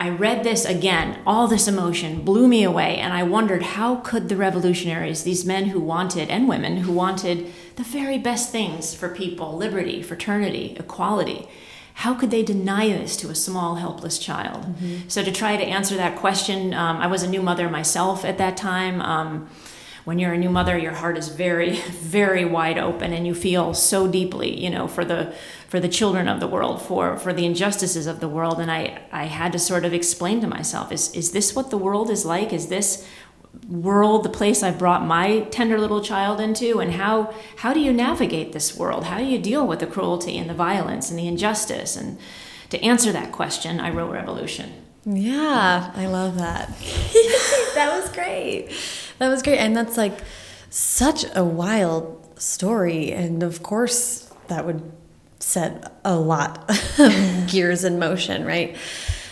I 0.00 0.10
read 0.10 0.44
this 0.44 0.64
again, 0.64 1.18
all 1.26 1.48
this 1.48 1.66
emotion 1.66 2.22
blew 2.22 2.46
me 2.46 2.62
away, 2.62 2.98
and 2.98 3.12
I 3.12 3.24
wondered 3.24 3.64
how 3.64 3.96
could 3.96 4.28
the 4.28 4.36
revolutionaries, 4.36 5.24
these 5.24 5.44
men 5.44 5.66
who 5.66 5.80
wanted, 5.80 6.30
and 6.30 6.48
women 6.48 6.76
who 6.78 6.92
wanted 6.92 7.52
the 7.78 7.84
very 7.84 8.18
best 8.18 8.50
things 8.50 8.92
for 8.92 9.08
people 9.08 9.56
liberty, 9.56 10.02
fraternity, 10.02 10.76
equality, 10.80 11.46
how 11.94 12.12
could 12.12 12.32
they 12.32 12.42
deny 12.42 12.88
this 12.88 13.16
to 13.16 13.30
a 13.30 13.36
small, 13.36 13.76
helpless 13.76 14.18
child? 14.18 14.64
Mm-hmm. 14.64 15.08
So, 15.08 15.22
to 15.22 15.30
try 15.30 15.56
to 15.56 15.62
answer 15.62 15.94
that 15.94 16.16
question, 16.16 16.74
um, 16.74 16.96
I 16.96 17.06
was 17.06 17.22
a 17.22 17.30
new 17.30 17.40
mother 17.40 17.68
myself 17.70 18.24
at 18.24 18.36
that 18.38 18.56
time. 18.56 19.00
Um, 19.00 19.48
when 20.04 20.18
you're 20.18 20.32
a 20.32 20.38
new 20.38 20.48
mother 20.48 20.78
your 20.78 20.94
heart 20.94 21.18
is 21.18 21.28
very 21.28 21.76
very 21.90 22.42
wide 22.42 22.78
open 22.78 23.12
and 23.12 23.26
you 23.26 23.34
feel 23.34 23.74
so 23.74 24.08
deeply 24.08 24.58
you 24.58 24.70
know 24.70 24.88
for 24.88 25.04
the 25.04 25.34
for 25.68 25.80
the 25.80 25.88
children 25.88 26.28
of 26.28 26.40
the 26.40 26.46
world 26.46 26.80
for 26.80 27.18
for 27.18 27.34
the 27.34 27.44
injustices 27.44 28.06
of 28.06 28.18
the 28.18 28.28
world 28.28 28.58
and 28.58 28.70
i 28.70 29.02
i 29.12 29.24
had 29.24 29.52
to 29.52 29.58
sort 29.58 29.84
of 29.84 29.92
explain 29.92 30.40
to 30.40 30.46
myself 30.46 30.90
is 30.90 31.14
is 31.14 31.32
this 31.32 31.54
what 31.54 31.68
the 31.68 31.76
world 31.76 32.08
is 32.08 32.24
like 32.24 32.54
is 32.54 32.68
this 32.68 33.06
world 33.66 34.24
the 34.24 34.28
place 34.28 34.62
i've 34.62 34.78
brought 34.78 35.04
my 35.04 35.40
tender 35.50 35.78
little 35.78 36.02
child 36.02 36.40
into 36.40 36.80
and 36.80 36.92
how 36.92 37.34
how 37.58 37.72
do 37.72 37.80
you 37.80 37.92
navigate 37.92 38.52
this 38.52 38.76
world 38.76 39.04
how 39.04 39.18
do 39.18 39.24
you 39.24 39.38
deal 39.38 39.66
with 39.66 39.78
the 39.78 39.86
cruelty 39.86 40.38
and 40.38 40.48
the 40.48 40.54
violence 40.54 41.10
and 41.10 41.18
the 41.18 41.26
injustice 41.26 41.96
and 41.96 42.18
to 42.70 42.82
answer 42.82 43.12
that 43.12 43.32
question 43.32 43.80
i 43.80 43.90
wrote 43.90 44.10
revolution 44.10 44.72
yeah 45.04 45.92
i 45.94 46.06
love 46.06 46.38
that 46.38 46.68
that 47.74 47.98
was 47.98 48.10
great 48.12 48.70
that 49.18 49.28
was 49.28 49.42
great. 49.42 49.58
And 49.58 49.76
that's 49.76 49.96
like 49.96 50.18
such 50.70 51.24
a 51.34 51.44
wild 51.44 52.40
story. 52.40 53.12
And 53.12 53.42
of 53.42 53.62
course, 53.62 54.32
that 54.48 54.64
would 54.64 54.90
set 55.40 55.92
a 56.04 56.16
lot 56.16 56.70
of 56.98 57.46
gears 57.48 57.84
in 57.84 57.98
motion, 57.98 58.44
right? 58.44 58.76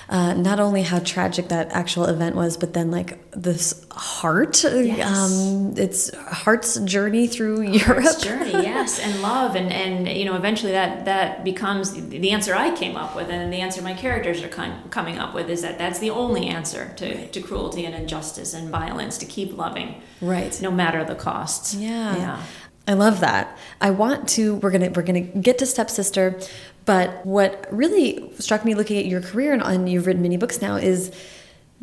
Uh, 0.08 0.34
not 0.34 0.60
only 0.60 0.82
how 0.82 1.00
tragic 1.00 1.48
that 1.48 1.68
actual 1.72 2.04
event 2.04 2.36
was, 2.36 2.56
but 2.56 2.74
then 2.74 2.92
like 2.92 3.18
this 3.32 3.84
heart, 3.90 4.62
yes. 4.62 5.18
um, 5.18 5.74
it's 5.76 6.14
heart's 6.16 6.78
journey 6.80 7.26
through 7.26 7.62
Europe. 7.62 8.04
Heart's 8.04 8.22
journey, 8.22 8.52
yes, 8.52 9.00
and 9.00 9.20
love, 9.20 9.56
and 9.56 9.72
and 9.72 10.08
you 10.08 10.24
know 10.24 10.36
eventually 10.36 10.70
that 10.72 11.06
that 11.06 11.42
becomes 11.42 11.92
the 11.92 12.30
answer 12.30 12.54
I 12.54 12.74
came 12.76 12.96
up 12.96 13.16
with, 13.16 13.30
and 13.30 13.52
the 13.52 13.60
answer 13.60 13.82
my 13.82 13.94
characters 13.94 14.44
are 14.44 14.48
coming 14.90 15.18
up 15.18 15.34
with 15.34 15.50
is 15.50 15.62
that 15.62 15.76
that's 15.76 15.98
the 15.98 16.10
only 16.10 16.46
answer 16.46 16.92
to, 16.98 17.26
to 17.26 17.40
cruelty 17.40 17.84
and 17.84 17.94
injustice 17.94 18.54
and 18.54 18.70
violence 18.70 19.18
to 19.18 19.26
keep 19.26 19.56
loving, 19.56 20.00
right, 20.20 20.56
no 20.62 20.70
matter 20.70 21.02
the 21.02 21.16
costs. 21.16 21.74
Yeah, 21.74 22.16
yeah. 22.16 22.42
I 22.88 22.92
love 22.92 23.20
that. 23.20 23.58
I 23.80 23.90
want 23.90 24.28
to. 24.30 24.56
We're 24.56 24.70
gonna 24.70 24.90
we're 24.90 25.02
gonna 25.02 25.20
get 25.20 25.58
to 25.58 25.66
stepsister, 25.66 26.38
but 26.86 27.26
what 27.26 27.66
really 27.70 28.32
struck 28.38 28.64
me 28.64 28.74
looking 28.74 28.96
at 28.96 29.06
your 29.06 29.20
career 29.20 29.52
and, 29.52 29.62
and 29.62 29.88
you've 29.88 30.06
written 30.06 30.22
many 30.22 30.36
books 30.38 30.62
now 30.62 30.76
is 30.76 31.12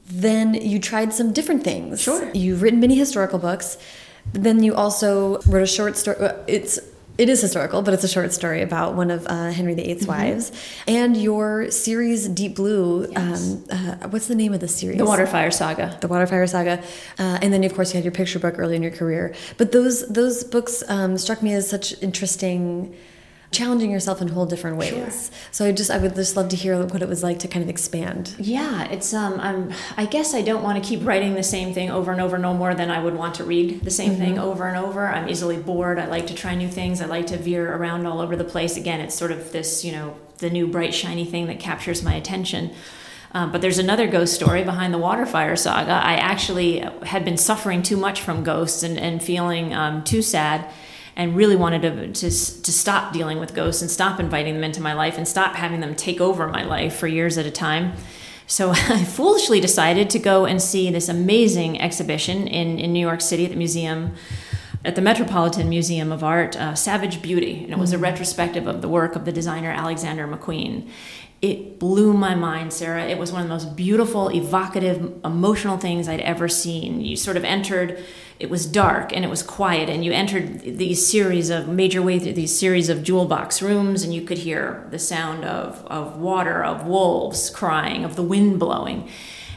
then 0.06 0.54
you 0.56 0.80
tried 0.80 1.14
some 1.14 1.32
different 1.32 1.64
things. 1.64 2.02
Sure. 2.02 2.30
You've 2.34 2.62
written 2.62 2.80
many 2.80 2.96
historical 2.96 3.38
books. 3.38 3.78
Then 4.32 4.64
you 4.64 4.74
also 4.74 5.42
wrote 5.42 5.64
a 5.64 5.68
short 5.68 5.98
story. 5.98 6.18
It's 6.48 6.80
it 7.16 7.30
is 7.30 7.42
historical, 7.42 7.84
but 7.84 7.94
it's 7.94 8.04
a 8.04 8.08
short 8.08 8.34
story 8.34 8.64
about 8.64 8.96
one 8.96 9.12
of 9.12 9.28
uh, 9.28 9.52
Henry 9.52 9.76
VIII's 9.76 10.06
mm 10.06 10.10
-hmm. 10.10 10.24
wives. 10.24 10.52
And 10.88 11.16
your 11.16 11.70
series 11.70 12.28
Deep 12.28 12.56
Blue, 12.56 13.08
yes. 13.12 13.20
um, 13.20 13.64
uh, 13.70 14.10
what's 14.10 14.26
the 14.28 14.36
name 14.36 14.54
of 14.54 14.62
the 14.62 14.68
series? 14.68 14.98
The 14.98 15.06
Waterfire 15.06 15.52
Saga. 15.52 15.98
The 16.00 16.08
Waterfire 16.08 16.48
Saga. 16.48 16.80
Uh, 17.20 17.44
and 17.44 17.54
then, 17.54 17.64
of 17.64 17.74
course, 17.76 17.92
you 17.92 17.98
had 18.02 18.06
your 18.06 18.18
picture 18.22 18.40
book 18.40 18.58
early 18.58 18.76
in 18.76 18.82
your 18.82 18.96
career. 19.02 19.34
But 19.58 19.72
those 19.72 20.08
those 20.08 20.44
books 20.44 20.84
um, 20.90 21.18
struck 21.18 21.42
me 21.42 21.56
as 21.56 21.70
such 21.70 21.96
interesting 22.02 22.94
challenging 23.54 23.92
yourself 23.92 24.22
in 24.22 24.28
whole 24.28 24.46
different 24.46 24.78
ways. 24.78 24.90
Sure. 24.90 25.38
So 25.52 25.66
I 25.66 25.72
just 25.72 25.92
I 25.92 25.98
would 25.98 26.16
just 26.16 26.36
love 26.36 26.50
to 26.50 26.56
hear 26.56 26.84
what 26.86 27.02
it 27.02 27.08
was 27.08 27.24
like 27.24 27.40
to 27.40 27.48
kind 27.48 27.64
of 27.64 27.70
expand. 27.70 28.36
Yeah, 28.40 28.86
it's 28.86 29.14
um 29.14 29.40
I'm 29.40 29.72
I 29.96 30.06
guess 30.06 30.34
I 30.34 30.42
don't 30.42 30.64
want 30.64 30.84
to 30.84 30.88
keep 30.88 31.06
writing 31.06 31.36
the 31.36 31.44
same 31.44 31.74
thing 31.74 31.90
over 31.90 32.12
and 32.12 32.20
over 32.20 32.38
no 32.38 32.54
more 32.54 32.74
than 32.76 32.90
I 32.90 33.02
would 33.02 33.16
want 33.16 33.36
to 33.36 33.44
read 33.44 33.82
the 33.84 33.92
same 33.92 34.10
mm 34.10 34.16
-hmm. 34.16 34.24
thing 34.24 34.36
mm-hmm. 34.36 34.50
over 34.50 34.68
and 34.68 34.78
over. 34.86 35.14
I'm 35.14 35.30
easily 35.30 35.58
bored. 35.58 35.98
I 36.00 36.08
like 36.08 36.28
to 36.28 36.34
try 36.34 36.56
new 36.56 36.70
things. 36.70 37.02
I 37.02 37.06
like 37.06 37.28
to 37.28 37.38
veer 37.44 37.76
around 37.76 38.06
all 38.06 38.20
over 38.20 38.36
the 38.36 38.50
place. 38.56 38.80
Again, 38.80 39.00
it's 39.00 39.18
sort 39.18 39.32
of 39.32 39.52
this, 39.52 39.84
you 39.86 39.94
know, 39.96 40.14
the 40.38 40.50
new 40.50 40.68
bright 40.68 40.94
shiny 40.94 41.26
thing 41.26 41.48
that 41.48 41.60
captures 41.60 42.02
my 42.02 42.16
attention. 42.16 42.72
Um, 43.36 43.52
but 43.52 43.62
there's 43.62 43.80
another 43.80 44.08
ghost 44.08 44.34
story 44.34 44.64
behind 44.64 44.94
the 44.94 45.00
Waterfire 45.00 45.58
saga. 45.58 45.94
I 46.14 46.16
actually 46.16 46.88
had 47.04 47.26
been 47.26 47.38
suffering 47.38 47.82
too 47.82 47.98
much 47.98 48.22
from 48.22 48.44
ghosts 48.44 48.84
and, 48.84 48.98
and 48.98 49.24
feeling 49.24 49.74
um, 49.74 50.04
too 50.04 50.22
sad 50.22 50.70
and 51.16 51.36
really 51.36 51.56
wanted 51.56 51.82
to, 51.84 52.08
to, 52.08 52.30
to 52.30 52.72
stop 52.72 53.14
dealing 53.14 53.40
with 53.40 53.54
ghosts 53.54 53.82
and 53.82 53.92
stop 53.92 54.20
inviting 54.20 54.56
them 54.56 54.64
into 54.64 54.82
my 54.82 54.94
life 54.94 55.18
and 55.18 55.28
stop 55.28 55.56
having 55.56 55.80
them 55.80 55.96
take 55.96 56.20
over 56.20 56.48
my 56.48 56.64
life 56.64 56.96
for 56.96 57.08
years 57.08 57.38
at 57.38 57.46
a 57.46 57.52
time. 57.52 57.94
So 58.48 58.72
I 58.76 59.04
foolishly 59.04 59.60
decided 59.60 60.10
to 60.12 60.20
go 60.20 60.46
and 60.46 60.62
see 60.62 60.90
this 60.92 61.10
amazing 61.10 61.82
exhibition 61.82 62.48
in, 62.48 62.80
in 62.80 62.94
New 62.94 63.00
York 63.00 63.22
City 63.22 63.46
at 63.46 63.52
the 63.52 63.58
museum, 63.58 64.16
at 64.84 64.96
the 64.96 65.02
Metropolitan 65.02 65.70
Museum 65.70 66.12
of 66.12 66.24
Art, 66.24 66.56
uh, 66.56 66.76
Savage 66.76 67.22
Beauty. 67.22 67.64
And 67.64 67.72
it 67.72 67.80
was 67.80 67.92
a 67.92 67.96
mm-hmm. 67.96 68.04
retrospective 68.04 68.68
of 68.68 68.82
the 68.82 68.90
work 68.90 69.16
of 69.16 69.26
the 69.26 69.32
designer 69.32 69.72
Alexander 69.72 70.28
McQueen. 70.28 70.90
It 71.42 71.78
blew 71.78 72.14
my 72.14 72.36
mind, 72.36 72.72
Sarah. 72.72 73.04
It 73.04 73.18
was 73.18 73.34
one 73.34 73.42
of 73.42 73.48
the 73.50 73.54
most 73.54 73.76
beautiful, 73.76 74.30
evocative, 74.30 75.14
emotional 75.26 75.78
things 75.78 76.08
I'd 76.08 76.22
ever 76.22 76.48
seen. 76.48 77.02
You 77.02 77.18
sort 77.18 77.36
of 77.36 77.44
entered 77.44 78.02
it 78.44 78.50
was 78.50 78.66
dark 78.66 79.16
and 79.16 79.24
it 79.24 79.30
was 79.30 79.42
quiet 79.42 79.90
and 79.90 80.04
you 80.04 80.12
entered 80.12 80.60
these 80.62 81.06
series 81.06 81.50
of 81.50 81.68
major 81.70 82.02
way 82.02 82.20
through 82.20 82.34
these 82.34 82.56
series 82.58 82.90
of 82.90 83.02
jewel 83.02 83.26
box 83.26 83.62
rooms 83.62 84.04
and 84.04 84.14
you 84.14 84.22
could 84.22 84.38
hear 84.38 84.86
the 84.92 85.00
sound 85.00 85.46
of, 85.46 85.84
of 85.88 86.18
water 86.18 86.64
of 86.64 86.86
wolves 86.86 87.50
crying 87.50 88.04
of 88.04 88.16
the 88.16 88.24
wind 88.24 88.60
blowing 88.60 89.10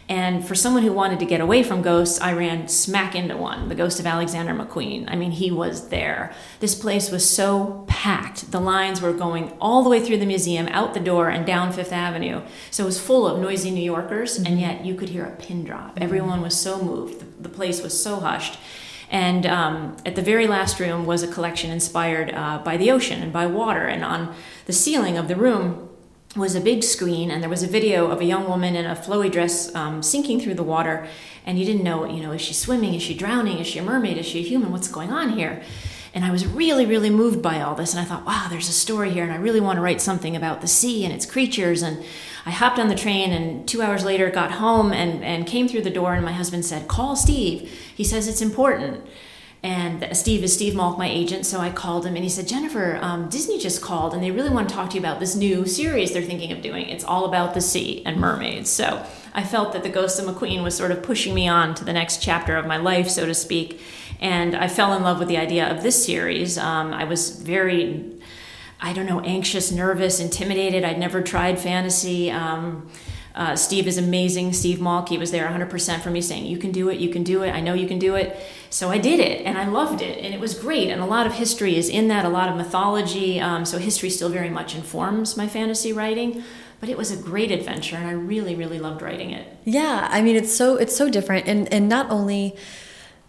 And 0.08 0.46
for 0.46 0.54
someone 0.54 0.84
who 0.84 0.92
wanted 0.92 1.18
to 1.18 1.26
get 1.26 1.40
away 1.40 1.64
from 1.64 1.82
ghosts, 1.82 2.20
I 2.20 2.32
ran 2.32 2.68
smack 2.68 3.16
into 3.16 3.36
one, 3.36 3.68
the 3.68 3.74
ghost 3.74 3.98
of 3.98 4.06
Alexander 4.06 4.54
McQueen. 4.54 5.06
I 5.08 5.16
mean, 5.16 5.32
he 5.32 5.50
was 5.50 5.88
there. 5.88 6.32
This 6.60 6.76
place 6.76 7.10
was 7.10 7.28
so 7.28 7.84
packed. 7.88 8.52
The 8.52 8.60
lines 8.60 9.00
were 9.00 9.12
going 9.12 9.52
all 9.60 9.82
the 9.82 9.90
way 9.90 10.04
through 10.04 10.18
the 10.18 10.26
museum, 10.26 10.68
out 10.68 10.94
the 10.94 11.00
door, 11.00 11.28
and 11.28 11.44
down 11.44 11.72
Fifth 11.72 11.92
Avenue. 11.92 12.42
So 12.70 12.84
it 12.84 12.86
was 12.86 13.00
full 13.00 13.26
of 13.26 13.40
noisy 13.40 13.72
New 13.72 13.82
Yorkers, 13.82 14.36
and 14.36 14.46
mm-hmm. 14.46 14.58
yet 14.58 14.84
you 14.84 14.94
could 14.94 15.08
hear 15.08 15.24
a 15.24 15.34
pin 15.34 15.64
drop. 15.64 15.98
Everyone 16.00 16.40
was 16.40 16.58
so 16.58 16.80
moved. 16.80 17.35
The 17.46 17.54
place 17.54 17.80
was 17.80 17.98
so 17.98 18.18
hushed. 18.18 18.58
And 19.08 19.46
um, 19.46 19.96
at 20.04 20.16
the 20.16 20.22
very 20.22 20.48
last 20.48 20.80
room 20.80 21.06
was 21.06 21.22
a 21.22 21.28
collection 21.28 21.70
inspired 21.70 22.34
uh, 22.34 22.58
by 22.58 22.76
the 22.76 22.90
ocean 22.90 23.22
and 23.22 23.32
by 23.32 23.46
water. 23.46 23.86
And 23.86 24.04
on 24.04 24.34
the 24.64 24.72
ceiling 24.72 25.16
of 25.16 25.28
the 25.28 25.36
room 25.36 25.88
was 26.34 26.56
a 26.56 26.60
big 26.60 26.82
screen 26.82 27.30
and 27.30 27.40
there 27.40 27.48
was 27.48 27.62
a 27.62 27.68
video 27.68 28.10
of 28.10 28.20
a 28.20 28.24
young 28.24 28.48
woman 28.48 28.74
in 28.74 28.84
a 28.84 28.96
flowy 28.96 29.30
dress 29.30 29.72
um, 29.76 30.02
sinking 30.02 30.40
through 30.40 30.54
the 30.54 30.64
water. 30.64 31.06
And 31.46 31.56
you 31.56 31.64
didn't 31.64 31.84
know 31.84 32.04
you 32.04 32.20
know 32.20 32.32
is 32.32 32.40
she 32.40 32.52
swimming? 32.52 32.94
Is 32.94 33.02
she 33.02 33.14
drowning? 33.14 33.58
Is 33.58 33.68
she 33.68 33.78
a 33.78 33.82
mermaid? 33.84 34.18
Is 34.18 34.26
she 34.26 34.40
a 34.40 34.42
human? 34.42 34.72
What's 34.72 34.88
going 34.88 35.12
on 35.12 35.30
here? 35.38 35.62
And 36.12 36.24
i 36.24 36.32
was 36.32 36.44
really 36.46 36.84
really 36.84 37.10
moved 37.10 37.40
by 37.42 37.60
all 37.60 37.76
this. 37.76 37.94
And 37.94 38.00
i 38.00 38.04
thought 38.04 38.26
wow 38.26 38.48
there's 38.50 38.68
a 38.68 38.72
story 38.72 39.10
here 39.10 39.22
and 39.22 39.32
i 39.32 39.36
really 39.36 39.60
want 39.60 39.76
to 39.76 39.82
write 39.82 40.00
something 40.00 40.34
about 40.34 40.62
the 40.62 40.66
sea 40.66 41.04
and 41.04 41.14
its 41.14 41.26
creatures. 41.26 41.82
And 41.82 42.04
i 42.46 42.50
hopped 42.50 42.78
on 42.78 42.88
the 42.88 42.94
train 42.94 43.32
and 43.32 43.68
two 43.68 43.82
hours 43.82 44.04
later 44.04 44.30
got 44.30 44.52
home 44.52 44.92
and, 44.92 45.22
and 45.22 45.46
came 45.46 45.68
through 45.68 45.82
the 45.82 45.90
door 45.90 46.14
and 46.14 46.24
my 46.24 46.32
husband 46.32 46.64
said 46.64 46.88
call 46.88 47.14
steve 47.14 47.70
he 47.94 48.04
says 48.04 48.26
it's 48.26 48.40
important 48.40 49.04
and 49.66 50.16
Steve 50.16 50.44
is 50.44 50.54
Steve 50.54 50.74
Malk, 50.74 50.96
my 50.96 51.08
agent. 51.08 51.44
So 51.44 51.58
I 51.58 51.70
called 51.70 52.06
him 52.06 52.14
and 52.14 52.22
he 52.22 52.30
said, 52.30 52.46
Jennifer, 52.46 53.00
um, 53.02 53.28
Disney 53.28 53.58
just 53.58 53.82
called 53.82 54.14
and 54.14 54.22
they 54.22 54.30
really 54.30 54.50
want 54.50 54.68
to 54.68 54.74
talk 54.74 54.90
to 54.90 54.94
you 54.94 55.00
about 55.00 55.18
this 55.18 55.34
new 55.34 55.66
series 55.66 56.12
they're 56.12 56.22
thinking 56.22 56.52
of 56.52 56.62
doing. 56.62 56.88
It's 56.88 57.02
all 57.02 57.24
about 57.24 57.52
the 57.52 57.60
sea 57.60 58.00
and 58.06 58.20
mermaids. 58.20 58.70
So 58.70 59.04
I 59.34 59.42
felt 59.42 59.72
that 59.72 59.82
The 59.82 59.88
Ghost 59.88 60.20
of 60.20 60.26
McQueen 60.26 60.62
was 60.62 60.76
sort 60.76 60.92
of 60.92 61.02
pushing 61.02 61.34
me 61.34 61.48
on 61.48 61.74
to 61.74 61.84
the 61.84 61.92
next 61.92 62.22
chapter 62.22 62.56
of 62.56 62.64
my 62.64 62.76
life, 62.76 63.08
so 63.08 63.26
to 63.26 63.34
speak. 63.34 63.80
And 64.20 64.54
I 64.54 64.68
fell 64.68 64.92
in 64.92 65.02
love 65.02 65.18
with 65.18 65.26
the 65.26 65.36
idea 65.36 65.68
of 65.68 65.82
this 65.82 66.04
series. 66.04 66.58
Um, 66.58 66.92
I 66.92 67.02
was 67.02 67.30
very, 67.30 68.20
I 68.80 68.92
don't 68.92 69.06
know, 69.06 69.20
anxious, 69.20 69.72
nervous, 69.72 70.20
intimidated. 70.20 70.84
I'd 70.84 70.98
never 70.98 71.22
tried 71.22 71.58
fantasy. 71.58 72.30
Um, 72.30 72.90
uh, 73.36 73.54
Steve 73.54 73.86
is 73.86 73.98
amazing. 73.98 74.54
Steve 74.54 74.78
Malk, 74.78 75.10
he 75.10 75.18
was 75.18 75.30
there 75.30 75.46
100% 75.46 76.00
for 76.00 76.10
me 76.10 76.22
saying, 76.22 76.46
You 76.46 76.56
can 76.56 76.72
do 76.72 76.88
it, 76.88 76.98
you 76.98 77.10
can 77.10 77.22
do 77.22 77.42
it, 77.42 77.50
I 77.50 77.60
know 77.60 77.74
you 77.74 77.86
can 77.86 77.98
do 77.98 78.14
it. 78.14 78.36
So 78.70 78.90
I 78.90 78.96
did 78.98 79.20
it 79.20 79.44
and 79.44 79.58
I 79.58 79.66
loved 79.66 80.00
it 80.00 80.24
and 80.24 80.34
it 80.34 80.40
was 80.40 80.54
great. 80.58 80.88
And 80.88 81.02
a 81.02 81.06
lot 81.06 81.26
of 81.26 81.34
history 81.34 81.76
is 81.76 81.88
in 81.88 82.08
that, 82.08 82.24
a 82.24 82.30
lot 82.30 82.48
of 82.48 82.56
mythology. 82.56 83.38
Um, 83.38 83.66
so 83.66 83.78
history 83.78 84.08
still 84.08 84.30
very 84.30 84.50
much 84.50 84.74
informs 84.74 85.36
my 85.36 85.46
fantasy 85.46 85.92
writing. 85.92 86.42
But 86.80 86.88
it 86.88 86.98
was 86.98 87.10
a 87.10 87.16
great 87.16 87.50
adventure 87.50 87.96
and 87.96 88.06
I 88.06 88.12
really, 88.12 88.54
really 88.54 88.78
loved 88.78 89.00
writing 89.00 89.30
it. 89.30 89.46
Yeah, 89.64 90.08
I 90.10 90.20
mean, 90.20 90.36
it's 90.36 90.54
so 90.54 90.76
it's 90.76 90.94
so 90.96 91.10
different. 91.10 91.46
And, 91.46 91.72
and 91.72 91.88
not 91.88 92.10
only 92.10 92.54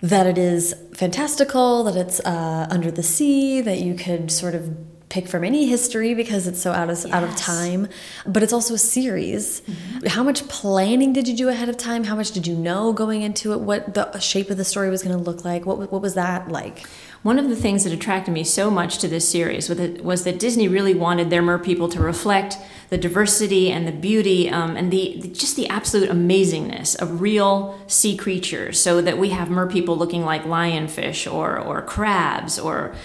that 0.02 0.26
it 0.26 0.38
is 0.38 0.76
fantastical, 0.94 1.84
that 1.86 1.96
it's 1.96 2.20
uh, 2.22 2.68
under 2.70 2.92
the 2.92 3.04
sea, 3.04 3.62
that 3.62 3.80
you 3.80 3.96
could 3.96 4.32
sort 4.32 4.54
of 4.54 4.87
pick 5.18 5.28
from 5.28 5.44
any 5.44 5.66
history 5.66 6.14
because 6.14 6.46
it's 6.46 6.62
so 6.62 6.72
out 6.72 6.90
of 6.90 6.98
yes. 6.98 7.12
out 7.12 7.24
of 7.24 7.36
time 7.36 7.88
but 8.26 8.44
it's 8.44 8.54
also 8.54 8.74
a 8.76 8.84
series. 8.98 9.62
Mm 9.62 9.74
-hmm. 9.74 10.08
how 10.16 10.24
much 10.24 10.40
planning 10.48 11.14
did 11.18 11.26
you 11.28 11.36
do 11.44 11.50
ahead 11.50 11.70
of 11.70 11.76
time? 11.76 12.02
How 12.12 12.16
much 12.16 12.32
did 12.36 12.46
you 12.50 12.56
know 12.68 12.94
going 12.94 13.22
into 13.28 13.46
it? 13.54 13.60
What 13.70 13.82
the 13.94 14.20
shape 14.20 14.50
of 14.54 14.58
the 14.58 14.68
story 14.74 14.90
was 14.90 15.02
going 15.04 15.18
to 15.18 15.24
look 15.30 15.42
like? 15.50 15.62
What 15.70 15.78
what 15.94 16.02
was 16.08 16.14
that 16.14 16.42
like? 16.60 16.78
One 17.24 17.40
of 17.44 17.50
the 17.50 17.62
things 17.66 17.84
that 17.84 17.94
attracted 17.94 18.32
me 18.40 18.44
so 18.44 18.70
much 18.70 18.94
to 19.00 19.08
this 19.08 19.28
series 19.30 19.70
was 20.10 20.24
that, 20.24 20.40
Disney 20.40 20.68
really 20.68 20.94
wanted 20.94 21.30
their 21.30 21.42
mer 21.42 21.60
people 21.70 21.88
to 21.90 22.00
reflect 22.00 22.58
the 22.92 22.98
diversity 22.98 23.66
and 23.76 23.88
the 23.90 23.92
beauty 23.92 24.42
um, 24.50 24.78
and 24.78 24.92
the, 24.92 25.04
the, 25.22 25.28
just 25.44 25.56
the 25.56 25.68
absolute 25.68 26.10
amazingness 26.10 26.90
of 27.02 27.08
real 27.30 27.54
sea 27.88 28.16
creatures 28.16 28.80
so 28.80 28.92
that 29.02 29.18
we 29.18 29.30
have 29.30 29.50
mer 29.50 29.68
people 29.68 29.96
looking 29.98 30.24
like 30.32 30.44
lionfish 30.46 31.22
or, 31.38 31.50
or 31.60 31.82
crabs 31.82 32.54
or 32.60 32.96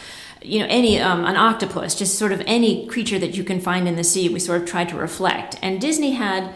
you 0.45 0.61
know 0.61 0.66
any 0.68 1.01
um, 1.01 1.24
an 1.24 1.36
octopus 1.36 1.95
just 1.95 2.18
sort 2.18 2.32
of 2.32 2.43
any 2.47 2.86
creature 2.86 3.18
that 3.18 3.36
you 3.36 3.45
can 3.45 3.61
find 3.61 3.86
in 3.88 3.97
the 3.97 4.05
sea 4.05 4.28
we 4.28 4.38
sort 4.38 4.61
of 4.61 4.68
tried 4.68 4.88
to 4.88 4.97
reflect 4.97 5.59
and 5.62 5.80
disney 5.80 6.12
had 6.12 6.55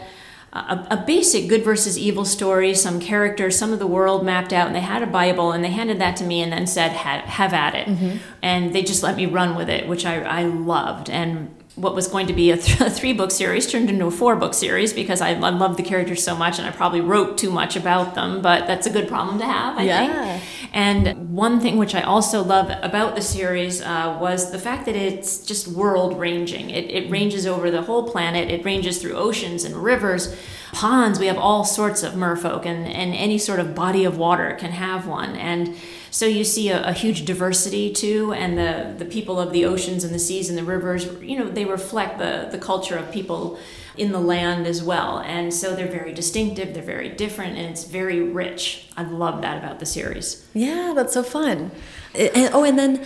a, 0.53 0.87
a, 0.91 1.03
basic 1.05 1.47
good 1.47 1.63
versus 1.63 1.97
evil 1.97 2.25
story 2.25 2.73
some 2.73 2.99
characters 2.99 3.57
some 3.57 3.73
of 3.73 3.79
the 3.79 3.87
world 3.87 4.25
mapped 4.25 4.51
out 4.53 4.67
and 4.67 4.75
they 4.75 4.81
had 4.81 5.03
a 5.03 5.07
bible 5.07 5.51
and 5.51 5.63
they 5.63 5.69
handed 5.69 5.99
that 5.99 6.15
to 6.15 6.23
me 6.23 6.41
and 6.41 6.51
then 6.51 6.65
said 6.65 6.91
have, 6.91 7.23
have 7.25 7.53
at 7.53 7.75
it 7.75 7.87
mm-hmm. 7.87 8.17
and 8.41 8.73
they 8.73 8.81
just 8.81 9.03
let 9.03 9.15
me 9.15 9.25
run 9.25 9.55
with 9.55 9.69
it 9.69 9.87
which 9.87 10.05
i, 10.05 10.21
I 10.21 10.43
loved 10.43 11.09
and 11.09 11.53
what 11.77 11.93
was 11.93 12.07
going 12.07 12.25
to 12.25 12.33
be 12.33 12.49
a, 12.49 12.57
th- 12.57 12.81
a 12.81 12.89
three 12.89 13.13
book 13.13 13.31
series 13.31 13.71
turned 13.71 13.89
into 13.89 14.07
a 14.07 14.11
four 14.11 14.35
book 14.35 14.53
series 14.53 14.91
because 14.91 15.21
I, 15.21 15.29
I 15.29 15.49
love 15.51 15.77
the 15.77 15.83
characters 15.83 16.23
so 16.23 16.35
much 16.35 16.57
and 16.57 16.67
I 16.67 16.71
probably 16.71 17.01
wrote 17.01 17.37
too 17.37 17.51
much 17.51 17.75
about 17.75 18.15
them, 18.15 18.41
but 18.41 18.67
that's 18.67 18.87
a 18.87 18.89
good 18.89 19.07
problem 19.07 19.37
to 19.39 19.45
have, 19.45 19.77
I 19.77 19.83
yeah. 19.83 20.39
think. 20.39 20.43
And 20.73 21.33
one 21.35 21.59
thing 21.59 21.77
which 21.77 21.95
I 21.95 22.01
also 22.01 22.43
love 22.43 22.71
about 22.81 23.15
the 23.15 23.21
series 23.21 23.81
uh, 23.81 24.17
was 24.21 24.51
the 24.51 24.59
fact 24.59 24.85
that 24.85 24.95
it's 24.95 25.39
just 25.39 25.67
world 25.67 26.19
ranging. 26.19 26.69
It, 26.69 26.89
it 26.91 27.09
ranges 27.09 27.47
over 27.47 27.71
the 27.71 27.81
whole 27.81 28.09
planet, 28.09 28.51
it 28.51 28.65
ranges 28.65 29.01
through 29.01 29.15
oceans 29.15 29.63
and 29.63 29.75
rivers, 29.75 30.35
ponds. 30.73 31.19
We 31.19 31.27
have 31.27 31.37
all 31.37 31.63
sorts 31.63 32.03
of 32.03 32.13
merfolk, 32.13 32.65
and, 32.65 32.85
and 32.85 33.13
any 33.13 33.37
sort 33.37 33.59
of 33.59 33.73
body 33.73 34.03
of 34.03 34.17
water 34.17 34.55
can 34.59 34.71
have 34.71 35.07
one. 35.07 35.35
And 35.35 35.75
so 36.11 36.25
you 36.25 36.43
see 36.43 36.69
a, 36.69 36.87
a, 36.87 36.93
huge 36.93 37.25
diversity 37.25 37.91
too, 37.91 38.33
and 38.33 38.57
the, 38.57 38.95
the 38.97 39.05
people 39.05 39.39
of 39.39 39.51
the 39.51 39.65
oceans 39.65 40.03
and 40.03 40.13
the 40.13 40.19
seas 40.19 40.49
and 40.49 40.57
the 40.57 40.63
rivers, 40.63 41.05
you 41.21 41.37
know, 41.37 41.49
they 41.49 41.65
reflect 41.65 42.17
the, 42.17 42.47
the 42.51 42.57
culture 42.57 42.97
of 42.97 43.11
people 43.11 43.59
in 43.97 44.11
the 44.11 44.19
land 44.19 44.67
as 44.67 44.83
well. 44.83 45.19
And 45.19 45.53
so 45.53 45.75
they're 45.75 45.87
very 45.87 46.13
distinctive, 46.13 46.73
they're 46.73 46.83
very 46.83 47.09
different, 47.09 47.57
and 47.57 47.67
it's 47.67 47.83
very 47.83 48.21
rich. 48.21 48.87
I 48.95 49.03
love 49.03 49.41
that 49.41 49.57
about 49.57 49.79
the 49.79 49.85
series. 49.85 50.47
Yeah, 50.53 50.93
that's 50.95 51.13
so 51.13 51.23
fun. 51.23 51.71
And, 52.15 52.49
oh, 52.53 52.63
and 52.63 52.77
then 52.77 53.05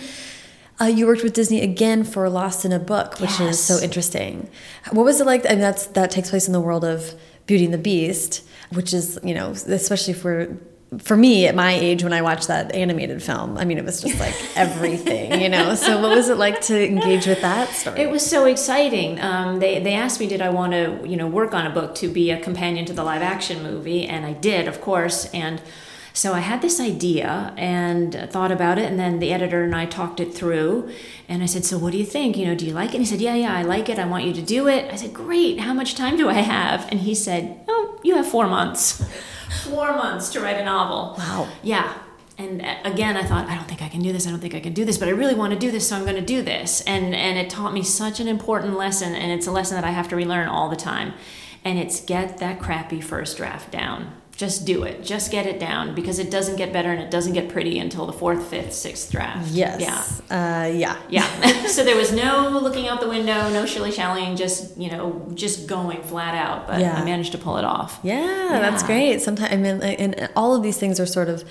uh, 0.80 0.86
you 0.86 1.06
worked 1.06 1.22
with 1.22 1.32
Disney 1.32 1.60
again 1.60 2.04
for 2.04 2.28
Lost 2.28 2.64
in 2.64 2.72
a 2.72 2.78
Book, 2.78 3.20
which 3.20 3.38
yes. 3.38 3.40
is 3.40 3.62
so 3.62 3.78
interesting. 3.82 4.50
What 4.90 5.04
was 5.04 5.20
it 5.20 5.26
like? 5.26 5.44
I 5.46 5.50
mean, 5.50 5.60
that's 5.60 5.86
that 5.88 6.10
takes 6.10 6.30
place 6.30 6.46
in 6.46 6.52
the 6.52 6.60
world 6.60 6.84
of 6.84 7.14
Beauty 7.46 7.64
and 7.64 7.74
the 7.74 7.78
Beast, 7.78 8.44
which 8.70 8.92
is 8.92 9.18
you 9.22 9.34
know, 9.34 9.50
especially 9.50 10.14
for 10.14 10.56
for 10.98 11.16
me 11.16 11.46
at 11.46 11.54
my 11.54 11.72
age 11.72 12.04
when 12.04 12.12
I 12.12 12.22
watched 12.22 12.48
that 12.48 12.74
animated 12.74 13.22
film, 13.22 13.56
I 13.56 13.64
mean, 13.64 13.78
it 13.78 13.84
was 13.84 14.00
just 14.00 14.18
like 14.20 14.34
everything, 14.56 15.40
you 15.40 15.48
know. 15.48 15.74
So, 15.74 16.00
what 16.00 16.14
was 16.14 16.28
it 16.28 16.36
like 16.36 16.60
to 16.62 16.86
engage 16.86 17.26
with 17.26 17.40
that 17.40 17.70
story? 17.70 18.00
It 18.00 18.10
was 18.10 18.24
so 18.24 18.44
exciting. 18.44 19.20
Um, 19.20 19.58
they 19.58 19.80
they 19.80 19.94
asked 19.94 20.20
me, 20.20 20.26
did 20.26 20.42
I 20.42 20.50
want 20.50 20.72
to, 20.72 21.00
you 21.08 21.16
know, 21.16 21.26
work 21.26 21.54
on 21.54 21.66
a 21.66 21.70
book 21.70 21.94
to 21.96 22.08
be 22.08 22.30
a 22.30 22.40
companion 22.40 22.84
to 22.86 22.92
the 22.92 23.04
live 23.04 23.22
action 23.22 23.62
movie, 23.62 24.06
and 24.06 24.26
I 24.26 24.34
did, 24.34 24.68
of 24.68 24.80
course. 24.80 25.26
And 25.32 25.62
so 26.14 26.34
I 26.34 26.40
had 26.40 26.60
this 26.60 26.78
idea 26.78 27.54
and 27.56 28.28
thought 28.30 28.52
about 28.52 28.78
it, 28.78 28.84
and 28.84 28.98
then 28.98 29.18
the 29.18 29.32
editor 29.32 29.62
and 29.62 29.74
I 29.74 29.86
talked 29.86 30.20
it 30.20 30.34
through. 30.34 30.90
And 31.28 31.42
I 31.42 31.46
said, 31.46 31.64
"So, 31.64 31.78
what 31.78 31.92
do 31.92 31.98
you 31.98 32.04
think? 32.04 32.36
You 32.36 32.46
know, 32.46 32.54
do 32.54 32.66
you 32.66 32.72
like 32.72 32.90
it?" 32.90 32.96
And 32.96 33.04
he 33.04 33.06
said, 33.06 33.20
"Yeah, 33.20 33.34
yeah, 33.34 33.56
I 33.56 33.62
like 33.62 33.88
it. 33.88 33.98
I 33.98 34.06
want 34.06 34.24
you 34.24 34.32
to 34.34 34.42
do 34.42 34.68
it." 34.68 34.92
I 34.92 34.96
said, 34.96 35.14
"Great. 35.14 35.60
How 35.60 35.72
much 35.72 35.94
time 35.94 36.16
do 36.16 36.28
I 36.28 36.34
have?" 36.34 36.86
And 36.90 37.00
he 37.00 37.14
said, 37.14 37.60
"Oh, 37.68 37.98
you 38.02 38.16
have 38.16 38.26
four 38.26 38.46
months." 38.46 39.02
four 39.64 39.92
months 39.92 40.30
to 40.30 40.40
write 40.40 40.58
a 40.58 40.64
novel. 40.64 41.14
Wow. 41.18 41.48
Yeah. 41.62 41.94
And 42.38 42.62
uh, 42.62 42.76
again, 42.84 43.16
I 43.16 43.24
thought, 43.24 43.48
I 43.48 43.54
don't 43.54 43.68
think 43.68 43.82
I 43.82 43.88
can 43.88 44.00
do 44.00 44.12
this. 44.12 44.26
I 44.26 44.30
don't 44.30 44.40
think 44.40 44.54
I 44.54 44.60
can 44.60 44.72
do 44.72 44.84
this, 44.84 44.98
but 44.98 45.08
I 45.08 45.12
really 45.12 45.34
want 45.34 45.52
to 45.52 45.58
do 45.58 45.70
this, 45.70 45.88
so 45.88 45.96
I'm 45.96 46.04
going 46.04 46.16
to 46.16 46.22
do 46.22 46.42
this. 46.42 46.80
And 46.82 47.14
and 47.14 47.38
it 47.38 47.50
taught 47.50 47.72
me 47.72 47.82
such 47.82 48.20
an 48.20 48.28
important 48.28 48.76
lesson, 48.76 49.14
and 49.14 49.30
it's 49.32 49.46
a 49.46 49.52
lesson 49.52 49.76
that 49.76 49.84
I 49.84 49.90
have 49.90 50.08
to 50.08 50.16
relearn 50.16 50.48
all 50.48 50.68
the 50.68 50.76
time. 50.76 51.14
And 51.64 51.78
it's 51.78 52.00
get 52.04 52.38
that 52.38 52.58
crappy 52.58 53.00
first 53.00 53.36
draft 53.36 53.70
down 53.70 54.21
just 54.42 54.64
do 54.64 54.82
it. 54.82 55.04
Just 55.04 55.30
get 55.30 55.46
it 55.46 55.60
down 55.60 55.94
because 55.94 56.18
it 56.18 56.28
doesn't 56.28 56.56
get 56.56 56.72
better 56.72 56.90
and 56.90 57.00
it 57.00 57.12
doesn't 57.12 57.32
get 57.32 57.48
pretty 57.48 57.78
until 57.78 58.06
the 58.06 58.12
fourth, 58.12 58.44
fifth, 58.48 58.72
sixth 58.72 59.08
draft. 59.08 59.48
Yes. 59.52 59.80
Yeah. 59.80 60.64
Uh, 60.64 60.66
yeah. 60.66 60.96
Yeah. 61.08 61.66
so 61.68 61.84
there 61.84 61.96
was 61.96 62.10
no 62.12 62.48
looking 62.60 62.88
out 62.88 63.00
the 63.00 63.08
window, 63.08 63.48
no 63.50 63.66
shilly 63.66 63.92
shallying, 63.92 64.34
just 64.34 64.76
you 64.76 64.90
know, 64.90 65.30
just 65.34 65.68
going 65.68 66.02
flat 66.02 66.34
out. 66.34 66.66
But 66.66 66.80
yeah. 66.80 67.00
I 67.00 67.04
managed 67.04 67.30
to 67.32 67.38
pull 67.38 67.56
it 67.56 67.64
off. 67.64 68.00
Yeah, 68.02 68.16
yeah. 68.16 68.58
that's 68.58 68.82
great. 68.82 69.20
Sometimes 69.20 69.52
I 69.52 69.56
mean, 69.56 69.80
and 69.80 70.28
all 70.34 70.56
of 70.56 70.64
these 70.64 70.76
things 70.76 70.98
are 70.98 71.06
sort 71.06 71.28
of 71.28 71.44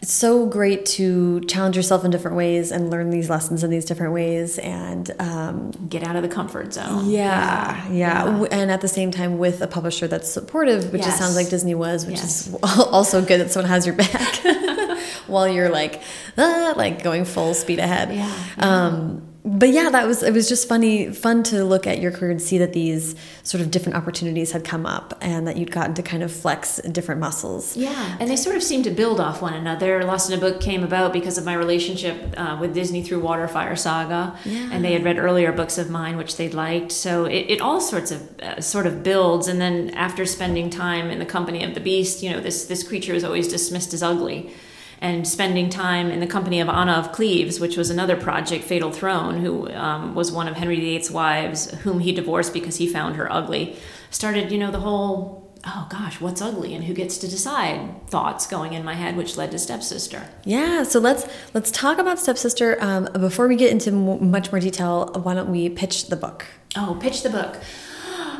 it's 0.00 0.12
so 0.12 0.46
great 0.46 0.86
to 0.86 1.40
challenge 1.42 1.76
yourself 1.76 2.04
in 2.04 2.10
different 2.10 2.36
ways 2.36 2.70
and 2.70 2.88
learn 2.88 3.10
these 3.10 3.28
lessons 3.28 3.64
in 3.64 3.70
these 3.70 3.84
different 3.84 4.12
ways 4.12 4.58
and 4.58 5.10
um, 5.18 5.72
get 5.88 6.04
out 6.04 6.14
of 6.14 6.22
the 6.22 6.28
comfort 6.28 6.72
zone. 6.72 7.10
Yeah, 7.10 7.84
yeah, 7.90 8.38
yeah, 8.38 8.46
And 8.52 8.70
at 8.70 8.80
the 8.80 8.88
same 8.88 9.10
time, 9.10 9.38
with 9.38 9.60
a 9.60 9.66
publisher 9.66 10.06
that's 10.06 10.28
supportive, 10.28 10.92
which 10.92 11.02
yes. 11.02 11.14
it 11.14 11.18
sounds 11.18 11.34
like 11.34 11.48
Disney 11.48 11.74
was, 11.74 12.06
which 12.06 12.16
yes. 12.16 12.46
is 12.46 12.54
also 12.62 13.24
good 13.24 13.40
that 13.40 13.50
someone 13.50 13.68
has 13.68 13.86
your 13.86 13.96
back 13.96 14.36
while 15.26 15.48
you're 15.48 15.68
like, 15.68 16.00
ah, 16.36 16.74
like 16.76 17.02
going 17.02 17.24
full 17.24 17.54
speed 17.54 17.80
ahead. 17.80 18.14
Yeah. 18.14 18.32
Um, 18.58 19.27
but 19.48 19.70
yeah, 19.70 19.88
that 19.90 20.06
was 20.06 20.22
it 20.22 20.34
was 20.34 20.48
just 20.48 20.68
funny 20.68 21.10
fun 21.12 21.42
to 21.44 21.64
look 21.64 21.86
at 21.86 22.00
your 22.00 22.10
career 22.12 22.30
and 22.30 22.40
see 22.42 22.58
that 22.58 22.72
these 22.74 23.14
sort 23.42 23.60
of 23.62 23.70
different 23.70 23.96
opportunities 23.96 24.52
had 24.52 24.64
come 24.64 24.84
up 24.84 25.16
and 25.22 25.46
that 25.48 25.56
you'd 25.56 25.70
gotten 25.70 25.94
to 25.94 26.02
kind 26.02 26.22
of 26.22 26.30
flex 26.30 26.76
different 26.92 27.20
muscles. 27.20 27.76
Yeah, 27.76 28.16
and 28.20 28.28
they 28.30 28.36
sort 28.36 28.56
of 28.56 28.62
seem 28.62 28.82
to 28.82 28.90
build 28.90 29.20
off 29.20 29.40
one 29.40 29.54
another. 29.54 30.04
Lost 30.04 30.30
in 30.30 30.36
a 30.36 30.40
Book 30.40 30.60
came 30.60 30.84
about 30.84 31.12
because 31.12 31.38
of 31.38 31.44
my 31.44 31.54
relationship 31.54 32.16
uh, 32.36 32.58
with 32.60 32.74
Disney 32.74 33.02
through 33.02 33.22
Waterfire 33.22 33.76
Saga, 33.78 34.36
Yeah. 34.44 34.68
and 34.72 34.84
they 34.84 34.92
had 34.92 35.04
read 35.04 35.18
earlier 35.18 35.50
books 35.52 35.78
of 35.78 35.88
mine 35.88 36.16
which 36.16 36.36
they'd 36.36 36.54
liked. 36.54 36.92
So 36.92 37.24
it, 37.24 37.46
it 37.48 37.60
all 37.60 37.80
sorts 37.80 38.10
of 38.10 38.40
uh, 38.40 38.60
sort 38.60 38.86
of 38.86 39.02
builds. 39.02 39.48
And 39.48 39.60
then 39.60 39.90
after 39.90 40.26
spending 40.26 40.68
time 40.70 41.10
in 41.10 41.18
the 41.18 41.26
company 41.26 41.64
of 41.64 41.74
the 41.74 41.80
beast, 41.80 42.22
you 42.22 42.30
know, 42.30 42.40
this 42.40 42.66
this 42.66 42.82
creature 42.86 43.14
is 43.14 43.24
always 43.24 43.48
dismissed 43.48 43.94
as 43.94 44.02
ugly. 44.02 44.50
And 45.00 45.28
spending 45.28 45.70
time 45.70 46.10
in 46.10 46.18
the 46.18 46.26
company 46.26 46.60
of 46.60 46.68
Anna 46.68 46.92
of 46.92 47.12
Cleves, 47.12 47.60
which 47.60 47.76
was 47.76 47.88
another 47.88 48.16
project, 48.16 48.64
Fatal 48.64 48.90
Throne, 48.90 49.38
who 49.38 49.70
um, 49.70 50.14
was 50.14 50.32
one 50.32 50.48
of 50.48 50.56
Henry 50.56 50.80
VIII's 50.80 51.10
wives, 51.10 51.70
whom 51.82 52.00
he 52.00 52.10
divorced 52.10 52.52
because 52.52 52.76
he 52.76 52.88
found 52.88 53.14
her 53.14 53.32
ugly, 53.32 53.76
started, 54.10 54.50
you 54.50 54.58
know, 54.58 54.72
the 54.72 54.80
whole, 54.80 55.54
oh 55.64 55.86
gosh, 55.90 56.20
what's 56.20 56.42
ugly 56.42 56.74
and 56.74 56.84
who 56.84 56.94
gets 56.94 57.18
to 57.18 57.28
decide 57.28 58.08
thoughts 58.08 58.46
going 58.46 58.72
in 58.72 58.84
my 58.84 58.94
head, 58.94 59.16
which 59.16 59.36
led 59.36 59.50
to 59.52 59.58
Stepsister. 59.58 60.28
Yeah, 60.44 60.82
so 60.82 60.98
let's 60.98 61.26
let's 61.54 61.70
talk 61.70 61.98
about 61.98 62.18
Stepsister. 62.18 62.76
Um, 62.80 63.08
before 63.20 63.46
we 63.48 63.56
get 63.56 63.70
into 63.70 63.92
much 63.92 64.50
more 64.50 64.60
detail, 64.60 65.12
why 65.22 65.34
don't 65.34 65.50
we 65.50 65.68
pitch 65.68 66.06
the 66.08 66.16
book? 66.16 66.46
Oh, 66.76 66.96
pitch 67.00 67.22
the 67.22 67.30
book. 67.30 67.56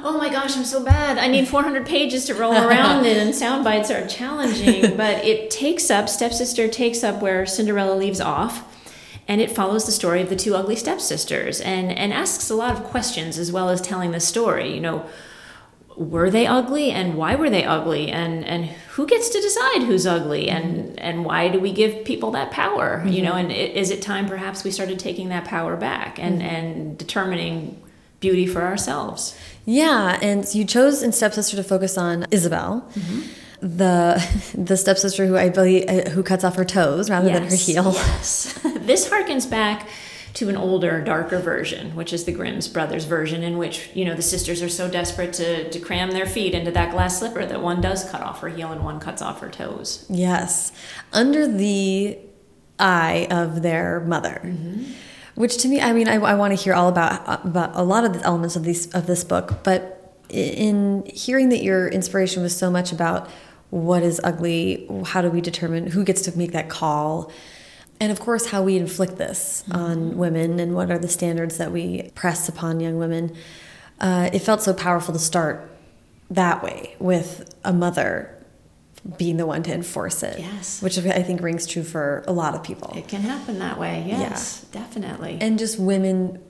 Oh 0.05 0.17
my 0.17 0.29
gosh, 0.29 0.57
I'm 0.57 0.65
so 0.65 0.85
bad. 0.85 1.19
I 1.19 1.29
need 1.29 1.49
400 1.49 1.87
pages 1.87 2.25
to 2.27 2.35
roll 2.35 2.55
around 2.55 3.05
in, 3.05 3.17
and 3.17 3.35
sound 3.35 3.65
bites 3.65 3.91
are 3.91 4.07
challenging. 4.07 4.97
But 4.97 5.25
it 5.25 5.51
takes 5.51 5.91
up, 5.91 6.09
Stepsister 6.09 6.69
takes 6.69 7.05
up 7.05 7.21
where 7.21 7.47
Cinderella 7.47 7.95
leaves 7.95 8.21
off, 8.21 8.65
and 9.27 9.41
it 9.41 9.51
follows 9.51 9.87
the 9.87 9.93
story 9.93 10.23
of 10.23 10.29
the 10.29 10.37
two 10.37 10.55
ugly 10.55 10.77
stepsisters 10.77 11.61
and, 11.61 11.93
and 11.93 12.13
asks 12.13 12.51
a 12.51 12.55
lot 12.55 12.73
of 12.75 12.85
questions 12.85 13.39
as 13.39 13.53
well 13.53 13.69
as 13.69 13.81
telling 13.81 14.13
the 14.13 14.21
story. 14.21 14.75
You 14.75 14.81
know, 14.81 15.07
were 15.99 16.31
they 16.31 16.47
ugly 16.47 16.93
and 16.93 17.17
why 17.17 17.35
were 17.35 17.51
they 17.51 17.65
ugly 17.65 18.09
and 18.09 18.45
and 18.45 18.67
who 18.67 19.05
gets 19.05 19.29
to 19.31 19.41
decide 19.41 19.83
who's 19.83 20.07
ugly 20.07 20.49
and 20.49 20.85
mm-hmm. 20.85 20.95
and 20.99 21.25
why 21.25 21.49
do 21.49 21.59
we 21.59 21.73
give 21.73 22.05
people 22.05 22.31
that 22.31 22.53
power 22.53 23.03
you 23.05 23.21
know 23.21 23.33
mm-hmm. 23.33 23.51
and 23.51 23.53
is 23.53 23.91
it 23.91 24.01
time 24.01 24.29
perhaps 24.29 24.63
we 24.63 24.71
started 24.71 24.97
taking 24.97 25.29
that 25.31 25.45
power 25.45 25.77
back 25.77 26.19
and 26.21 26.41
mm-hmm. 26.41 26.55
and 26.55 26.99
determining 26.99 27.83
beauty 28.21 28.47
for 28.47 28.63
ourselves 28.63 29.37
Yeah, 29.65 30.19
and 30.23 30.53
you 30.55 30.65
chose 30.65 31.03
in 31.03 31.13
Stepsister 31.13 31.57
to 31.57 31.63
focus 31.63 31.99
on 31.99 32.27
Isabel, 32.31 32.89
the 33.61 34.53
the 34.55 34.77
stepsister 34.77 35.27
who 35.27 35.37
I 35.37 35.49
believe 35.49 35.89
uh, 35.89 36.11
who 36.11 36.23
cuts 36.23 36.45
off 36.45 36.57
her 36.57 36.65
toes 36.65 37.11
rather 37.11 37.31
than 37.31 37.45
her 37.45 37.57
heel. 37.57 37.93
Yes. 37.93 38.59
this 38.81 39.09
harkens 39.09 39.49
back 39.49 39.89
to 40.35 40.49
an 40.49 40.57
older, 40.57 41.03
darker 41.03 41.39
version, 41.39 41.97
which 41.97 42.13
is 42.13 42.25
the 42.25 42.33
Grimm's 42.33 42.69
brothers 42.69 43.05
version, 43.05 43.43
in 43.43 43.59
which 43.59 43.91
you 43.95 44.05
know 44.05 44.15
the 44.15 44.23
sisters 44.23 44.63
are 44.63 44.69
so 44.69 44.89
desperate 44.89 45.33
to 45.35 45.69
to 45.71 45.81
cram 45.81 46.13
their 46.13 46.27
feet 46.27 46.55
into 46.55 46.71
that 46.71 46.93
glass 46.93 47.19
slipper 47.19 47.45
that 47.45 47.61
one 47.61 47.81
does 47.81 48.09
cut 48.09 48.21
off 48.21 48.41
her 48.41 48.49
heel 48.49 48.71
and 48.73 48.85
one 48.85 49.01
cuts 49.01 49.23
off 49.23 49.41
her 49.41 49.49
toes. 49.49 50.07
Yes, 50.09 50.73
under 51.13 51.47
the 51.47 52.19
eye 52.79 53.27
of 53.31 53.63
their 53.63 54.01
mother. 54.01 54.55
Which 55.39 55.59
to 55.59 55.69
me, 55.69 55.81
I 55.81 55.93
mean, 55.93 56.09
I, 56.09 56.15
I 56.15 56.35
want 56.35 56.51
to 56.51 56.61
hear 56.61 56.75
all 56.75 56.89
about 56.89 57.47
about 57.47 57.71
a 57.75 57.83
lot 57.85 58.05
of 58.05 58.13
the 58.13 58.21
elements 58.25 58.57
of 58.57 58.65
these 58.65 58.93
of 58.93 59.07
this 59.07 59.23
book, 59.23 59.63
but 59.63 60.13
in 60.29 61.07
hearing 61.07 61.51
that 61.51 61.63
your 61.63 61.87
inspiration 61.87 62.43
was 62.43 62.57
so 62.57 62.73
much 62.73 62.91
about 62.91 63.31
what 63.71 64.03
is 64.03 64.21
ugly, 64.25 64.89
how 65.07 65.23
do 65.23 65.31
we 65.31 65.41
determine 65.41 65.87
who 65.87 66.03
gets 66.03 66.23
to 66.23 66.37
make 66.37 66.51
that 66.51 66.69
call, 66.69 67.31
and 68.01 68.11
of 68.11 68.19
course 68.19 68.47
how 68.47 68.65
we 68.65 68.77
inflict 68.77 69.17
this 69.17 69.63
on 69.71 70.19
women 70.19 70.59
and 70.59 70.75
what 70.75 70.91
are 70.91 70.99
the 70.99 71.07
standards 71.07 71.57
that 71.59 71.71
we 71.71 72.11
press 72.17 72.49
upon 72.49 72.81
young 72.81 72.99
women, 72.99 73.33
uh, 74.01 74.29
it 74.33 74.41
felt 74.41 74.61
so 74.61 74.75
powerful 74.75 75.15
to 75.15 75.21
start 75.21 75.71
that 76.31 76.65
way 76.65 76.97
with 76.99 77.55
a 77.65 77.73
mother 77.73 78.38
being 79.17 79.39
the 79.39 79.47
one 79.47 79.63
to 79.63 79.73
enforce 79.73 80.23
it. 80.23 80.39
Yes. 80.39 80.83
Which 80.83 80.99
I 80.99 81.23
think 81.23 81.41
rings 81.41 81.67
true 81.67 81.83
for 81.83 82.25
a 82.27 82.33
lot 82.33 82.55
of 82.55 82.63
people. 82.63 82.93
It 82.97 83.09
can 83.09 83.23
happen 83.23 83.59
that 83.61 83.79
way. 83.79 84.05
Yes, 84.07 84.65
definitely. 84.71 85.39
And 85.41 85.59
just 85.59 85.79
women 85.79 86.43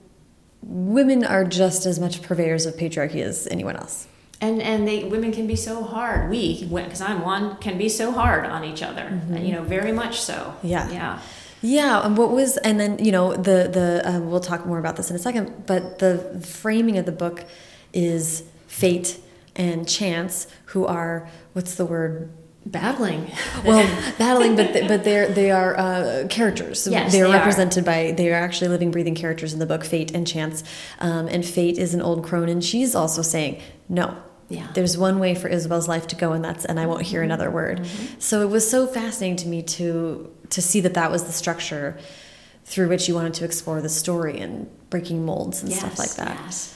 women 0.61 1.23
are 1.23 1.45
just 1.45 1.85
as 1.85 1.99
much 1.99 2.21
purveyors 2.21 2.65
of 2.65 2.75
patriarchy 2.75 3.23
as 3.23 3.47
anyone 3.47 3.77
else. 3.77 4.07
and 4.41 4.61
and 4.61 4.87
they 4.87 5.03
women 5.05 5.31
can 5.31 5.47
be 5.47 5.55
so 5.55 5.83
hard. 5.83 6.29
We, 6.29 6.65
because 6.65 7.01
I'm 7.01 7.21
one, 7.21 7.57
can 7.57 7.77
be 7.77 7.89
so 7.89 8.11
hard 8.11 8.45
on 8.45 8.63
each 8.63 8.83
other. 8.83 9.03
And, 9.03 9.45
you 9.45 9.53
know, 9.53 9.63
very 9.63 9.91
much 9.91 10.19
so. 10.21 10.55
Yeah. 10.63 10.89
Yeah. 10.91 11.19
Yeah, 11.61 12.05
and 12.05 12.17
what 12.17 12.31
was, 12.31 12.55
and 12.57 12.79
then 12.79 13.03
you 13.03 13.11
know 13.11 13.35
the 13.35 13.67
the 13.67 14.01
um, 14.05 14.31
we'll 14.31 14.39
talk 14.39 14.65
more 14.65 14.79
about 14.79 14.95
this 14.95 15.09
in 15.09 15.15
a 15.17 15.19
second, 15.19 15.65
but 15.65 15.99
the 15.99 16.41
framing 16.45 16.97
of 16.97 17.05
the 17.05 17.11
book 17.11 17.43
is 17.91 18.43
fate 18.67 19.19
and 19.57 19.85
chance, 19.87 20.47
who 20.67 20.85
are 20.85 21.27
what's 21.51 21.75
the 21.75 21.85
word? 21.85 22.31
Battling. 22.71 23.31
Well, 23.65 23.83
battling, 24.19 24.55
but 24.55 24.73
th- 24.73 24.87
but 24.87 25.03
they're 25.03 25.27
they 25.27 25.49
are 25.49 25.75
uh, 25.77 26.27
characters. 26.29 26.87
Yes, 26.87 27.11
they 27.11 27.21
are 27.21 27.27
they 27.27 27.33
are. 27.33 27.37
represented 27.37 27.83
by 27.83 28.13
they 28.15 28.31
are 28.31 28.35
actually 28.35 28.67
living, 28.67 28.91
breathing 28.91 29.15
characters 29.15 29.53
in 29.53 29.59
the 29.59 29.65
book. 29.65 29.83
Fate 29.83 30.11
and 30.11 30.27
chance, 30.27 30.63
um, 30.99 31.27
and 31.27 31.43
fate 31.43 31.79
is 31.79 31.95
an 31.95 32.01
old 32.01 32.23
crone, 32.23 32.47
and 32.47 32.63
she's 32.63 32.93
also 32.93 33.23
saying 33.23 33.59
no. 33.87 34.15
Yeah. 34.49 34.67
There's 34.73 34.97
one 34.97 35.19
way 35.19 35.33
for 35.35 35.47
Isabel's 35.47 35.87
life 35.87 36.07
to 36.07 36.15
go, 36.15 36.33
and 36.33 36.45
that's 36.45 36.63
and 36.65 36.79
I 36.79 36.85
won't 36.85 37.03
hear 37.03 37.23
another 37.23 37.49
word. 37.49 37.87
So 38.19 38.41
it 38.41 38.49
was 38.49 38.69
so 38.69 38.85
fascinating 38.85 39.37
to 39.37 39.47
me 39.47 39.63
to 39.63 40.31
to 40.49 40.61
see 40.61 40.79
that 40.81 40.93
that 40.93 41.11
was 41.11 41.23
the 41.23 41.31
structure 41.31 41.97
through 42.65 42.89
which 42.89 43.07
you 43.07 43.15
wanted 43.15 43.33
to 43.35 43.45
explore 43.45 43.81
the 43.81 43.89
story 43.89 44.39
and 44.39 44.69
breaking 44.91 45.25
molds 45.25 45.63
and 45.63 45.71
stuff 45.73 45.97
like 45.97 46.13
that. 46.15 46.37
Yes. 46.45 46.75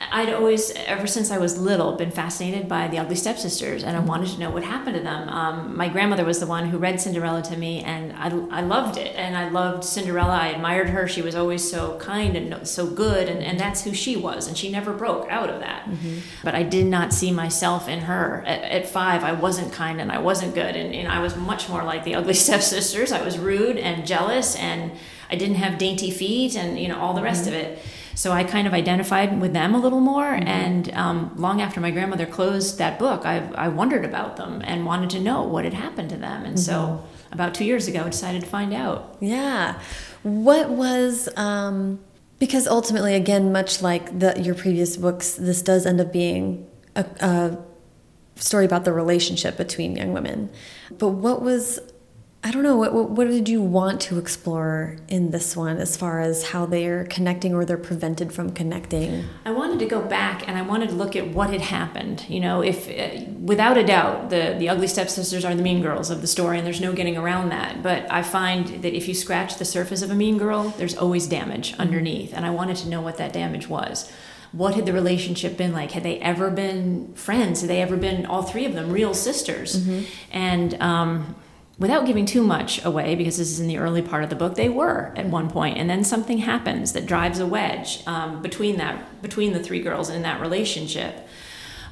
I'd 0.00 0.32
always, 0.32 0.70
ever 0.70 1.08
since 1.08 1.30
I 1.32 1.38
was 1.38 1.58
little, 1.58 1.92
been 1.96 2.12
fascinated 2.12 2.68
by 2.68 2.86
the 2.86 2.98
ugly 2.98 3.16
stepsisters, 3.16 3.82
and 3.82 3.96
I 3.96 4.00
mm-hmm. 4.00 4.08
wanted 4.08 4.30
to 4.30 4.38
know 4.38 4.50
what 4.50 4.62
happened 4.62 4.96
to 4.96 5.02
them. 5.02 5.28
Um, 5.28 5.76
my 5.76 5.88
grandmother 5.88 6.24
was 6.24 6.38
the 6.38 6.46
one 6.46 6.68
who 6.68 6.78
read 6.78 7.00
Cinderella 7.00 7.42
to 7.42 7.56
me, 7.56 7.82
and 7.82 8.12
I, 8.12 8.28
I 8.58 8.60
loved 8.62 8.96
it. 8.96 9.16
And 9.16 9.36
I 9.36 9.48
loved 9.48 9.82
Cinderella. 9.82 10.36
I 10.36 10.48
admired 10.48 10.90
her. 10.90 11.08
She 11.08 11.20
was 11.20 11.34
always 11.34 11.68
so 11.68 11.98
kind 11.98 12.36
and 12.36 12.66
so 12.66 12.86
good, 12.86 13.28
and, 13.28 13.42
and 13.42 13.58
that's 13.58 13.82
who 13.82 13.92
she 13.92 14.16
was. 14.16 14.46
And 14.46 14.56
she 14.56 14.70
never 14.70 14.92
broke 14.92 15.28
out 15.30 15.50
of 15.50 15.60
that. 15.60 15.84
Mm-hmm. 15.84 16.18
But 16.44 16.54
I 16.54 16.62
did 16.62 16.86
not 16.86 17.12
see 17.12 17.32
myself 17.32 17.88
in 17.88 18.00
her. 18.00 18.44
At, 18.46 18.62
at 18.62 18.88
five, 18.88 19.24
I 19.24 19.32
wasn't 19.32 19.72
kind 19.72 20.00
and 20.00 20.12
I 20.12 20.18
wasn't 20.18 20.54
good, 20.54 20.76
and, 20.76 20.94
and 20.94 21.08
I 21.08 21.20
was 21.20 21.36
much 21.36 21.68
more 21.68 21.82
like 21.82 22.04
the 22.04 22.14
ugly 22.14 22.34
stepsisters. 22.46 23.10
I 23.10 23.22
was 23.22 23.36
rude 23.36 23.76
and 23.76 24.06
jealous, 24.06 24.54
and 24.54 24.92
I 25.28 25.34
didn't 25.34 25.56
have 25.56 25.76
dainty 25.76 26.12
feet, 26.12 26.56
and 26.56 26.78
you 26.78 26.86
know 26.86 27.00
all 27.00 27.14
the 27.14 27.22
rest 27.22 27.46
mm-hmm. 27.46 27.54
of 27.54 27.60
it. 27.62 27.78
So 28.18 28.32
I 28.32 28.42
kind 28.42 28.66
of 28.66 28.74
identified 28.74 29.40
with 29.40 29.52
them 29.52 29.76
a 29.76 29.78
little 29.78 30.00
more. 30.00 30.26
And 30.42 30.92
um, 30.94 31.32
long 31.36 31.60
after 31.60 31.80
my 31.80 31.92
grandmother 31.92 32.26
closed 32.26 32.76
that 32.78 32.98
book, 32.98 33.24
I, 33.24 33.48
I 33.54 33.68
wondered 33.68 34.04
about 34.04 34.34
them 34.34 34.60
and 34.64 34.84
wanted 34.84 35.10
to 35.10 35.20
know 35.20 35.44
what 35.44 35.62
had 35.62 35.72
happened 35.72 36.10
to 36.10 36.16
them. 36.16 36.44
And 36.44 36.58
so 36.58 37.06
about 37.30 37.54
two 37.54 37.64
years 37.64 37.86
ago, 37.86 38.00
I 38.00 38.08
decided 38.08 38.40
to 38.40 38.48
find 38.48 38.74
out. 38.74 39.16
Yeah. 39.20 39.80
What 40.24 40.68
was 40.68 41.28
um 41.36 42.00
because 42.40 42.66
ultimately 42.66 43.14
again 43.14 43.52
much 43.52 43.82
like 43.82 44.18
the 44.18 44.34
your 44.42 44.56
previous 44.56 44.96
books 44.96 45.34
this 45.34 45.62
does 45.62 45.86
end 45.86 46.00
up 46.00 46.12
being 46.12 46.66
a, 46.96 47.06
a 47.20 47.58
story 48.34 48.64
about 48.64 48.84
the 48.84 48.92
relationship 48.92 49.56
between 49.56 49.94
young 49.94 50.12
women. 50.12 50.50
But 50.90 51.10
what 51.10 51.40
was 51.40 51.78
I 52.48 52.50
don't 52.50 52.62
know 52.62 52.76
what, 52.76 52.94
what 52.94 53.28
did 53.28 53.46
you 53.46 53.60
want 53.60 54.00
to 54.00 54.18
explore 54.18 54.96
in 55.06 55.32
this 55.32 55.54
one 55.54 55.76
as 55.76 55.98
far 55.98 56.20
as 56.20 56.48
how 56.48 56.64
they're 56.64 57.04
connecting 57.04 57.52
or 57.52 57.66
they're 57.66 57.76
prevented 57.76 58.32
from 58.32 58.52
connecting? 58.52 59.26
I 59.44 59.50
wanted 59.50 59.78
to 59.80 59.84
go 59.84 60.00
back 60.00 60.48
and 60.48 60.56
I 60.56 60.62
wanted 60.62 60.88
to 60.88 60.94
look 60.94 61.14
at 61.14 61.28
what 61.28 61.50
had 61.50 61.60
happened. 61.60 62.24
You 62.26 62.40
know, 62.40 62.62
if 62.62 62.88
uh, 62.88 63.30
without 63.38 63.76
a 63.76 63.84
doubt, 63.84 64.30
the 64.30 64.56
the 64.58 64.70
ugly 64.70 64.86
stepsisters 64.86 65.44
are 65.44 65.54
the 65.54 65.62
mean 65.62 65.82
girls 65.82 66.08
of 66.08 66.22
the 66.22 66.26
story, 66.26 66.56
and 66.56 66.66
there's 66.66 66.80
no 66.80 66.94
getting 66.94 67.18
around 67.18 67.50
that. 67.50 67.82
But 67.82 68.10
I 68.10 68.22
find 68.22 68.82
that 68.82 68.96
if 68.96 69.08
you 69.08 69.12
scratch 69.12 69.58
the 69.58 69.66
surface 69.66 70.00
of 70.00 70.10
a 70.10 70.14
mean 70.14 70.38
girl, 70.38 70.70
there's 70.78 70.96
always 70.96 71.26
damage 71.26 71.74
underneath, 71.78 72.32
and 72.32 72.46
I 72.46 72.50
wanted 72.50 72.78
to 72.78 72.88
know 72.88 73.02
what 73.02 73.18
that 73.18 73.34
damage 73.34 73.68
was. 73.68 74.10
What 74.52 74.74
had 74.74 74.86
the 74.86 74.94
relationship 74.94 75.58
been 75.58 75.74
like? 75.74 75.90
Had 75.90 76.02
they 76.02 76.18
ever 76.20 76.50
been 76.50 77.12
friends? 77.12 77.60
Had 77.60 77.68
they 77.68 77.82
ever 77.82 77.98
been 77.98 78.24
all 78.24 78.42
three 78.42 78.64
of 78.64 78.72
them 78.72 78.90
real 78.90 79.12
sisters? 79.12 79.86
And 80.32 80.80
um, 80.80 81.34
without 81.78 82.06
giving 82.06 82.26
too 82.26 82.42
much 82.42 82.84
away, 82.84 83.14
because 83.14 83.38
this 83.38 83.50
is 83.50 83.60
in 83.60 83.68
the 83.68 83.78
early 83.78 84.02
part 84.02 84.24
of 84.24 84.30
the 84.30 84.36
book, 84.36 84.56
they 84.56 84.68
were 84.68 85.12
at 85.16 85.26
one 85.26 85.48
point, 85.48 85.78
and 85.78 85.88
then 85.88 86.04
something 86.04 86.38
happens 86.38 86.92
that 86.92 87.06
drives 87.06 87.38
a 87.38 87.46
wedge 87.46 88.02
um, 88.06 88.42
between 88.42 88.76
that 88.78 89.22
between 89.22 89.52
the 89.52 89.60
three 89.60 89.80
girls 89.80 90.10
in 90.10 90.22
that 90.22 90.40
relationship. 90.40 91.26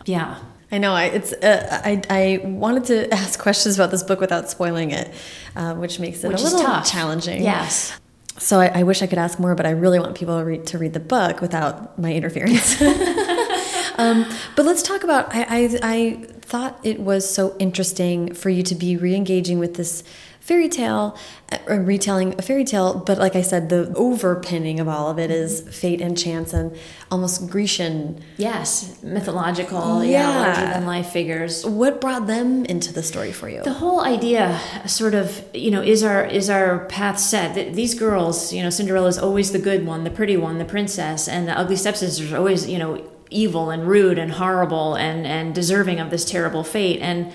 Yeah, 0.04 0.38
I 0.70 0.78
know. 0.78 0.92
I 0.92 1.04
it's 1.04 1.32
uh, 1.32 1.80
I 1.84 2.02
I 2.10 2.40
wanted 2.44 2.84
to 2.86 3.14
ask 3.14 3.38
questions 3.38 3.78
about 3.78 3.90
this 3.90 4.02
book 4.02 4.20
without 4.20 4.50
spoiling 4.50 4.90
it, 4.90 5.12
uh, 5.54 5.74
which 5.74 6.00
makes 6.00 6.24
it 6.24 6.28
which 6.28 6.40
a 6.40 6.44
little 6.44 6.60
tough. 6.60 6.90
challenging. 6.90 7.42
Yes. 7.42 7.98
So 8.38 8.60
I, 8.60 8.80
I 8.80 8.82
wish 8.82 9.00
I 9.00 9.06
could 9.06 9.18
ask 9.18 9.38
more, 9.38 9.54
but 9.54 9.64
I 9.64 9.70
really 9.70 9.98
want 9.98 10.14
people 10.14 10.38
to 10.38 10.44
read, 10.44 10.66
to 10.66 10.78
read 10.78 10.92
the 10.92 11.00
book 11.00 11.40
without 11.40 11.98
my 11.98 12.12
interference. 12.12 12.78
um, 13.96 14.26
but 14.56 14.66
let's 14.66 14.82
talk 14.82 15.04
about. 15.04 15.34
I, 15.34 15.46
I 15.48 15.78
I 15.82 16.26
thought 16.46 16.78
it 16.84 17.00
was 17.00 17.28
so 17.28 17.56
interesting 17.58 18.32
for 18.32 18.50
you 18.50 18.62
to 18.62 18.74
be 18.76 18.96
re-engaging 18.96 19.58
with 19.58 19.74
this 19.74 20.04
fairy 20.38 20.68
tale, 20.68 21.18
uh, 21.50 21.74
retelling 21.74 22.32
a 22.38 22.42
fairy 22.42 22.64
tale, 22.64 23.02
but 23.04 23.18
like 23.18 23.34
I 23.34 23.42
said, 23.42 23.68
the 23.68 23.92
overpinning 23.96 24.78
of 24.78 24.86
all 24.86 25.10
of 25.10 25.18
it 25.18 25.28
is 25.28 25.62
fate 25.62 26.00
and 26.00 26.16
chance 26.16 26.52
and 26.52 26.78
almost 27.10 27.50
Grecian. 27.50 28.22
Yes, 28.36 29.02
mythological, 29.02 30.04
yeah, 30.04 30.20
yeah 30.20 30.38
larger 30.38 30.66
than 30.72 30.86
life 30.86 31.08
figures. 31.08 31.66
What 31.66 32.00
brought 32.00 32.28
them 32.28 32.64
into 32.66 32.92
the 32.92 33.02
story 33.02 33.32
for 33.32 33.48
you? 33.48 33.64
The 33.64 33.72
whole 33.72 34.02
idea, 34.02 34.60
sort 34.86 35.14
of, 35.14 35.44
you 35.52 35.72
know, 35.72 35.82
is 35.82 36.04
our 36.04 36.24
is 36.24 36.48
our 36.48 36.86
path 36.86 37.18
set? 37.18 37.74
These 37.74 37.94
girls, 37.94 38.52
you 38.52 38.62
know, 38.62 38.70
Cinderella 38.70 39.08
is 39.08 39.18
always 39.18 39.50
the 39.50 39.58
good 39.58 39.84
one, 39.84 40.04
the 40.04 40.10
pretty 40.10 40.36
one, 40.36 40.58
the 40.58 40.64
princess, 40.64 41.26
and 41.26 41.48
the 41.48 41.58
ugly 41.58 41.74
stepsisters 41.74 42.32
are 42.32 42.36
always, 42.36 42.68
you 42.68 42.78
know, 42.78 43.04
evil 43.30 43.70
and 43.70 43.86
rude 43.88 44.18
and 44.18 44.32
horrible 44.32 44.94
and 44.94 45.26
and 45.26 45.54
deserving 45.54 46.00
of 46.00 46.10
this 46.10 46.24
terrible 46.24 46.64
fate 46.64 47.00
and 47.00 47.32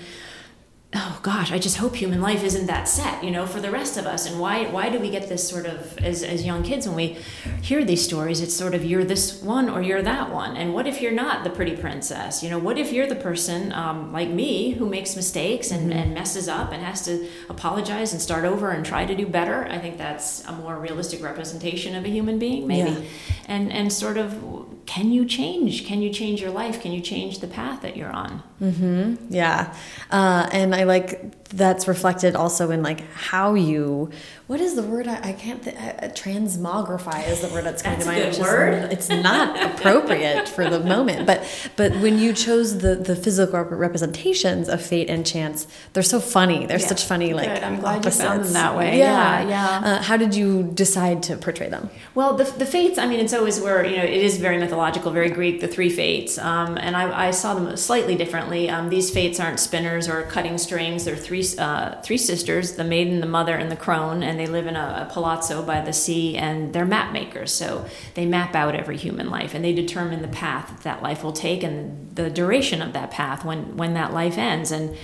oh 0.94 1.20
gosh, 1.22 1.50
I 1.50 1.58
just 1.58 1.78
hope 1.78 1.96
human 1.96 2.20
life 2.20 2.44
isn't 2.44 2.66
that 2.66 2.86
set, 2.86 3.24
you 3.24 3.30
know, 3.30 3.46
for 3.46 3.60
the 3.60 3.70
rest 3.70 3.96
of 3.96 4.06
us. 4.06 4.26
And 4.26 4.38
why 4.38 4.66
why 4.66 4.90
do 4.90 4.98
we 4.98 5.08
get 5.08 5.28
this 5.28 5.48
sort 5.48 5.64
of 5.64 5.98
as 5.98 6.22
as 6.22 6.44
young 6.44 6.62
kids 6.62 6.86
when 6.86 6.96
we 6.96 7.16
hear 7.62 7.82
these 7.84 8.04
stories? 8.04 8.40
It's 8.40 8.54
sort 8.54 8.74
of 8.74 8.84
you're 8.84 9.04
this 9.04 9.42
one 9.42 9.70
or 9.70 9.80
you're 9.80 10.02
that 10.02 10.30
one. 10.30 10.56
And 10.56 10.74
what 10.74 10.86
if 10.86 11.00
you're 11.00 11.12
not 11.12 11.44
the 11.44 11.50
pretty 11.50 11.76
princess? 11.76 12.42
You 12.42 12.50
know, 12.50 12.58
what 12.58 12.78
if 12.78 12.92
you're 12.92 13.06
the 13.06 13.16
person 13.16 13.72
um, 13.72 14.12
like 14.12 14.28
me 14.28 14.72
who 14.72 14.86
makes 14.86 15.16
mistakes 15.16 15.70
and, 15.70 15.90
mm-hmm. 15.90 15.98
and 15.98 16.14
messes 16.14 16.46
up 16.46 16.72
and 16.72 16.82
has 16.82 17.04
to 17.06 17.26
apologize 17.48 18.12
and 18.12 18.20
start 18.20 18.44
over 18.44 18.70
and 18.70 18.84
try 18.84 19.06
to 19.06 19.14
do 19.14 19.26
better? 19.26 19.66
I 19.68 19.78
think 19.78 19.96
that's 19.96 20.44
a 20.44 20.52
more 20.52 20.78
realistic 20.78 21.22
representation 21.22 21.94
of 21.94 22.04
a 22.04 22.08
human 22.08 22.38
being, 22.38 22.66
maybe. 22.66 22.90
Yeah. 22.90 23.06
And 23.46 23.72
and 23.72 23.92
sort 23.92 24.18
of 24.18 24.81
can 24.86 25.12
you 25.12 25.24
change? 25.24 25.86
Can 25.86 26.02
you 26.02 26.10
change 26.10 26.40
your 26.40 26.50
life? 26.50 26.80
Can 26.80 26.92
you 26.92 27.00
change 27.00 27.38
the 27.38 27.46
path 27.46 27.82
that 27.82 27.96
you're 27.96 28.10
on? 28.10 28.42
Mm-hmm. 28.60 29.32
Yeah, 29.32 29.74
uh, 30.10 30.48
and 30.52 30.74
I 30.74 30.84
like 30.84 31.48
that's 31.48 31.86
reflected 31.86 32.34
also 32.34 32.70
in 32.70 32.82
like 32.82 33.00
how 33.12 33.54
you 33.54 34.10
what 34.52 34.60
is 34.60 34.74
the 34.74 34.82
word 34.82 35.08
I, 35.08 35.30
I 35.30 35.32
can't 35.32 35.62
th- 35.62 35.74
uh, 35.76 36.08
transmogrify 36.08 37.26
is 37.26 37.40
the 37.40 37.48
word 37.48 37.64
that's 37.64 37.80
coming 37.80 38.00
that's 38.00 38.10
to 38.10 38.12
mind. 38.12 38.28
It's 38.28 38.38
word. 38.38 38.92
it's 38.92 39.08
not 39.08 39.58
appropriate 39.80 40.46
for 40.46 40.68
the 40.68 40.78
moment, 40.78 41.26
but 41.26 41.42
but 41.74 41.92
when 42.02 42.18
you 42.18 42.34
chose 42.34 42.80
the 42.80 42.94
the 42.96 43.16
physical 43.16 43.62
representations 43.62 44.68
of 44.68 44.82
fate 44.82 45.08
and 45.08 45.24
chance, 45.24 45.66
they're 45.94 46.02
so 46.02 46.20
funny. 46.20 46.66
They're 46.66 46.78
yeah. 46.78 46.86
such 46.86 47.06
funny 47.06 47.32
like. 47.32 47.48
Good. 47.48 47.62
I'm 47.62 47.80
glad 47.80 48.00
opposites. 48.00 48.18
you 48.18 48.28
found 48.28 48.44
them 48.44 48.52
that 48.52 48.76
way. 48.76 48.98
Yeah, 48.98 49.40
yeah. 49.40 49.48
yeah. 49.48 49.88
Uh, 49.88 50.02
how 50.02 50.18
did 50.18 50.34
you 50.34 50.64
decide 50.64 51.22
to 51.22 51.38
portray 51.38 51.70
them? 51.70 51.88
Well, 52.14 52.36
the 52.36 52.44
the 52.44 52.66
fates. 52.66 52.98
I 52.98 53.06
mean, 53.06 53.20
it's 53.20 53.32
always 53.32 53.58
where 53.58 53.82
you 53.86 53.96
know 53.96 54.04
it 54.04 54.22
is 54.22 54.36
very 54.36 54.58
mythological, 54.58 55.12
very 55.12 55.30
Greek. 55.30 55.62
The 55.62 55.68
three 55.68 55.88
fates, 55.88 56.36
um, 56.36 56.76
and 56.76 56.94
I, 56.94 57.28
I 57.28 57.30
saw 57.30 57.54
them 57.54 57.74
slightly 57.78 58.16
differently. 58.16 58.68
Um, 58.68 58.90
these 58.90 59.10
fates 59.10 59.40
aren't 59.40 59.60
spinners 59.60 60.10
or 60.10 60.24
cutting 60.24 60.58
strings. 60.58 61.06
They're 61.06 61.16
three 61.16 61.46
uh, 61.58 62.02
three 62.02 62.18
sisters, 62.18 62.72
the 62.72 62.84
maiden, 62.84 63.20
the 63.20 63.32
mother, 63.38 63.54
and 63.54 63.70
the 63.70 63.76
crone, 63.76 64.22
and 64.22 64.41
they 64.42 64.50
live 64.50 64.66
in 64.66 64.74
a, 64.74 65.06
a, 65.08 65.12
palazzo 65.12 65.62
by 65.62 65.80
the 65.80 65.92
sea, 65.92 66.36
and 66.36 66.72
they're 66.72 66.84
map 66.84 67.12
makers. 67.12 67.52
So 67.52 67.86
they 68.14 68.26
map 68.26 68.56
out 68.56 68.74
every 68.74 68.96
human 68.96 69.30
life, 69.30 69.54
and 69.54 69.64
they 69.64 69.72
determine 69.72 70.20
the 70.20 70.28
path 70.28 70.68
that, 70.68 70.80
that 70.80 71.02
life 71.02 71.22
will 71.22 71.32
take 71.32 71.62
and 71.62 72.14
the 72.16 72.28
duration 72.28 72.82
of 72.82 72.92
that 72.92 73.10
path 73.12 73.44
when 73.44 73.76
when 73.76 73.94
that 73.94 74.12
life 74.12 74.36
ends. 74.36 74.72
And 74.72 74.96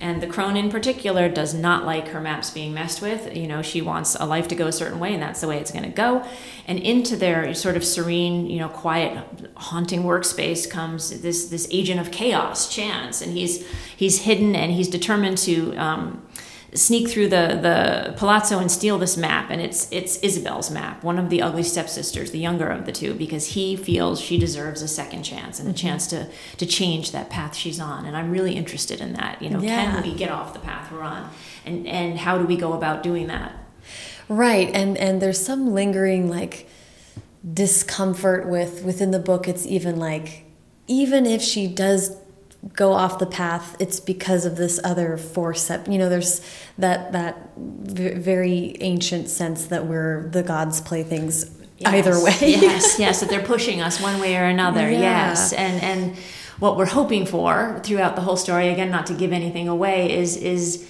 and 0.00 0.22
the 0.22 0.26
crone 0.26 0.56
in 0.56 0.70
particular 0.70 1.28
does 1.28 1.54
not 1.54 1.84
like 1.84 2.08
her 2.08 2.20
maps 2.20 2.50
being 2.50 2.72
messed 2.72 3.00
with. 3.02 3.34
You 3.34 3.46
know, 3.46 3.62
she 3.62 3.80
wants 3.80 4.14
a 4.14 4.24
life 4.24 4.48
to 4.48 4.54
go 4.54 4.66
a 4.66 4.72
certain 4.72 4.98
way, 4.98 5.12
and 5.12 5.22
that's 5.22 5.40
the 5.40 5.48
way 5.48 5.58
it's 5.58 5.70
going 5.70 5.84
to 5.84 5.90
go. 5.90 6.26
And 6.66 6.78
into 6.78 7.16
their 7.16 7.54
sort 7.54 7.76
of 7.76 7.84
serene, 7.84 8.46
you 8.46 8.58
know, 8.58 8.68
quiet, 8.68 9.26
haunting 9.56 10.04
workspace 10.04 10.68
comes 10.68 11.20
this 11.20 11.48
this 11.48 11.68
agent 11.70 12.00
of 12.00 12.10
chaos, 12.10 12.74
Chance, 12.74 13.20
and 13.20 13.32
he's 13.32 13.66
he's 13.94 14.22
hidden 14.22 14.56
and 14.56 14.72
he's 14.72 14.88
determined 14.88 15.36
to. 15.38 15.76
Um, 15.76 16.22
sneak 16.76 17.08
through 17.08 17.28
the, 17.28 17.58
the 17.60 18.14
palazzo 18.16 18.58
and 18.58 18.70
steal 18.70 18.98
this 18.98 19.16
map 19.16 19.50
and 19.50 19.60
it's 19.60 19.90
it's 19.90 20.18
Isabel's 20.18 20.70
map 20.70 21.02
one 21.02 21.18
of 21.18 21.30
the 21.30 21.42
ugly 21.42 21.62
stepsisters 21.62 22.30
the 22.30 22.38
younger 22.38 22.68
of 22.68 22.86
the 22.86 22.92
two 22.92 23.14
because 23.14 23.48
he 23.48 23.76
feels 23.76 24.20
she 24.20 24.38
deserves 24.38 24.82
a 24.82 24.88
second 24.88 25.22
chance 25.22 25.58
and 25.58 25.68
a 25.68 25.72
mm-hmm. 25.72 25.86
chance 25.86 26.06
to 26.08 26.28
to 26.58 26.66
change 26.66 27.12
that 27.12 27.30
path 27.30 27.54
she's 27.54 27.80
on 27.80 28.04
and 28.04 28.16
I'm 28.16 28.30
really 28.30 28.54
interested 28.54 29.00
in 29.00 29.14
that 29.14 29.40
you 29.40 29.50
know 29.50 29.60
yeah. 29.60 29.92
can 29.92 30.02
we 30.02 30.14
get 30.14 30.30
off 30.30 30.52
the 30.52 30.60
path 30.60 30.92
we're 30.92 31.02
on 31.02 31.30
and 31.64 31.86
and 31.86 32.18
how 32.18 32.38
do 32.38 32.44
we 32.44 32.56
go 32.56 32.74
about 32.74 33.02
doing 33.02 33.26
that 33.28 33.52
right 34.28 34.68
and 34.74 34.96
and 34.98 35.22
there's 35.22 35.44
some 35.44 35.72
lingering 35.72 36.28
like 36.28 36.68
discomfort 37.52 38.46
with 38.48 38.84
within 38.84 39.12
the 39.12 39.18
book 39.18 39.48
it's 39.48 39.66
even 39.66 39.96
like 39.96 40.44
even 40.88 41.26
if 41.26 41.42
she 41.42 41.66
does 41.66 42.16
go 42.72 42.92
off 42.92 43.18
the 43.18 43.26
path 43.26 43.76
it's 43.78 44.00
because 44.00 44.44
of 44.44 44.56
this 44.56 44.80
other 44.82 45.16
force 45.16 45.68
that 45.68 45.86
you 45.86 45.98
know 45.98 46.08
there's 46.08 46.40
that 46.78 47.12
that 47.12 47.50
very 47.56 48.76
ancient 48.80 49.28
sense 49.28 49.66
that 49.66 49.86
we're 49.86 50.28
the 50.30 50.42
gods 50.42 50.80
playthings 50.80 51.56
yes, 51.78 51.94
either 51.94 52.22
way. 52.22 52.36
Yes 52.40 52.98
yes 52.98 53.20
that 53.20 53.28
they're 53.28 53.42
pushing 53.42 53.80
us 53.80 54.00
one 54.00 54.20
way 54.20 54.36
or 54.36 54.44
another. 54.44 54.90
Yeah. 54.90 55.00
yes. 55.00 55.52
And 55.52 55.82
and 55.82 56.16
what 56.58 56.76
we're 56.76 56.86
hoping 56.86 57.26
for 57.26 57.80
throughout 57.84 58.16
the 58.16 58.22
whole 58.22 58.36
story 58.36 58.68
again 58.68 58.90
not 58.90 59.06
to 59.06 59.14
give 59.14 59.32
anything 59.32 59.68
away 59.68 60.12
is 60.12 60.36
is 60.36 60.88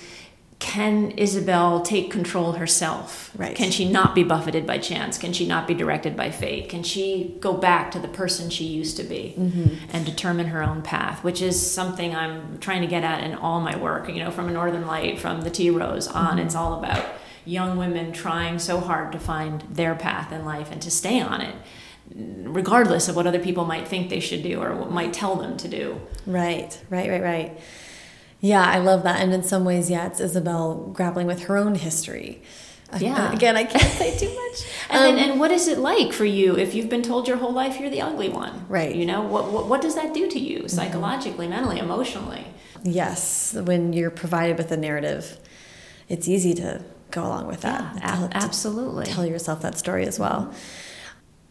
can 0.59 1.11
Isabel 1.13 1.83
take 1.83 2.11
control 2.11 2.53
herself? 2.53 3.31
Right. 3.37 3.55
Can 3.55 3.71
she 3.71 3.91
not 3.91 4.15
be 4.15 4.25
buffeted 4.25 4.67
by 4.67 4.79
chance? 4.79 5.19
Can 5.19 5.35
she 5.35 5.47
not 5.47 5.69
be 5.69 5.75
directed 5.75 6.17
by 6.17 6.31
fate? 6.31 6.71
Can 6.71 6.83
she 6.83 7.37
go 7.41 7.53
back 7.53 7.91
to 7.91 7.99
the 7.99 8.09
person 8.09 8.49
she 8.49 8.65
used 8.65 8.97
to 8.97 9.03
be 9.03 9.35
mm-hmm. 9.37 9.75
and 9.93 10.07
determine 10.07 10.47
her 10.47 10.63
own 10.63 10.81
path? 10.81 11.23
Which 11.23 11.43
is 11.43 11.71
something 11.71 12.17
I'm 12.17 12.59
trying 12.59 12.81
to 12.81 12.87
get 12.87 13.05
at 13.05 13.23
in 13.23 13.35
all 13.35 13.61
my 13.61 13.77
work. 13.77 14.09
You 14.09 14.25
know, 14.25 14.31
from 14.31 14.49
a 14.49 14.53
Northern 14.53 14.87
Light, 14.87 15.19
from 15.19 15.43
the 15.43 15.51
Tea 15.51 15.71
Rose 15.71 16.09
on, 16.09 16.37
mm-hmm. 16.37 16.47
it's 16.47 16.55
all 16.55 16.79
about 16.79 17.05
young 17.45 17.77
women 17.77 18.13
trying 18.13 18.59
so 18.59 18.81
hard 18.81 19.13
to 19.13 19.19
find 19.19 19.61
their 19.71 19.95
path 19.95 20.33
in 20.33 20.45
life 20.45 20.73
and 20.73 20.81
to 20.83 20.91
stay 20.91 21.21
on 21.21 21.43
it 21.43 21.55
regardless 22.15 23.09
of 23.09 23.17
what 23.17 23.27
other 23.27 23.39
people 23.39 23.65
might 23.65 23.87
think 23.89 24.11
they 24.11 24.21
should 24.21 24.43
do 24.43 24.63
or 24.63 24.75
what 24.77 24.91
might 24.91 25.13
tell 25.13 25.37
them 25.37 25.57
to 25.57 25.69
do. 25.69 26.01
Right, 26.25 26.81
right, 26.89 27.11
right, 27.11 27.23
right. 27.23 27.59
Yeah, 28.41 28.65
I 28.65 28.79
love 28.79 29.03
that. 29.03 29.21
And 29.21 29.33
in 29.33 29.43
some 29.43 29.65
ways, 29.65 29.91
yeah, 29.91 30.07
it's 30.07 30.21
Isabel 30.21 30.91
grappling 30.93 31.27
with 31.27 31.45
her 31.45 31.57
own 31.57 31.75
history. 31.75 32.43
Uh, 32.93 32.99
yeah. 33.01 33.33
Again, 33.33 33.57
I 33.57 33.65
can't 33.65 33.93
say 33.93 34.17
too 34.17 34.29
much. 34.35 34.63
and, 34.91 35.19
um, 35.19 35.31
and 35.31 35.41
what 35.41 35.51
is 35.51 35.67
it 35.67 35.79
like 35.79 36.13
for 36.13 36.25
you 36.25 36.57
if 36.57 36.75
you've 36.75 36.89
been 36.89 37.03
told 37.03 37.27
your 37.27 37.39
whole 37.39 37.53
life 37.53 37.81
you're 37.81 37.91
the 37.91 38.03
ugly 38.03 38.29
one? 38.29 38.65
Right. 38.69 38.95
You 38.95 39.07
know, 39.07 39.23
what, 39.23 39.51
what, 39.51 39.67
what 39.67 39.81
does 39.81 39.95
that 39.97 40.15
do 40.15 40.29
to 40.29 40.39
you 40.39 40.69
psychologically, 40.69 41.47
mm 41.47 41.53
-hmm. 41.53 41.57
mentally, 41.57 41.81
emotionally? 41.81 42.47
Yes. 42.83 43.55
When 43.65 43.93
you're 43.93 44.15
provided 44.15 44.57
with 44.59 44.73
a 44.73 44.77
narrative, 44.77 45.39
it's 46.09 46.29
easy 46.29 46.55
to 46.55 46.81
go 47.11 47.23
along 47.23 47.47
with 47.49 47.61
that. 47.61 47.83
Yeah, 47.97 48.29
absolutely. 48.33 49.07
Tell 49.07 49.27
yourself 49.27 49.61
that 49.61 49.79
story 49.79 50.07
as 50.07 50.19
well. 50.19 50.41
Mm 50.41 50.49
-hmm. 50.49 50.86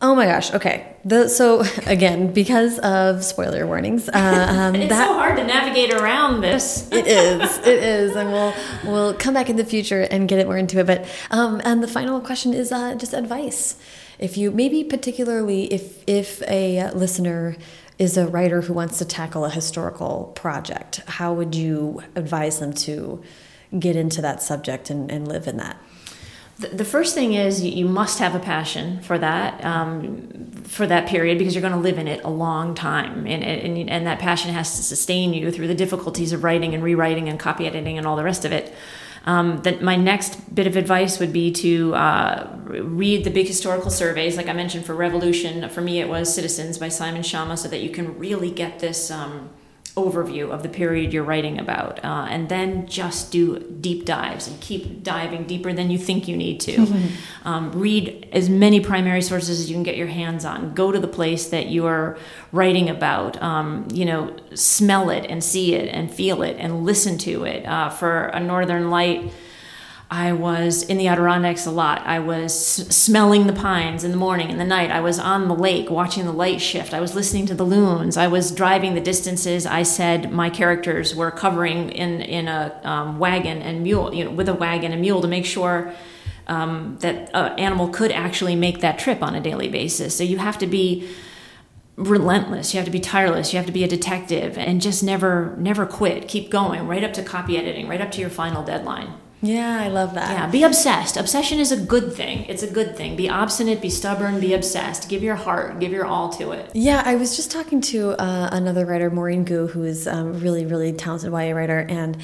Oh 0.01 0.13
my 0.13 0.25
gosh. 0.25 0.53
Okay. 0.53 0.95
The, 1.05 1.29
so 1.29 1.63
again, 1.85 2.33
because 2.33 2.79
of 2.79 3.23
spoiler 3.23 3.65
warnings, 3.65 4.09
uh, 4.09 4.47
um, 4.49 4.75
it's 4.75 4.89
that, 4.89 5.07
so 5.07 5.13
hard 5.13 5.37
to 5.37 5.43
navigate 5.43 5.93
around 5.93 6.41
this. 6.41 6.89
it 6.91 7.07
is. 7.07 7.57
It 7.59 7.83
is, 7.83 8.15
and 8.15 8.31
we'll 8.31 8.53
we'll 8.83 9.13
come 9.13 9.33
back 9.33 9.49
in 9.49 9.55
the 9.55 9.65
future 9.65 10.01
and 10.01 10.27
get 10.27 10.39
it 10.39 10.47
more 10.47 10.57
into 10.57 10.79
it. 10.79 10.87
But 10.87 11.07
um, 11.31 11.61
and 11.63 11.81
the 11.81 11.87
final 11.87 12.19
question 12.19 12.53
is 12.53 12.71
uh, 12.71 12.95
just 12.95 13.13
advice. 13.13 13.77
If 14.19 14.37
you 14.37 14.51
maybe 14.51 14.83
particularly 14.83 15.71
if 15.73 16.03
if 16.07 16.41
a 16.47 16.91
listener 16.91 17.55
is 17.97 18.17
a 18.17 18.27
writer 18.27 18.61
who 18.61 18.73
wants 18.73 18.97
to 18.97 19.05
tackle 19.05 19.45
a 19.45 19.49
historical 19.49 20.31
project, 20.35 20.97
how 21.07 21.33
would 21.33 21.55
you 21.55 22.03
advise 22.15 22.59
them 22.59 22.73
to 22.73 23.23
get 23.79 23.95
into 23.95 24.21
that 24.21 24.41
subject 24.41 24.89
and, 24.89 25.09
and 25.09 25.27
live 25.27 25.47
in 25.47 25.57
that? 25.57 25.77
The 26.57 26.85
first 26.85 27.13
thing 27.13 27.33
is 27.33 27.63
you 27.63 27.85
must 27.85 28.19
have 28.19 28.33
a 28.33 28.39
passion 28.39 29.01
for 29.01 29.17
that 29.17 29.63
um, 29.65 30.53
for 30.63 30.87
that 30.87 31.07
period 31.07 31.37
because 31.37 31.53
you're 31.53 31.61
going 31.61 31.73
to 31.73 31.79
live 31.79 31.97
in 31.97 32.07
it 32.07 32.23
a 32.23 32.29
long 32.29 32.73
time. 32.73 33.27
And, 33.27 33.43
and, 33.43 33.89
and 33.89 34.07
that 34.07 34.19
passion 34.19 34.51
has 34.53 34.75
to 34.77 34.83
sustain 34.83 35.33
you 35.33 35.51
through 35.51 35.67
the 35.67 35.75
difficulties 35.75 36.31
of 36.31 36.43
writing 36.43 36.73
and 36.73 36.83
rewriting 36.83 37.27
and 37.29 37.39
copy 37.39 37.67
editing 37.67 37.97
and 37.97 38.07
all 38.07 38.15
the 38.15 38.23
rest 38.23 38.45
of 38.45 38.51
it. 38.51 38.73
Um, 39.25 39.63
that 39.63 39.81
my 39.81 39.95
next 39.95 40.53
bit 40.53 40.67
of 40.67 40.77
advice 40.77 41.19
would 41.19 41.33
be 41.33 41.51
to 41.53 41.95
uh, 41.95 42.55
read 42.63 43.23
the 43.23 43.31
big 43.31 43.47
historical 43.47 43.89
surveys. 43.89 44.37
Like 44.37 44.47
i 44.47 44.53
mentioned 44.53 44.85
for 44.85 44.93
revolution 44.93 45.67
for 45.69 45.81
me 45.81 45.99
it 45.99 46.07
was 46.07 46.33
citizens 46.33 46.77
by 46.77 46.89
simon 46.89 47.23
schama 47.23 47.57
so 47.57 47.67
that 47.67 47.81
you 47.81 47.89
can 47.89 48.19
really 48.19 48.51
get 48.51 48.79
this 48.79 49.09
um, 49.09 49.49
overview 49.95 50.49
of 50.49 50.61
the 50.61 50.69
period 50.69 51.13
you're 51.13 51.23
writing 51.23 51.57
about 51.57 52.03
uh, 52.03 52.27
and 52.29 52.49
then 52.49 52.85
just 52.85 53.31
do 53.31 53.59
deep 53.59 54.05
dives 54.05 54.47
and 54.47 54.59
keep 54.59 55.03
diving 55.03 55.45
deeper 55.45 55.71
than 55.71 55.89
you 55.89 55.97
think 55.97 56.27
you 56.27 56.37
need 56.37 56.59
to. 56.61 56.85
Um, 57.45 57.71
read 57.73 58.27
as 58.31 58.49
many 58.49 58.79
primary 58.79 59.21
sources 59.21 59.59
as 59.59 59.69
you 59.69 59.75
can 59.75 59.83
get 59.83 59.97
your 59.97 60.07
hands 60.07 60.45
on. 60.45 60.73
Go 60.73 60.91
to 60.91 60.99
the 60.99 61.07
place 61.07 61.49
that 61.49 61.67
you 61.67 61.85
are 61.85 62.17
writing 62.51 62.89
about. 62.89 63.39
Um, 63.39 63.87
you 63.93 64.03
know 64.03 64.35
smell 64.53 65.09
it 65.09 65.25
and 65.29 65.43
see 65.43 65.75
it 65.75 65.89
and 65.89 66.11
feel 66.11 66.41
it 66.41 66.57
and 66.59 66.85
listen 66.85 67.17
to 67.19 67.43
it 67.43 67.65
uh, 67.65 67.89
for 67.89 68.25
a 68.27 68.39
northern 68.39 68.89
light 68.89 69.31
I 70.15 70.31
was 70.31 70.81
in 70.81 70.97
the 70.97 71.09
Adirondacks 71.09 71.65
a 71.65 71.71
lot. 71.71 72.01
I 72.05 72.19
was 72.19 72.57
smelling 72.57 73.47
the 73.47 73.53
pines 73.53 74.05
in 74.05 74.11
the 74.11 74.17
morning 74.17 74.49
and 74.49 74.57
the 74.57 74.65
night. 74.65 74.89
I 74.89 75.01
was 75.01 75.19
on 75.19 75.49
the 75.49 75.53
lake 75.53 75.89
watching 75.89 76.23
the 76.23 76.31
light 76.31 76.61
shift. 76.61 76.93
I 76.93 77.01
was 77.01 77.15
listening 77.15 77.45
to 77.47 77.53
the 77.53 77.65
loons. 77.65 78.15
I 78.15 78.27
was 78.27 78.51
driving 78.51 78.95
the 78.95 79.01
distances. 79.01 79.65
I 79.65 79.83
said 79.83 80.31
my 80.31 80.49
characters 80.49 81.13
were 81.13 81.31
covering 81.31 81.89
in 81.89 82.21
in 82.21 82.47
a 82.47 82.79
um, 82.85 83.19
wagon 83.19 83.61
and 83.61 83.83
mule, 83.83 84.13
you 84.13 84.23
know, 84.23 84.31
with 84.31 84.47
a 84.47 84.53
wagon 84.53 84.93
and 84.93 85.01
mule 85.01 85.21
to 85.21 85.27
make 85.27 85.45
sure 85.45 85.93
um, 86.47 86.95
that 87.01 87.29
an 87.33 87.59
animal 87.59 87.89
could 87.89 88.13
actually 88.13 88.55
make 88.55 88.79
that 88.79 88.97
trip 88.97 89.21
on 89.21 89.35
a 89.35 89.41
daily 89.41 89.67
basis. 89.67 90.17
So 90.17 90.23
you 90.23 90.37
have 90.37 90.57
to 90.59 90.67
be 90.67 91.09
relentless 91.97 92.73
you 92.73 92.77
have 92.77 92.85
to 92.85 92.91
be 92.91 92.99
tireless 92.99 93.53
you 93.53 93.57
have 93.57 93.65
to 93.65 93.71
be 93.71 93.85
a 93.85 93.87
detective 93.87 94.57
and 94.57 94.81
just 94.81 95.01
never 95.01 95.55
never 95.57 95.85
quit 95.85 96.27
keep 96.27 96.51
going 96.51 96.85
right 96.85 97.05
up 97.05 97.13
to 97.13 97.23
copy 97.23 97.57
editing 97.57 97.87
right 97.87 98.01
up 98.01 98.11
to 98.11 98.19
your 98.19 98.29
final 98.29 98.61
deadline 98.65 99.13
yeah, 99.45 99.79
I 99.81 99.87
love 99.87 100.13
that. 100.15 100.31
Yeah, 100.31 100.47
be 100.47 100.63
obsessed. 100.63 101.17
Obsession 101.17 101.59
is 101.59 101.71
a 101.71 101.77
good 101.77 102.13
thing. 102.13 102.45
It's 102.45 102.63
a 102.63 102.69
good 102.69 102.95
thing. 102.95 103.15
Be 103.15 103.29
obstinate, 103.29 103.81
be 103.81 103.89
stubborn, 103.89 104.39
be 104.39 104.53
obsessed. 104.53 105.09
Give 105.09 105.21
your 105.21 105.35
heart, 105.35 105.79
give 105.79 105.91
your 105.91 106.05
all 106.05 106.29
to 106.33 106.51
it. 106.51 106.71
Yeah, 106.73 107.03
I 107.05 107.15
was 107.15 107.35
just 107.35 107.51
talking 107.51 107.81
to 107.81 108.11
uh, 108.21 108.49
another 108.51 108.85
writer, 108.85 109.09
Maureen 109.09 109.43
Goo, 109.43 109.67
who 109.67 109.83
is 109.83 110.07
um, 110.07 110.39
really, 110.39 110.65
really 110.65 110.93
talented 110.93 111.31
YA 111.31 111.51
writer, 111.51 111.79
and 111.79 112.17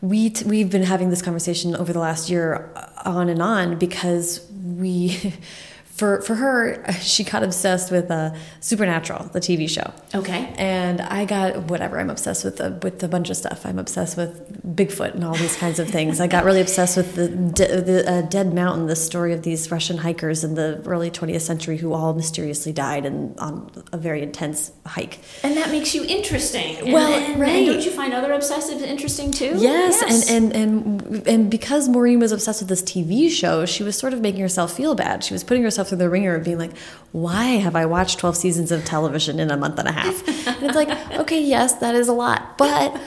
we 0.00 0.32
we've 0.46 0.70
been 0.70 0.84
having 0.84 1.10
this 1.10 1.22
conversation 1.22 1.74
over 1.74 1.92
the 1.92 1.98
last 1.98 2.30
year 2.30 2.70
uh, 2.76 3.10
on 3.10 3.28
and 3.28 3.42
on 3.42 3.78
because 3.78 4.46
we 4.52 5.34
for 5.98 6.22
for 6.22 6.36
her, 6.36 6.90
she 7.00 7.24
got 7.24 7.42
obsessed 7.42 7.90
with 7.90 8.10
uh, 8.10 8.34
Supernatural, 8.60 9.24
the 9.32 9.40
TV 9.40 9.68
show. 9.68 9.92
Okay. 10.14 10.54
And 10.56 11.00
I 11.00 11.24
got 11.24 11.64
whatever. 11.64 11.98
I'm 11.98 12.08
obsessed 12.08 12.44
with 12.44 12.60
a, 12.60 12.78
with 12.82 13.02
a 13.02 13.08
bunch 13.08 13.30
of 13.30 13.36
stuff. 13.36 13.66
I'm 13.66 13.78
obsessed 13.78 14.16
with 14.16 14.76
Bigfoot 14.76 15.14
and 15.14 15.24
all 15.24 15.34
these 15.34 15.56
kinds 15.56 15.78
of 15.78 15.88
things. 15.90 16.20
I 16.20 16.28
got 16.28 16.44
really 16.44 16.60
obsessed 16.60 16.96
with 16.96 17.16
the 17.16 17.26
the 17.28 18.04
uh, 18.10 18.22
Dead 18.22 18.54
Mountain, 18.54 18.86
the 18.86 18.96
story 18.96 19.32
of 19.32 19.42
these 19.42 19.70
Russian 19.70 19.98
hikers 19.98 20.44
in 20.44 20.54
the 20.54 20.80
early 20.86 21.10
20th 21.10 21.40
century 21.40 21.76
who 21.76 21.92
all 21.92 22.14
mysteriously 22.14 22.72
died 22.72 23.04
and 23.04 23.38
on 23.40 23.70
a 23.92 23.98
very 23.98 24.22
intense 24.22 24.70
hike. 24.86 25.18
And 25.42 25.56
that 25.56 25.70
makes 25.70 25.94
you 25.94 26.04
interesting. 26.04 26.76
And, 26.76 26.92
well, 26.92 27.12
and, 27.12 27.40
right. 27.40 27.50
And 27.50 27.66
don't 27.66 27.84
you 27.84 27.90
find 27.90 28.14
other 28.14 28.30
obsessives 28.30 28.82
interesting 28.82 29.32
too? 29.32 29.54
Yes, 29.56 30.00
yes. 30.00 30.30
And, 30.30 30.52
and 30.52 31.02
and 31.02 31.26
and 31.26 31.50
because 31.50 31.88
Maureen 31.88 32.20
was 32.20 32.30
obsessed 32.30 32.60
with 32.60 32.68
this 32.68 32.82
TV 32.82 33.28
show, 33.28 33.66
she 33.66 33.82
was 33.82 33.98
sort 33.98 34.12
of 34.12 34.20
making 34.20 34.40
herself 34.40 34.76
feel 34.76 34.94
bad. 34.94 35.24
She 35.24 35.34
was 35.34 35.42
putting 35.42 35.64
herself 35.64 35.87
through 35.88 35.98
the 35.98 36.10
ringer 36.10 36.34
of 36.34 36.44
being 36.44 36.58
like, 36.58 36.76
why 37.12 37.44
have 37.44 37.74
I 37.74 37.86
watched 37.86 38.18
12 38.18 38.36
seasons 38.36 38.72
of 38.72 38.84
television 38.84 39.40
in 39.40 39.50
a 39.50 39.56
month 39.56 39.78
and 39.78 39.88
a 39.88 39.92
half? 39.92 40.28
and 40.48 40.62
it's 40.64 40.76
like, 40.76 40.90
okay, 41.18 41.42
yes, 41.42 41.74
that 41.74 41.94
is 41.94 42.08
a 42.08 42.12
lot. 42.12 42.58
But 42.58 43.00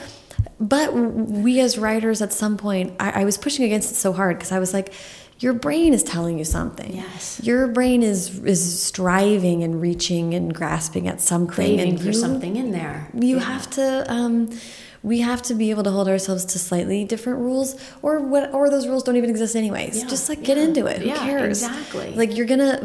but 0.60 0.94
we 0.94 1.60
as 1.60 1.76
writers 1.76 2.22
at 2.22 2.32
some 2.32 2.56
point, 2.56 2.94
I, 3.00 3.22
I 3.22 3.24
was 3.24 3.36
pushing 3.36 3.64
against 3.64 3.90
it 3.90 3.94
so 3.96 4.12
hard 4.12 4.38
because 4.38 4.52
I 4.52 4.60
was 4.60 4.72
like, 4.72 4.92
your 5.40 5.52
brain 5.52 5.92
is 5.92 6.04
telling 6.04 6.38
you 6.38 6.44
something. 6.44 6.94
Yes. 6.94 7.40
Your 7.42 7.66
brain 7.66 8.02
is 8.02 8.38
is 8.44 8.80
striving 8.80 9.64
and 9.64 9.80
reaching 9.80 10.34
and 10.34 10.54
grasping 10.54 11.08
at 11.08 11.20
something 11.20 11.52
Craving 11.52 11.90
and 11.90 12.00
for 12.00 12.12
something 12.12 12.56
in 12.56 12.70
there. 12.70 13.08
You 13.12 13.36
yeah. 13.36 13.42
have 13.42 13.68
to 13.70 14.10
um, 14.10 14.50
we 15.02 15.20
have 15.20 15.42
to 15.42 15.54
be 15.54 15.70
able 15.70 15.82
to 15.82 15.90
hold 15.90 16.08
ourselves 16.08 16.44
to 16.44 16.58
slightly 16.58 17.04
different 17.04 17.40
rules 17.40 17.74
or 18.02 18.20
what 18.20 18.52
or 18.54 18.70
those 18.70 18.86
rules 18.86 19.02
don't 19.02 19.16
even 19.16 19.30
exist 19.30 19.56
anyways. 19.56 20.02
Yeah, 20.02 20.08
just 20.08 20.28
like 20.28 20.42
get 20.42 20.56
yeah, 20.56 20.64
into 20.64 20.86
it. 20.86 21.02
Who 21.02 21.08
yeah, 21.08 21.18
cares? 21.18 21.62
exactly. 21.62 22.14
Like 22.14 22.36
you're 22.36 22.46
gonna 22.46 22.78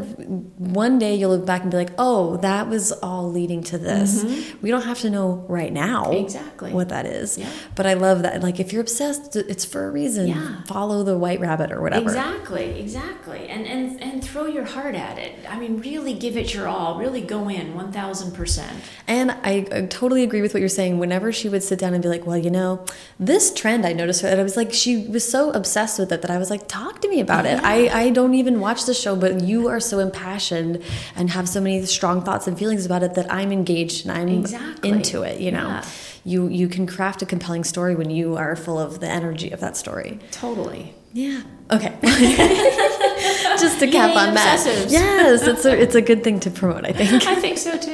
one 0.58 0.98
day 0.98 1.16
you'll 1.16 1.30
look 1.32 1.46
back 1.46 1.62
and 1.62 1.70
be 1.70 1.78
like 1.78 1.92
oh 1.98 2.38
that 2.38 2.68
was 2.68 2.92
all 2.92 3.32
leading 3.32 3.64
to 3.64 3.78
this. 3.78 4.24
Mm-hmm. 4.24 4.62
we 4.62 4.72
don't 4.72 4.84
have 4.84 5.00
to 5.00 5.10
know 5.10 5.46
right 5.48 5.72
now 5.72 6.12
exactly. 6.12 6.74
what 6.74 6.90
that 6.90 7.06
is. 7.06 7.38
Yeah. 7.38 7.52
but 7.76 7.86
i 7.86 7.94
love 7.94 8.24
that 8.24 8.42
like 8.42 8.60
if 8.60 8.74
you're 8.74 8.82
obsessed 8.82 9.36
it's 9.36 9.66
for 9.66 9.88
a 9.88 9.92
reason. 9.92 10.28
Yeah. 10.28 10.64
follow 10.64 11.04
the 11.04 11.18
white 11.18 11.40
rabbit 11.40 11.72
or 11.72 11.82
whatever. 11.82 12.06
Exactly 12.06 12.80
exactly. 12.80 13.48
And 13.48 13.68
and 13.68 14.02
and 14.02 14.24
throw 14.24 14.48
your 14.48 14.66
heart 14.66 14.96
at 14.96 15.20
it. 15.20 15.36
I 15.48 15.60
mean 15.60 15.80
really 15.80 16.14
give 16.14 16.36
it 16.36 16.54
your 16.54 16.68
all. 16.68 16.98
Really 16.98 17.22
go 17.22 17.48
in 17.50 17.74
1000% 17.74 18.64
and 19.08 19.32
I, 19.32 19.66
I 19.72 19.82
totally 19.86 20.24
agree 20.24 20.42
with 20.42 20.54
what 20.54 20.60
you're 20.62 20.70
saying. 20.70 20.98
Whenever 20.98 21.32
she 21.32 21.50
would 21.50 21.62
sit 21.62 21.78
down 21.78 21.94
and 21.94 22.02
be 22.02 22.07
like 22.08 22.26
well 22.26 22.38
you 22.38 22.50
know 22.50 22.86
this 23.20 23.54
trend 23.54 23.86
I 23.86 23.94
noticed 23.94 24.24
and 24.24 24.40
I 24.40 24.44
was 24.44 24.58
like 24.58 24.74
she 24.74 25.08
was 25.08 25.30
so 25.30 25.52
obsessed 25.52 26.00
with 26.00 26.12
it 26.12 26.22
that 26.22 26.32
I 26.32 26.38
was 26.38 26.50
like 26.50 26.68
talk 26.68 27.02
to 27.02 27.10
me 27.10 27.20
about 27.20 27.46
it. 27.46 27.60
I 27.64 27.88
I 28.06 28.10
don't 28.10 28.34
even 28.34 28.60
watch 28.60 28.86
the 28.86 28.94
show 28.94 29.16
but 29.16 29.42
you 29.42 29.68
are 29.68 29.80
so 29.80 30.00
impassioned 30.00 30.82
and 31.16 31.30
have 31.32 31.48
so 31.50 31.62
many 31.62 31.86
strong 31.86 32.24
thoughts 32.24 32.48
and 32.48 32.58
feelings 32.58 32.86
about 32.86 33.04
it 33.04 33.14
that 33.16 33.32
I'm 33.32 33.52
engaged 33.52 34.06
and 34.06 34.18
I'm 34.18 34.30
exactly. 34.30 34.90
into 34.90 35.24
it, 35.24 35.40
you 35.40 35.52
know. 35.52 35.68
Yeah. 35.68 35.86
You 36.24 36.48
you 36.48 36.68
can 36.68 36.86
craft 36.86 37.22
a 37.22 37.26
compelling 37.26 37.64
story 37.64 37.96
when 37.96 38.10
you 38.10 38.36
are 38.36 38.56
full 38.56 38.80
of 38.80 39.00
the 39.00 39.08
energy 39.08 39.52
of 39.52 39.62
that 39.62 39.78
story. 39.78 40.20
Totally. 40.32 40.94
Yeah. 41.18 41.42
Okay. 41.72 41.98
Just 42.04 43.80
to 43.80 43.88
cap 43.88 44.12
Yay, 44.12 44.16
on 44.16 44.36
that. 44.36 44.64
Yes, 44.88 45.48
it's 45.48 45.66
a 45.66 45.76
it's 45.76 45.96
a 45.96 46.02
good 46.02 46.24
thing 46.24 46.40
to 46.42 46.52
promote. 46.52 46.86
I 46.86 46.92
think. 46.92 47.26
I 47.28 47.34
think 47.34 47.58
so 47.58 47.76
too. 47.76 47.92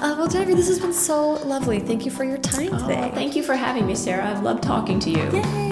Uh, 0.00 0.14
well, 0.16 0.28
Jennifer, 0.28 0.54
this 0.54 0.68
has 0.68 0.78
been 0.78 0.92
so 0.92 1.32
lovely. 1.44 1.80
Thank 1.80 2.04
you 2.04 2.12
for 2.12 2.22
your 2.22 2.38
time 2.38 2.70
today. 2.78 3.10
Oh, 3.10 3.14
thank 3.16 3.34
you 3.34 3.42
for 3.42 3.56
having 3.56 3.84
me, 3.84 3.96
Sarah. 3.96 4.24
I've 4.24 4.44
loved 4.44 4.62
talking 4.62 5.00
to 5.00 5.10
you. 5.10 5.24
Yay! 5.32 5.70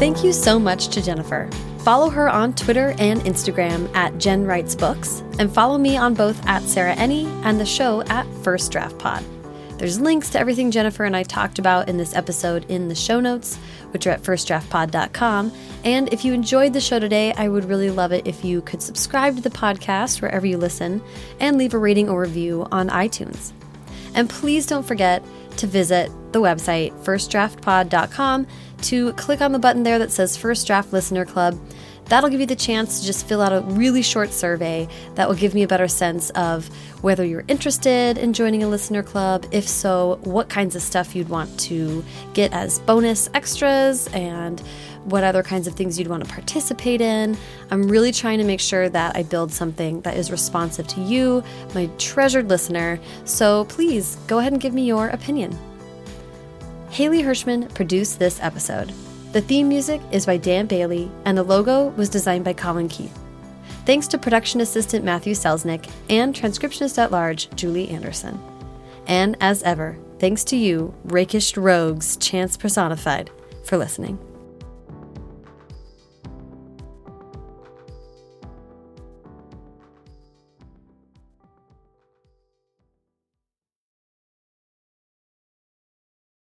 Thank 0.00 0.24
you 0.24 0.32
so 0.32 0.58
much 0.58 0.88
to 0.88 1.00
Jennifer. 1.00 1.48
Follow 1.84 2.10
her 2.10 2.28
on 2.28 2.54
Twitter 2.54 2.96
and 2.98 3.20
Instagram 3.20 3.88
at 3.94 4.18
Jen 4.18 4.46
Writes 4.46 4.74
Books, 4.74 5.22
and 5.38 5.48
follow 5.48 5.78
me 5.78 5.96
on 5.96 6.12
both 6.12 6.44
at 6.48 6.62
Sarah 6.62 6.96
Enni 6.96 7.26
and 7.44 7.60
the 7.60 7.66
show 7.66 8.02
at 8.08 8.26
First 8.42 8.72
Draft 8.72 8.98
Pod. 8.98 9.24
There's 9.78 10.00
links 10.00 10.30
to 10.30 10.38
everything 10.38 10.70
Jennifer 10.70 11.04
and 11.04 11.16
I 11.16 11.24
talked 11.24 11.58
about 11.58 11.88
in 11.88 11.96
this 11.96 12.14
episode 12.14 12.64
in 12.70 12.88
the 12.88 12.94
show 12.94 13.20
notes, 13.20 13.56
which 13.90 14.06
are 14.06 14.10
at 14.10 14.22
firstdraftpod.com. 14.22 15.52
And 15.84 16.12
if 16.12 16.24
you 16.24 16.32
enjoyed 16.32 16.72
the 16.72 16.80
show 16.80 16.98
today, 16.98 17.32
I 17.34 17.48
would 17.48 17.64
really 17.64 17.90
love 17.90 18.12
it 18.12 18.26
if 18.26 18.44
you 18.44 18.62
could 18.62 18.82
subscribe 18.82 19.36
to 19.36 19.42
the 19.42 19.50
podcast 19.50 20.22
wherever 20.22 20.46
you 20.46 20.58
listen 20.58 21.02
and 21.40 21.58
leave 21.58 21.74
a 21.74 21.78
rating 21.78 22.08
or 22.08 22.22
review 22.22 22.66
on 22.70 22.88
iTunes. 22.88 23.52
And 24.14 24.30
please 24.30 24.66
don't 24.66 24.86
forget 24.86 25.24
to 25.56 25.66
visit 25.66 26.10
the 26.32 26.40
website 26.40 26.92
firstdraftpod.com 27.04 28.46
to 28.82 29.12
click 29.14 29.40
on 29.40 29.52
the 29.52 29.58
button 29.58 29.82
there 29.82 29.98
that 29.98 30.12
says 30.12 30.36
First 30.36 30.66
Draft 30.66 30.92
Listener 30.92 31.24
Club. 31.24 31.58
That'll 32.06 32.28
give 32.28 32.40
you 32.40 32.46
the 32.46 32.56
chance 32.56 33.00
to 33.00 33.06
just 33.06 33.26
fill 33.26 33.40
out 33.40 33.52
a 33.52 33.60
really 33.60 34.02
short 34.02 34.32
survey 34.32 34.88
that 35.14 35.28
will 35.28 35.36
give 35.36 35.54
me 35.54 35.62
a 35.62 35.68
better 35.68 35.88
sense 35.88 36.30
of 36.30 36.68
whether 37.02 37.24
you're 37.24 37.44
interested 37.48 38.18
in 38.18 38.32
joining 38.32 38.62
a 38.62 38.68
listener 38.68 39.02
club. 39.02 39.46
If 39.50 39.66
so, 39.66 40.18
what 40.24 40.48
kinds 40.48 40.76
of 40.76 40.82
stuff 40.82 41.16
you'd 41.16 41.28
want 41.28 41.58
to 41.60 42.04
get 42.34 42.52
as 42.52 42.78
bonus 42.80 43.28
extras 43.34 44.06
and 44.08 44.62
what 45.04 45.22
other 45.22 45.42
kinds 45.42 45.66
of 45.66 45.74
things 45.74 45.98
you'd 45.98 46.08
want 46.08 46.24
to 46.24 46.30
participate 46.30 47.00
in. 47.00 47.36
I'm 47.70 47.88
really 47.88 48.12
trying 48.12 48.38
to 48.38 48.44
make 48.44 48.60
sure 48.60 48.88
that 48.88 49.16
I 49.16 49.22
build 49.22 49.52
something 49.52 50.00
that 50.02 50.16
is 50.16 50.30
responsive 50.30 50.86
to 50.88 51.00
you, 51.02 51.42
my 51.74 51.90
treasured 51.98 52.48
listener. 52.48 52.98
So 53.24 53.66
please 53.66 54.16
go 54.26 54.38
ahead 54.38 54.52
and 54.52 54.60
give 54.60 54.74
me 54.74 54.84
your 54.86 55.08
opinion. 55.08 55.56
Haley 56.90 57.22
Hirschman 57.22 57.72
produced 57.74 58.18
this 58.18 58.40
episode. 58.40 58.92
The 59.34 59.40
theme 59.40 59.68
music 59.68 60.00
is 60.12 60.26
by 60.26 60.36
Dan 60.36 60.66
Bailey, 60.66 61.10
and 61.24 61.36
the 61.36 61.42
logo 61.42 61.88
was 61.96 62.08
designed 62.08 62.44
by 62.44 62.52
Colin 62.52 62.86
Keith. 62.88 63.18
Thanks 63.84 64.06
to 64.06 64.16
production 64.16 64.60
assistant 64.60 65.04
Matthew 65.04 65.34
Selznick 65.34 65.90
and 66.08 66.32
transcriptionist 66.32 66.98
at 66.98 67.10
large 67.10 67.50
Julie 67.56 67.88
Anderson. 67.88 68.40
And 69.08 69.36
as 69.40 69.64
ever, 69.64 69.98
thanks 70.20 70.44
to 70.44 70.56
you, 70.56 70.94
rakish 71.02 71.56
rogues, 71.56 72.16
chance 72.18 72.56
personified, 72.56 73.28
for 73.64 73.76
listening. 73.76 74.20